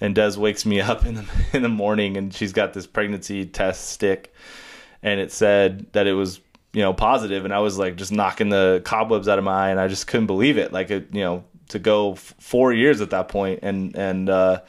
and 0.00 0.14
Des 0.14 0.36
wakes 0.36 0.64
me 0.64 0.80
up 0.80 1.04
in 1.04 1.14
the 1.14 1.24
in 1.52 1.62
the 1.62 1.68
morning, 1.68 2.16
and 2.16 2.32
she's 2.32 2.52
got 2.52 2.72
this 2.72 2.86
pregnancy 2.86 3.44
test 3.46 3.90
stick, 3.90 4.32
and 5.02 5.20
it 5.20 5.32
said 5.32 5.92
that 5.92 6.06
it 6.06 6.14
was 6.14 6.40
you 6.72 6.82
know 6.82 6.92
positive, 6.92 7.44
and 7.44 7.54
I 7.54 7.58
was 7.58 7.78
like 7.78 7.96
just 7.96 8.12
knocking 8.12 8.48
the 8.48 8.82
cobwebs 8.84 9.28
out 9.28 9.38
of 9.38 9.44
my 9.44 9.66
eye, 9.66 9.70
and 9.70 9.80
I 9.80 9.88
just 9.88 10.06
couldn't 10.06 10.26
believe 10.26 10.58
it. 10.58 10.72
Like 10.72 10.90
it, 10.90 11.08
you 11.12 11.22
know, 11.22 11.44
to 11.68 11.78
go 11.78 12.12
f- 12.12 12.34
four 12.38 12.72
years 12.72 13.00
at 13.00 13.10
that 13.10 13.28
point, 13.28 13.60
and 13.62 13.96
and 13.96 14.28
uh, 14.28 14.60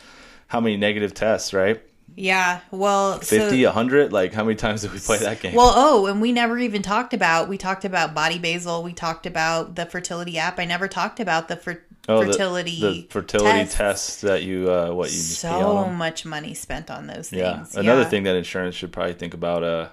how 0.48 0.60
many 0.60 0.78
negative 0.78 1.14
tests, 1.14 1.54
right? 1.54 1.82
Yeah. 2.16 2.60
Well, 2.72 3.20
50, 3.20 3.62
so, 3.62 3.68
100? 3.68 4.12
Like 4.12 4.34
how 4.34 4.44
many 4.44 4.56
times 4.56 4.82
did 4.82 4.92
we 4.92 5.00
play 5.00 5.20
that 5.20 5.40
game? 5.40 5.56
well, 5.56 5.72
oh, 5.74 6.06
and 6.08 6.22
we 6.22 6.34
never 6.34 6.58
even 6.58 6.82
talked 6.82 7.14
about. 7.14 7.48
We 7.48 7.58
talked 7.58 7.86
about 7.86 8.14
body 8.14 8.38
basal. 8.38 8.84
We 8.84 8.92
talked 8.92 9.26
about 9.26 9.76
the 9.76 9.86
fertility 9.86 10.38
app. 10.38 10.60
I 10.60 10.66
never 10.66 10.90
talked 10.90 11.22
about 11.22 11.48
the 11.48 11.56
fer- 11.56 11.82
Oh, 12.10 12.20
the- 12.26 12.32
fertility. 12.34 12.82
the, 12.82 13.08
fertility 13.10 13.60
tests. 13.60 13.76
tests 13.76 14.22
that 14.22 14.44
you 14.44 14.72
uh, 14.72 14.92
what 14.92 15.12
you 15.12 15.50
on 15.50 15.96
much 15.96 16.26
money 16.26 16.54
spent 16.54 16.90
on 16.92 17.08
those 17.08 17.32
Yeah, 17.32 17.58
things. 17.58 17.76
another 17.76 18.02
Yeah. 18.02 18.10
Thing 18.10 18.24
that 18.24 18.36
insurance 18.36 18.76
should 18.76 18.92
probably 18.92 19.14
think 19.14 19.34
about 19.34 19.64
uh, 19.64 19.90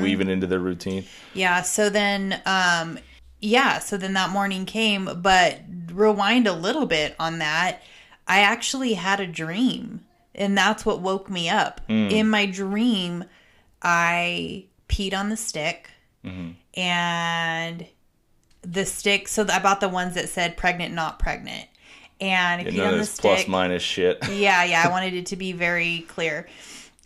weaving 0.00 0.28
into 0.28 0.46
their 0.46 0.58
routine. 0.60 1.04
Yeah, 1.34 1.62
so 1.62 1.88
then 1.90 2.40
um 2.46 2.98
yeah, 3.40 3.78
so 3.78 3.96
then 3.96 4.14
that 4.14 4.30
morning 4.30 4.66
came, 4.66 5.08
but 5.22 5.60
rewind 5.92 6.46
a 6.48 6.52
little 6.52 6.86
bit 6.86 7.14
on 7.18 7.38
that. 7.38 7.82
I 8.26 8.40
actually 8.40 8.94
had 8.94 9.20
a 9.20 9.26
dream, 9.28 10.04
and 10.34 10.58
that's 10.58 10.84
what 10.84 11.00
woke 11.00 11.30
me 11.30 11.48
up. 11.48 11.80
In 11.88 12.28
my 12.28 12.46
dream, 12.46 13.24
I 13.80 14.66
peed 14.88 15.14
on 15.14 15.28
the 15.30 15.36
stick 15.36 15.88
and 16.74 17.86
the 18.70 18.84
stick 18.84 19.28
so 19.28 19.46
I 19.50 19.58
bought 19.58 19.80
the 19.80 19.88
ones 19.88 20.14
that 20.14 20.28
said 20.28 20.56
pregnant 20.56 20.94
not 20.94 21.18
pregnant. 21.18 21.66
And 22.20 22.66
I 22.66 22.70
You 22.70 22.82
on 22.82 22.98
the 22.98 23.04
stick 23.04 23.22
plus 23.22 23.48
minus 23.48 23.82
shit. 23.82 24.18
yeah, 24.32 24.64
yeah. 24.64 24.82
I 24.84 24.90
wanted 24.90 25.14
it 25.14 25.26
to 25.26 25.36
be 25.36 25.52
very 25.52 26.04
clear. 26.08 26.46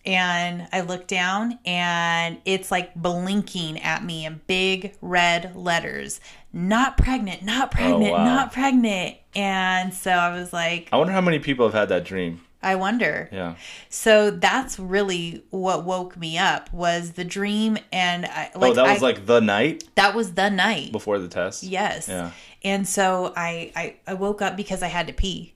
and 0.05 0.67
I 0.73 0.81
look 0.81 1.07
down 1.07 1.59
and 1.65 2.39
it's 2.45 2.71
like 2.71 2.95
blinking 2.95 3.81
at 3.83 4.03
me 4.05 4.27
in 4.27 4.41
big 4.47 4.95
red 5.01 5.55
letters. 5.55 6.21
Not 6.53 6.99
pregnant, 6.99 7.43
not 7.43 7.69
oh, 7.69 7.77
pregnant, 7.77 8.13
wow. 8.13 8.25
not 8.25 8.53
pregnant. 8.53 9.17
And 9.35 9.95
so 9.95 10.11
I 10.11 10.39
was 10.39 10.53
like, 10.53 10.89
I 10.93 10.97
wonder 10.97 11.13
how 11.13 11.21
many 11.21 11.39
people 11.39 11.67
have 11.67 11.75
had 11.75 11.89
that 11.91 12.05
dream. 12.05 12.41
I 12.63 12.77
wonder. 12.77 13.29
Yeah. 13.33 13.57
So 13.89 14.31
that's 14.31 14.79
really 14.79 15.45
what 15.51 15.85
woke 15.85 16.17
me 16.17 16.39
up 16.39 16.73
was 16.73 17.13
the 17.13 17.25
dream 17.25 17.77
and 17.93 18.25
I 18.27 18.51
oh, 18.55 18.61
like 18.61 18.73
oh, 18.73 18.75
that 18.75 18.93
was 18.95 19.03
I- 19.03 19.07
like 19.07 19.27
the 19.27 19.41
night 19.41 19.85
that 19.97 20.15
was 20.15 20.35
the 20.35 20.49
night. 20.49 20.93
before 20.93 21.19
the 21.19 21.29
test. 21.29 21.63
Yes. 21.63 22.09
Yeah. 22.09 22.31
And 22.65 22.87
so 22.87 23.33
I, 23.37 23.73
I 23.75 23.97
I 24.07 24.15
woke 24.15 24.43
up 24.43 24.57
because 24.57 24.83
I 24.83 24.89
had 24.89 25.09
to 25.09 25.13
pee. 25.13 25.55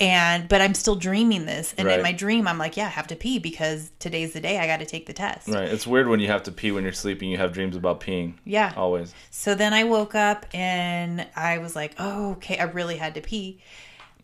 And 0.00 0.48
but 0.48 0.62
I'm 0.62 0.72
still 0.72 0.94
dreaming 0.94 1.44
this. 1.44 1.74
And 1.76 1.86
Right. 1.86 1.98
in 1.98 2.02
my 2.02 2.12
dream 2.12 2.48
I'm 2.48 2.56
like, 2.56 2.76
yeah, 2.78 2.86
I 2.86 2.90
have 2.90 3.08
to 3.08 3.16
pee 3.16 3.38
because 3.38 3.90
today's 3.98 4.32
the 4.32 4.40
day 4.40 4.58
I 4.58 4.66
got 4.66 4.78
to 4.78 4.86
take 4.86 5.04
the 5.06 5.12
test. 5.12 5.48
Right. 5.48 5.68
It's 5.68 5.86
weird 5.86 6.08
when 6.08 6.20
you 6.20 6.28
have 6.28 6.44
to 6.44 6.52
pee 6.52 6.70
when 6.72 6.84
you're 6.84 6.92
sleeping. 6.92 7.28
You 7.28 7.36
have 7.36 7.52
dreams 7.52 7.76
about 7.76 8.00
peeing. 8.00 8.34
Yeah. 8.44 8.72
Always. 8.76 9.12
So 9.30 9.54
then 9.54 9.74
I 9.74 9.84
woke 9.84 10.14
up 10.14 10.46
and 10.54 11.26
I 11.36 11.58
was 11.58 11.76
like, 11.76 11.94
oh, 11.98 12.32
okay, 12.32 12.56
I 12.58 12.64
really 12.64 12.96
had 12.96 13.14
to 13.16 13.20
pee. 13.20 13.60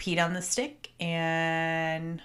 Peed 0.04 0.22
on 0.22 0.34
the 0.34 0.42
stick 0.42 0.90
and 1.00 2.20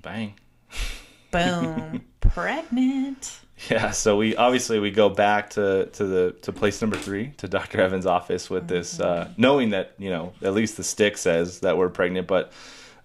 Bang. 0.00 0.32
boom, 1.30 2.02
pregnant. 2.20 3.40
Yeah, 3.68 3.90
so 3.90 4.16
we 4.16 4.34
obviously 4.34 4.78
we 4.78 4.90
go 4.90 5.10
back 5.10 5.50
to, 5.50 5.90
to 5.92 6.06
the 6.06 6.32
to 6.40 6.54
place 6.54 6.80
number 6.80 6.96
three 6.96 7.34
to 7.36 7.46
Dr. 7.46 7.82
Evans' 7.82 8.06
office 8.06 8.48
with 8.48 8.66
this, 8.66 8.98
uh, 8.98 9.28
knowing 9.36 9.70
that 9.70 9.92
you 9.98 10.08
know 10.08 10.32
at 10.40 10.54
least 10.54 10.78
the 10.78 10.84
stick 10.84 11.18
says 11.18 11.60
that 11.60 11.76
we're 11.76 11.90
pregnant, 11.90 12.26
but 12.26 12.50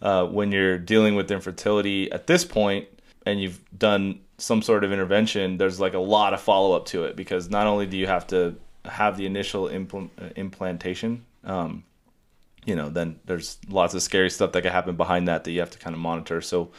uh, 0.01 0.25
when 0.25 0.53
you're 0.53 0.77
dealing 0.77 1.15
with 1.15 1.29
infertility 1.29 2.09
at 2.09 2.25
this 2.25 2.45
point 2.45 2.87
and 3.25 3.41
you've 3.41 3.59
done 3.77 4.21
some 4.37 4.61
sort 4.61 4.85
of 4.85 4.93
intervention, 4.93 5.57
there's 5.57 5.81
like 5.81 5.95
a 5.95 5.99
lot 5.99 6.33
of 6.33 6.39
follow 6.39 6.77
up 6.77 6.85
to 6.85 7.03
it 7.03 7.17
because 7.17 7.49
not 7.49 7.67
only 7.67 7.87
do 7.87 7.97
you 7.97 8.07
have 8.07 8.25
to 8.27 8.55
have 8.85 9.17
the 9.17 9.25
initial 9.25 9.67
impl- 9.67 10.09
uh, 10.17 10.29
implantation, 10.37 11.25
um, 11.43 11.83
you 12.65 12.75
know, 12.75 12.89
then 12.89 13.19
there's 13.25 13.57
lots 13.67 13.93
of 13.93 14.01
scary 14.01 14.29
stuff 14.29 14.51
that 14.53 14.61
can 14.61 14.71
happen 14.71 14.95
behind 14.95 15.27
that 15.27 15.43
that 15.43 15.51
you 15.51 15.59
have 15.59 15.71
to 15.71 15.79
kind 15.79 15.93
of 15.93 15.99
monitor. 15.99 16.41
So 16.41 16.71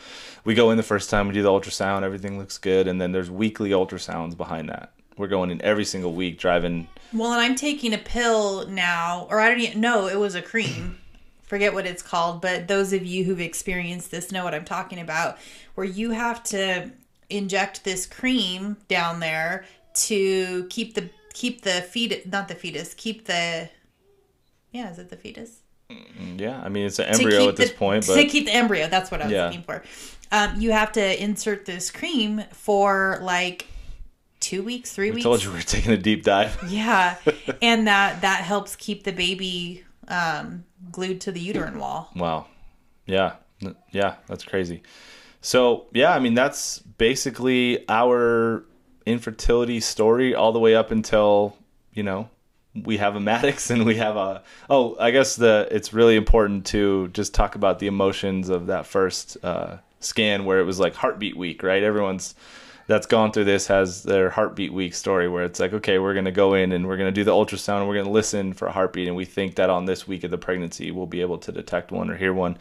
we 0.45 0.55
go 0.55 0.71
in 0.71 0.77
the 0.77 0.83
first 0.83 1.11
time, 1.11 1.29
we 1.29 1.35
do 1.35 1.43
the 1.43 1.51
ultrasound, 1.51 2.03
everything 2.03 2.39
looks 2.39 2.59
good, 2.59 2.89
and 2.89 3.01
then 3.01 3.13
there's 3.13 3.31
weekly 3.31 3.71
ultrasounds 3.71 4.37
behind 4.37 4.69
that. 4.69 4.93
We're 5.17 5.29
going 5.29 5.51
in 5.51 5.63
every 5.63 5.85
single 5.85 6.13
week, 6.13 6.39
driving. 6.39 6.89
Well, 7.13 7.33
and 7.33 7.41
I'm 7.41 7.55
taking 7.55 7.95
a 7.95 7.99
pill 7.99 8.67
now, 8.67 9.27
or 9.31 9.41
I 9.41 9.49
don't 9.49 9.61
even 9.61 9.81
know, 9.81 10.07
it 10.07 10.19
was 10.19 10.35
a 10.35 10.43
cream. 10.43 10.99
Forget 11.45 11.73
what 11.73 11.87
it's 11.87 12.03
called, 12.03 12.41
but 12.41 12.67
those 12.67 12.93
of 12.93 13.05
you 13.05 13.25
who've 13.25 13.41
experienced 13.41 14.11
this 14.11 14.33
know 14.33 14.45
what 14.45 14.55
I'm 14.55 14.65
talking 14.65 14.99
about, 14.99 15.39
where 15.75 15.87
you 15.87 16.11
have 16.11 16.43
to 16.45 16.91
inject 17.31 17.85
this 17.85 18.07
cream 18.07 18.77
down 18.89 19.21
there 19.21 19.65
to 19.95 20.67
keep 20.69 20.95
the 20.95 21.09
keep 21.33 21.63
the 21.63 21.83
fetus 21.83 22.27
not 22.27 22.49
the 22.49 22.55
fetus, 22.55 22.95
keep 22.95 23.27
the 23.27 23.69
yeah, 24.73 24.91
is 24.91 24.99
it 24.99 25.11
the 25.11 25.17
fetus? 25.17 25.61
Yeah, 26.37 26.61
I 26.63 26.69
mean 26.69 26.87
it's 26.87 26.99
an 26.99 27.07
embryo 27.07 27.49
at 27.49 27.57
this 27.57 27.71
the- 27.71 27.77
point, 27.77 28.05
to 28.05 28.25
keep 28.27 28.47
the 28.47 28.55
embryo. 28.55 28.89
That's 28.89 29.11
what 29.11 29.21
I 29.21 29.25
was 29.25 29.33
Yeah. 29.33 29.47
looking 29.47 29.63
for. 29.63 29.83
Um, 30.33 30.61
you 30.61 30.73
have 30.73 30.93
to 30.93 31.23
insert 31.23 31.65
this 31.65 31.91
cream 31.91 32.43
for 32.53 33.19
like 33.23 33.67
two 34.41 34.63
weeks, 34.63 34.93
three 34.93 35.11
we 35.11 35.17
weeks. 35.17 35.25
told 35.25 35.43
you 35.45 35.53
we 35.53 35.59
are 35.59 35.63
taking 35.63 35.93
a 35.93 35.97
deep 35.97 36.25
dive. 36.25 36.57
Yeah, 36.69 37.17
and 37.63 37.87
that 37.87 38.21
that 38.23 38.41
helps 38.43 38.75
keep 38.77 39.05
the 39.05 39.13
baby 39.13 39.85
um, 40.09 40.65
glued 40.91 41.21
to 41.23 41.33
the 41.33 41.41
uterine 41.41 41.79
wall. 41.79 42.11
Wow. 42.17 42.47
Yeah. 43.07 43.35
Yeah, 43.93 44.17
that's 44.27 44.45
crazy. 44.45 44.83
So, 45.41 45.87
yeah, 45.93 46.15
I 46.15 46.19
mean, 46.19 46.35
that's 46.35 46.79
basically 46.79 47.85
our 47.89 48.65
infertility 49.07 49.81
story 49.81 50.35
all 50.35 50.53
the 50.53 50.59
way 50.59 50.75
up 50.75 50.91
until, 50.91 51.57
you 51.93 52.03
know, 52.03 52.29
we 52.83 52.97
have 52.97 53.17
a 53.17 53.21
Maddox 53.21 53.71
and 53.71 53.85
we 53.85 53.97
have 53.97 54.17
a 54.17 54.43
Oh, 54.69 54.97
I 54.99 55.11
guess 55.11 55.37
the 55.37 55.69
it's 55.71 55.93
really 55.93 56.17
important 56.17 56.67
to 56.67 57.09
just 57.09 57.35
talk 57.35 57.55
about 57.55 57.79
the 57.79 57.87
emotions 57.87 58.49
of 58.49 58.67
that 58.67 58.87
first 58.87 59.37
uh 59.43 59.79
scan 60.01 60.45
where 60.45 60.61
it 60.61 60.65
was 60.65 60.79
like 60.79 60.95
heartbeat 60.95 61.37
week, 61.37 61.63
right? 61.63 61.83
Everyone's 61.83 62.35
that's 62.87 63.07
gone 63.07 63.33
through 63.33 63.45
this 63.45 63.67
has 63.69 64.03
their 64.03 64.31
heartbeat 64.31 64.73
week 64.73 64.95
story 64.95 65.29
where 65.29 65.45
it's 65.45 65.59
like, 65.59 65.73
okay, 65.73 65.99
we're 65.99 66.13
to 66.27 66.31
go 66.31 66.55
in 66.55 66.73
and 66.73 66.87
we're 66.87 66.99
to 66.99 67.13
do 67.13 67.25
the 67.25 67.31
ultrasound 67.31 67.79
and 67.79 67.89
we're 67.89 67.95
to 68.05 68.11
listen 68.11 68.53
for 68.53 68.69
a 68.69 68.73
heartbeat. 68.73 69.09
And 69.09 69.17
we 69.17 69.25
think 69.25 69.55
that 69.55 69.71
on 69.71 69.87
this 69.87 70.07
week 70.07 70.25
of 70.25 70.31
the 70.31 70.39
pregnancy, 70.39 70.91
we'll 70.91 71.07
be 71.07 71.23
able 71.23 71.39
to 71.39 71.53
detect 71.53 71.93
one 71.93 72.11
or 72.11 72.17
hear 72.17 72.35
one. 72.35 72.59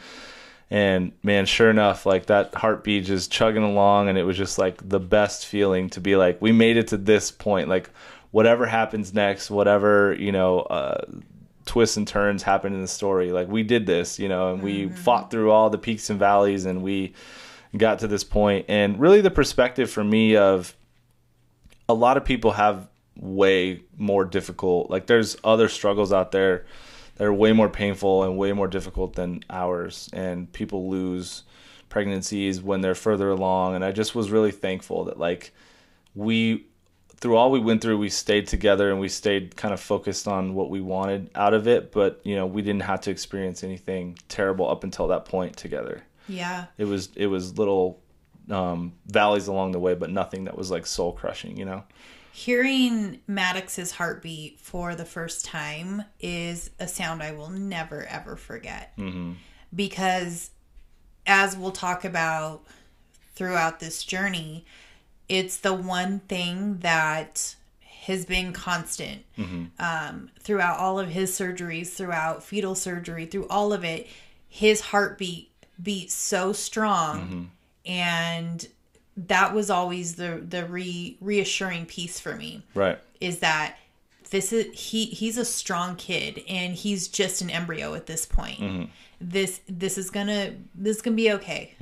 And 0.70 1.12
man, 1.24 1.46
sure 1.46 1.70
enough, 1.70 2.06
like 2.06 2.28
that 2.28 2.56
heartbeat 2.56 3.04
just 3.04 3.32
chugging 3.32 3.64
along. 3.64 4.08
And 4.08 4.18
it 4.18 4.24
was 4.24 4.38
just 4.38 4.58
like 4.58 4.88
the 4.88 5.00
best 5.00 5.46
feeling 5.46 5.90
to 5.92 6.00
be 6.00 6.16
like, 6.16 6.42
we 6.42 6.52
made 6.52 6.78
it 6.78 6.88
to 6.88 6.98
this 6.98 7.30
point. 7.30 7.68
Like, 7.68 7.90
whatever 8.34 8.66
happens 8.66 9.14
next, 9.14 9.50
whatever, 9.50 10.14
you 10.20 10.34
know, 10.34 10.60
uh, 10.60 11.06
twists 11.66 11.96
and 11.96 12.06
turns 12.06 12.44
happen 12.44 12.74
in 12.74 12.82
the 12.82 12.88
story, 12.88 13.32
like, 13.32 13.48
we 13.48 13.64
did 13.64 13.86
this, 13.86 14.20
you 14.20 14.28
know, 14.28 14.54
and 14.54 14.62
we 14.62 14.90
fought 14.90 15.32
through 15.32 15.50
all 15.52 15.70
the 15.70 15.78
peaks 15.78 16.10
and 16.10 16.20
valleys 16.20 16.66
and 16.66 16.84
we, 16.84 17.14
got 17.78 18.00
to 18.00 18.08
this 18.08 18.24
point. 18.24 18.66
And 18.70 19.00
really 19.00 19.22
the 19.22 19.32
perspective 19.32 19.90
for 19.90 20.04
me 20.04 20.36
of 20.36 20.76
a 21.90 21.94
lot 21.94 22.18
of 22.18 22.26
people 22.26 22.52
have 22.52 22.88
way 23.16 23.82
more 23.96 24.26
difficult 24.26 24.90
like 24.90 25.06
there's 25.06 25.38
other 25.44 25.70
struggles 25.70 26.12
out 26.12 26.32
there 26.32 26.66
that 27.16 27.26
are 27.26 27.34
way 27.34 27.52
more 27.54 27.70
painful 27.70 28.24
and 28.24 28.38
way 28.38 28.52
more 28.54 28.68
difficult 28.68 29.16
than 29.16 29.44
ours. 29.50 30.10
And 30.14 30.52
people 30.52 30.90
lose 30.90 31.44
pregnancies 31.90 32.62
when 32.62 32.82
they're 32.82 32.96
further 32.96 33.30
along. 33.30 33.76
And 33.76 33.86
I 33.86 33.92
just 33.92 34.16
was 34.16 34.32
really 34.32 34.52
thankful 34.52 35.06
that 35.06 35.20
like 35.20 35.54
we 36.16 36.66
through 37.24 37.38
all 37.38 37.50
we 37.50 37.60
went 37.60 37.82
through 37.82 37.98
we 37.98 38.10
stayed 38.10 38.46
together 38.48 38.92
and 38.92 39.00
we 39.00 39.08
stayed 39.08 39.56
kind 39.56 39.74
of 39.74 39.80
focused 39.80 40.28
on 40.28 40.54
what 40.54 40.70
we 40.70 40.82
wanted 40.82 41.30
out 41.34 41.54
of 41.54 41.68
it 41.68 41.92
but 41.92 42.20
you 42.24 42.36
know 42.36 42.46
we 42.46 42.62
didn't 42.62 42.82
have 42.82 43.00
to 43.00 43.10
experience 43.10 43.64
anything 43.64 44.18
terrible 44.28 44.70
up 44.70 44.84
until 44.84 45.08
that 45.08 45.24
point 45.24 45.56
together 45.56 46.04
Yeah, 46.28 46.66
it 46.78 46.86
was 46.86 47.10
it 47.16 47.28
was 47.28 47.58
little 47.58 48.00
um, 48.50 48.94
valleys 49.08 49.48
along 49.48 49.72
the 49.72 49.80
way, 49.80 49.94
but 49.94 50.10
nothing 50.10 50.46
that 50.46 50.58
was 50.58 50.70
like 50.72 50.86
soul 50.86 51.14
crushing, 51.14 51.58
you 51.58 51.66
know. 51.66 51.84
hearing 52.32 53.20
Maddox's 53.28 53.92
heartbeat 53.92 54.60
for 54.60 54.96
the 54.96 55.06
first 55.06 55.46
time 55.46 56.04
is 56.20 56.72
a 56.80 56.88
sound 56.88 57.22
I 57.24 57.32
will 57.32 57.50
never 57.50 58.06
ever 58.06 58.36
forget. 58.36 58.94
Because, 59.74 60.52
as 61.26 61.56
we'll 61.56 61.72
talk 61.72 62.04
about 62.06 62.64
throughout 63.36 63.80
this 63.80 64.04
journey, 64.04 64.66
it's 65.30 65.58
the 65.58 65.74
one 65.74 66.20
thing 66.20 66.80
that 66.80 67.56
has 68.04 68.26
been 68.26 68.52
constant 68.52 69.24
mm-hmm. 69.38 69.64
um, 69.80 70.30
throughout 70.40 70.78
all 70.78 71.00
of 71.00 71.10
his 71.10 71.32
surgeries, 71.32 71.88
throughout 71.88 72.44
fetal 72.44 72.76
surgery, 72.76 73.26
through 73.26 73.48
all 73.48 73.72
of 73.72 73.84
it. 73.84 74.08
His 74.50 74.82
heartbeat 74.82 75.50
beats 75.82 76.14
so 76.14 76.54
strong, 76.54 77.20
mm-hmm. 77.22 77.44
and 77.86 78.68
that 79.16 79.54
was 79.54 79.70
always 79.70 80.16
the 80.16 80.44
the 80.48 80.66
re, 80.66 81.18
reassuring 81.22 81.86
piece 81.86 82.20
for 82.20 82.36
me 82.36 82.64
Right. 82.74 83.00
is 83.22 83.40
that 83.40 83.78
this 84.32 84.52
is 84.52 84.68
he 84.78 85.06
he's 85.06 85.38
a 85.38 85.46
strong 85.46 85.96
kid 85.96 86.44
and 86.50 86.74
he's 86.74 87.08
just 87.08 87.42
an 87.42 87.50
embryo 87.50 87.94
at 87.94 88.08
this 88.08 88.26
point. 88.26 88.60
Mm-hmm. 88.60 88.84
This 89.22 89.62
this 89.70 89.98
is 89.98 90.10
gonna 90.10 90.56
this 90.76 90.98
is 90.98 91.02
gonna 91.02 91.16
be 91.16 91.32
okay. 91.34 91.76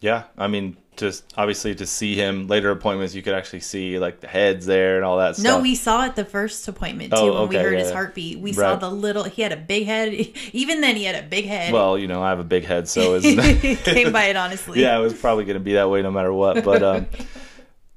Yeah. 0.00 0.24
I 0.36 0.48
mean, 0.48 0.76
just 0.96 1.24
obviously 1.36 1.74
to 1.74 1.86
see 1.86 2.14
him 2.14 2.46
later 2.46 2.70
appointments, 2.70 3.14
you 3.14 3.22
could 3.22 3.34
actually 3.34 3.60
see 3.60 3.98
like 3.98 4.20
the 4.20 4.26
heads 4.26 4.66
there 4.66 4.96
and 4.96 5.04
all 5.04 5.18
that 5.18 5.36
stuff. 5.36 5.44
No, 5.44 5.60
we 5.60 5.74
saw 5.74 6.04
it 6.04 6.14
the 6.14 6.24
first 6.24 6.66
appointment 6.68 7.12
too 7.12 7.18
Oh, 7.18 7.40
when 7.40 7.48
we 7.48 7.56
heard 7.56 7.72
yeah, 7.74 7.84
his 7.84 7.90
heartbeat. 7.92 8.38
We 8.38 8.52
saw 8.52 8.76
the 8.76 8.90
little 8.90 9.24
he 9.24 9.42
had 9.42 9.52
a 9.52 9.56
big 9.56 9.86
head. 9.86 10.12
Even 10.52 10.80
then 10.80 10.96
he 10.96 11.04
had 11.04 11.22
a 11.22 11.26
big 11.26 11.46
head. 11.46 11.72
well, 11.72 11.96
you 11.98 12.06
know, 12.06 12.22
I 12.22 12.30
have 12.30 12.40
a 12.40 12.44
big 12.44 12.64
head, 12.64 12.88
so 12.88 13.18
it's 13.20 13.82
Came 13.84 14.12
by 14.12 14.24
it 14.24 14.36
honestly. 14.36 14.80
yeah, 14.82 14.98
it 14.98 15.00
was 15.00 15.14
probably 15.14 15.44
going 15.44 15.54
to 15.54 15.60
be 15.64 15.74
that 15.74 15.88
way 15.88 16.02
no 16.02 16.10
matter 16.10 16.32
what. 16.32 16.64
But 16.64 16.82
um, 16.82 17.06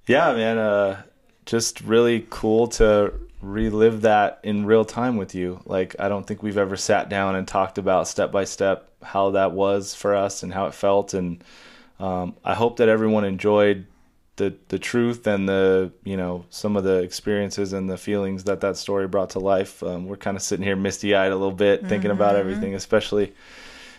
yeah, 0.07 0.33
man, 0.33 0.57
uh, 0.57 1.01
just 1.45 1.81
really 1.81 2.25
cool 2.29 2.67
to 2.67 3.13
relive 3.41 4.01
that 4.01 4.39
in 4.43 4.65
real 4.65 4.85
time 4.85 5.17
with 5.17 5.35
you. 5.35 5.59
Like, 5.65 5.95
I 5.99 6.07
don't 6.07 6.25
think 6.25 6.41
we've 6.41 6.57
ever 6.57 6.77
sat 6.77 7.09
down 7.09 7.35
and 7.35 7.45
talked 7.45 7.77
about 7.77 8.07
step 8.07 8.31
by 8.31 8.45
step 8.45 8.89
how 9.01 9.31
that 9.31 9.51
was 9.51 9.93
for 9.93 10.15
us 10.15 10.43
and 10.43 10.53
how 10.53 10.67
it 10.67 10.73
felt. 10.73 11.13
And 11.13 11.43
um, 11.99 12.35
I 12.43 12.53
hope 12.53 12.77
that 12.77 12.89
everyone 12.89 13.25
enjoyed 13.25 13.85
the 14.35 14.55
the 14.69 14.79
truth 14.79 15.27
and 15.27 15.47
the 15.47 15.91
you 16.03 16.17
know 16.17 16.45
some 16.49 16.75
of 16.75 16.83
the 16.83 16.97
experiences 17.03 17.71
and 17.73 17.89
the 17.89 17.97
feelings 17.97 18.45
that 18.45 18.61
that 18.61 18.77
story 18.77 19.07
brought 19.07 19.31
to 19.31 19.39
life. 19.39 19.83
Um, 19.83 20.05
we're 20.07 20.17
kind 20.17 20.35
of 20.35 20.43
sitting 20.43 20.65
here 20.65 20.75
misty 20.75 21.15
eyed 21.15 21.31
a 21.31 21.35
little 21.35 21.51
bit, 21.51 21.85
thinking 21.87 22.11
about 22.11 22.35
everything, 22.35 22.73
especially 22.73 23.33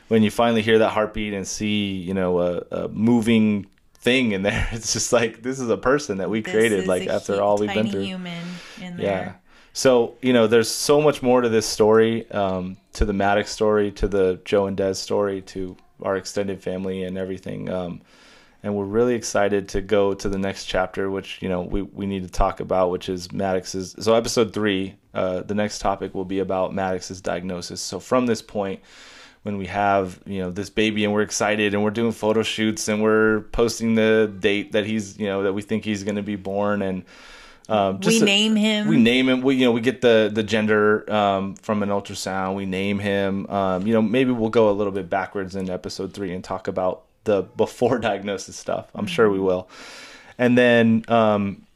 when 0.09 0.23
you 0.23 0.31
finally 0.31 0.63
hear 0.63 0.81
that 0.81 0.91
heartbeat 0.91 1.35
and 1.35 1.47
see 1.47 1.93
you 1.93 2.15
know 2.15 2.41
a, 2.41 2.59
a 2.71 2.89
moving 2.89 3.67
thing 3.95 4.33
in 4.33 4.43
there. 4.43 4.69
It's 4.73 4.93
just 4.93 5.13
like 5.13 5.43
this 5.43 5.61
is 5.61 5.71
a 5.71 5.77
person 5.77 6.19
that 6.19 6.31
we 6.31 6.41
This 6.41 6.53
created 6.53 6.87
like 6.89 7.09
after 7.09 7.41
all 7.41 7.59
we've 7.59 7.73
been 7.73 7.91
through. 7.91 8.03
human 8.03 8.45
in 8.81 8.99
yeah. 8.99 9.35
so 9.73 10.17
you 10.21 10.33
know 10.33 10.47
there's 10.47 10.71
so 10.71 11.01
much 11.01 11.23
more 11.23 11.41
to 11.41 11.49
this 11.49 11.67
story 11.67 12.31
um, 12.33 12.77
to 12.95 13.05
the 13.05 13.13
maddox 13.13 13.51
story 13.51 13.91
to 13.93 14.09
the 14.09 14.41
joe 14.45 14.67
and 14.67 14.77
Dez 14.77 14.97
story 14.97 15.41
to 15.43 15.77
our 16.03 16.17
extended 16.17 16.63
family 16.63 17.03
and 17.05 17.17
everything 17.17 17.69
um, 17.71 18.01
and 18.65 18.75
we're 18.75 18.87
really 18.87 19.15
excited 19.15 19.69
to 19.69 19.83
go 19.83 20.15
to 20.15 20.27
the 20.27 20.39
next 20.39 20.65
chapter, 20.65 21.11
which 21.11 21.41
you 21.43 21.51
know 21.51 21.61
we 21.61 21.83
we 21.83 22.07
need 22.07 22.23
to 22.23 22.31
talk 22.31 22.61
about, 22.61 22.91
which 22.91 23.11
is 23.11 23.31
Maddox's. 23.31 23.95
So 23.99 24.15
episode 24.15 24.55
three, 24.55 24.95
uh, 25.13 25.43
the 25.43 25.55
next 25.55 25.81
topic 25.81 26.15
will 26.15 26.25
be 26.25 26.39
about 26.39 26.73
Maddox's 26.73 27.21
diagnosis. 27.21 27.83
So 27.83 28.01
from 28.01 28.25
this 28.25 28.41
point, 28.41 28.81
when 29.43 29.59
we 29.59 29.67
have 29.67 30.19
you 30.25 30.41
know 30.41 30.51
this 30.51 30.71
baby 30.71 31.05
and 31.05 31.13
we're 31.13 31.21
excited 31.21 31.75
and 31.75 31.85
we're 31.85 31.91
doing 31.91 32.11
photo 32.11 32.43
shoots 32.43 32.89
and 32.89 33.03
we're 33.03 33.43
posting 33.53 33.97
the 33.97 34.33
date 34.39 34.73
that 34.73 34.87
he's 34.87 35.19
you 35.19 35.27
know 35.27 35.43
that 35.43 35.53
we 35.53 35.61
think 35.61 35.85
he's 35.85 36.03
going 36.03 36.17
to 36.17 36.23
be 36.23 36.37
born 36.37 36.81
and 36.81 37.05
um, 37.69 38.01
we 38.01 38.21
a- 38.21 38.25
name 38.25 38.57
him. 38.57 38.89
we 38.89 38.97
name 38.97 39.29
him. 39.29 39.41
We 39.43 39.57
you 39.57 39.65
know 39.65 39.73
we 39.73 39.81
get 39.81 40.01
the 40.01 40.31
the 40.33 40.43
gender 40.43 41.11
um, 41.13 41.55
from 41.57 41.83
an 41.83 41.89
ultrasound. 41.89 42.57
We 42.57 42.67
name 42.67 42.99
him. 42.99 43.47
Um, 43.49 43.87
you 43.87 43.95
know 43.95 44.03
maybe 44.03 44.33
we'll 44.33 44.51
go 44.51 44.71
a 44.71 44.73
little 44.73 44.93
bit 44.93 45.09
backwards 45.09 45.57
in 45.57 45.71
episode 45.71 46.13
three 46.13 46.33
and 46.33 46.45
talk 46.45 46.69
about 46.69 47.05
the 47.25 47.43
before 47.57 47.99
diagnosis 47.99 48.57
stuff. 48.57 48.91
I'm 48.95 49.07
sure 49.07 49.31
we 49.31 49.41
will. 49.41 49.69
And 50.37 50.59
then 50.59 51.05
um, 51.09 51.67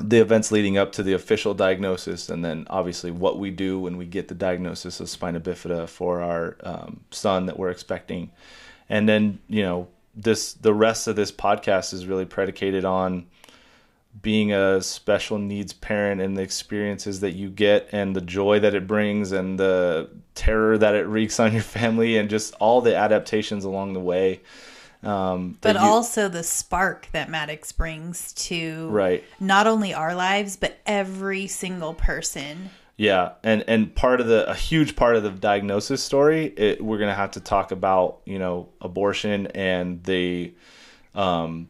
the 0.00 0.18
events 0.18 0.52
leading 0.52 0.78
up 0.78 0.92
to 0.92 1.02
the 1.02 1.14
official 1.14 1.54
diagnosis, 1.54 2.28
and 2.28 2.44
then 2.44 2.66
obviously 2.70 3.10
what 3.10 3.38
we 3.38 3.50
do 3.50 3.80
when 3.80 3.96
we 3.96 4.06
get 4.06 4.28
the 4.28 4.34
diagnosis 4.34 5.00
of 5.00 5.08
spina 5.08 5.40
bifida 5.40 5.88
for 5.88 6.20
our 6.20 6.56
um, 6.62 7.00
son 7.10 7.46
that 7.46 7.58
we're 7.58 7.70
expecting, 7.70 8.30
and 8.88 9.08
then 9.08 9.40
you 9.48 9.62
know 9.62 9.88
this 10.14 10.52
the 10.54 10.74
rest 10.74 11.08
of 11.08 11.16
this 11.16 11.32
podcast 11.32 11.92
is 11.92 12.06
really 12.06 12.24
predicated 12.24 12.84
on 12.84 13.26
being 14.22 14.52
a 14.52 14.82
special 14.82 15.38
needs 15.38 15.72
parent 15.72 16.20
and 16.20 16.36
the 16.36 16.42
experiences 16.42 17.20
that 17.20 17.32
you 17.32 17.48
get 17.48 17.88
and 17.92 18.14
the 18.14 18.20
joy 18.20 18.58
that 18.60 18.74
it 18.74 18.86
brings 18.86 19.32
and 19.32 19.58
the 19.58 20.10
terror 20.34 20.76
that 20.76 20.94
it 20.94 21.06
wreaks 21.06 21.38
on 21.40 21.52
your 21.52 21.62
family 21.62 22.16
and 22.18 22.28
just 22.28 22.54
all 22.60 22.80
the 22.80 22.94
adaptations 22.94 23.64
along 23.64 23.92
the 23.92 24.00
way. 24.00 24.40
Um, 25.02 25.56
but 25.62 25.76
you- 25.76 25.80
also 25.82 26.28
the 26.28 26.42
spark 26.42 27.08
that 27.12 27.30
Maddox 27.30 27.72
brings 27.72 28.32
to 28.34 28.88
Right. 28.88 29.24
not 29.38 29.66
only 29.66 29.94
our 29.94 30.14
lives 30.14 30.56
but 30.56 30.78
every 30.84 31.46
single 31.46 31.94
person. 31.94 32.70
Yeah, 32.98 33.30
and 33.42 33.64
and 33.66 33.94
part 33.94 34.20
of 34.20 34.26
the 34.26 34.46
a 34.50 34.54
huge 34.54 34.94
part 34.94 35.16
of 35.16 35.22
the 35.22 35.30
diagnosis 35.30 36.02
story, 36.02 36.52
it, 36.54 36.84
we're 36.84 36.98
gonna 36.98 37.14
have 37.14 37.30
to 37.30 37.40
talk 37.40 37.70
about 37.72 38.18
you 38.26 38.38
know 38.38 38.68
abortion 38.82 39.46
and 39.54 40.04
the, 40.04 40.52
um, 41.14 41.68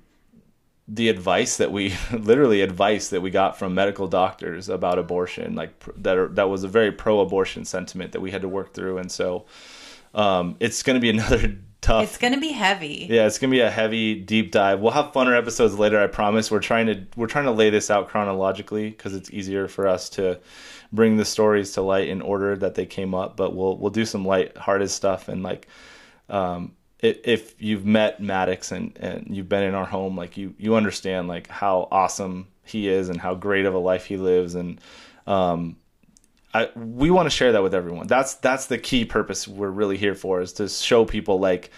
the 0.92 1.08
advice 1.08 1.58
that 1.58 1.70
we 1.70 1.94
literally 2.12 2.60
advice 2.60 3.08
that 3.08 3.20
we 3.20 3.30
got 3.30 3.58
from 3.58 3.74
medical 3.74 4.08
doctors 4.08 4.68
about 4.68 4.98
abortion, 4.98 5.54
like 5.54 5.72
that 6.02 6.18
are, 6.18 6.28
that 6.28 6.48
was 6.48 6.64
a 6.64 6.68
very 6.68 6.92
pro-abortion 6.92 7.64
sentiment 7.64 8.12
that 8.12 8.20
we 8.20 8.30
had 8.30 8.42
to 8.42 8.48
work 8.48 8.74
through, 8.74 8.98
and 8.98 9.10
so 9.10 9.46
um, 10.14 10.56
it's 10.60 10.82
gonna 10.82 11.00
be 11.00 11.10
another 11.16 11.56
tough. 11.80 12.04
It's 12.04 12.18
going 12.18 12.34
to 12.34 12.40
be 12.40 12.52
heavy. 12.52 13.06
Yeah, 13.10 13.26
it's 13.26 13.38
gonna 13.38 13.50
be 13.50 13.60
a 13.60 13.70
heavy 13.70 14.14
deep 14.14 14.52
dive. 14.52 14.80
We'll 14.80 14.92
have 14.92 15.12
funner 15.12 15.36
episodes 15.36 15.78
later. 15.78 16.02
I 16.02 16.06
promise. 16.06 16.50
We're 16.50 16.60
trying 16.60 16.86
to 16.86 17.06
we're 17.16 17.26
trying 17.26 17.46
to 17.46 17.52
lay 17.52 17.70
this 17.70 17.90
out 17.90 18.08
chronologically 18.08 18.90
because 18.90 19.14
it's 19.14 19.30
easier 19.30 19.68
for 19.68 19.88
us 19.88 20.08
to 20.10 20.40
bring 20.92 21.16
the 21.16 21.24
stories 21.24 21.72
to 21.72 21.82
light 21.82 22.08
in 22.08 22.20
order 22.20 22.56
that 22.56 22.74
they 22.74 22.86
came 22.86 23.14
up. 23.14 23.36
But 23.36 23.54
we'll 23.54 23.76
we'll 23.78 23.90
do 23.90 24.04
some 24.04 24.24
light-hearted 24.24 24.90
stuff 24.90 25.28
and 25.28 25.42
like, 25.42 25.68
um, 26.28 26.72
if 27.02 27.60
you've 27.60 27.84
met 27.84 28.20
Maddox 28.20 28.72
and 28.72 28.96
and 28.98 29.26
you've 29.34 29.48
been 29.48 29.62
in 29.62 29.74
our 29.74 29.86
home, 29.86 30.16
like 30.16 30.36
you 30.36 30.54
you 30.58 30.74
understand 30.74 31.28
like 31.28 31.48
how 31.48 31.88
awesome 31.90 32.48
he 32.64 32.88
is 32.88 33.08
and 33.08 33.20
how 33.20 33.34
great 33.34 33.66
of 33.66 33.74
a 33.74 33.78
life 33.78 34.06
he 34.06 34.16
lives 34.16 34.54
and. 34.54 34.80
Um, 35.26 35.76
I, 36.52 36.68
we 36.74 37.12
want 37.12 37.26
to 37.26 37.30
share 37.30 37.52
that 37.52 37.62
with 37.62 37.74
everyone. 37.74 38.08
That's 38.08 38.34
that's 38.34 38.66
the 38.66 38.76
key 38.76 39.04
purpose 39.04 39.46
we're 39.46 39.70
really 39.70 39.96
here 39.96 40.16
for 40.16 40.40
is 40.40 40.52
to 40.54 40.68
show 40.68 41.04
people 41.04 41.38
like 41.38 41.70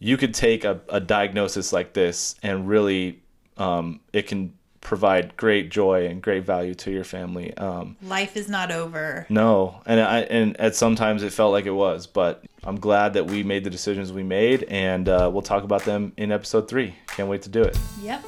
you 0.00 0.16
could 0.16 0.34
take 0.34 0.64
a, 0.64 0.80
a 0.88 0.98
diagnosis 0.98 1.72
like 1.72 1.92
this 1.92 2.34
and 2.42 2.68
really 2.68 3.22
um, 3.56 4.00
it 4.12 4.26
can 4.26 4.54
provide 4.80 5.36
great 5.36 5.70
joy 5.70 6.06
and 6.06 6.22
great 6.22 6.44
value 6.44 6.74
to 6.74 6.90
your 6.90 7.04
family. 7.04 7.54
Um, 7.56 7.96
Life 8.02 8.36
is 8.36 8.48
not 8.48 8.70
over. 8.72 9.26
no, 9.28 9.80
and 9.86 10.00
I 10.00 10.20
and 10.20 10.58
at 10.60 10.74
sometimes 10.74 11.22
it 11.22 11.32
felt 11.32 11.52
like 11.52 11.66
it 11.66 11.70
was, 11.72 12.06
but 12.06 12.44
I'm 12.64 12.78
glad 12.80 13.14
that 13.14 13.26
we 13.26 13.42
made 13.42 13.64
the 13.64 13.70
decisions 13.70 14.12
we 14.12 14.22
made, 14.22 14.64
and 14.64 15.08
uh, 15.08 15.30
we'll 15.32 15.42
talk 15.42 15.64
about 15.64 15.84
them 15.84 16.12
in 16.16 16.32
episode 16.32 16.68
three. 16.68 16.94
Can't 17.08 17.28
wait 17.28 17.42
to 17.42 17.48
do 17.48 17.62
it. 17.62 17.78
Yep. 18.02 18.24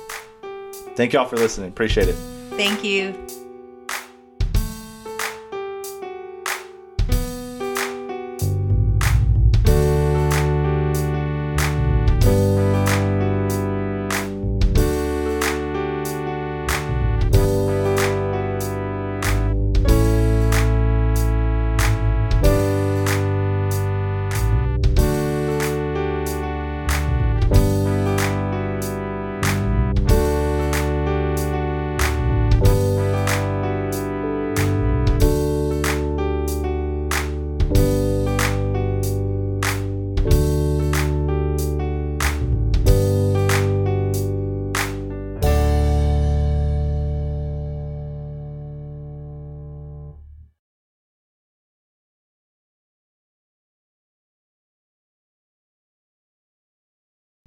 Thank 0.94 1.12
y'all 1.14 1.26
for 1.26 1.36
listening. 1.36 1.68
Appreciate 1.70 2.08
it. 2.08 2.16
Thank 2.56 2.84
you. 2.84 3.41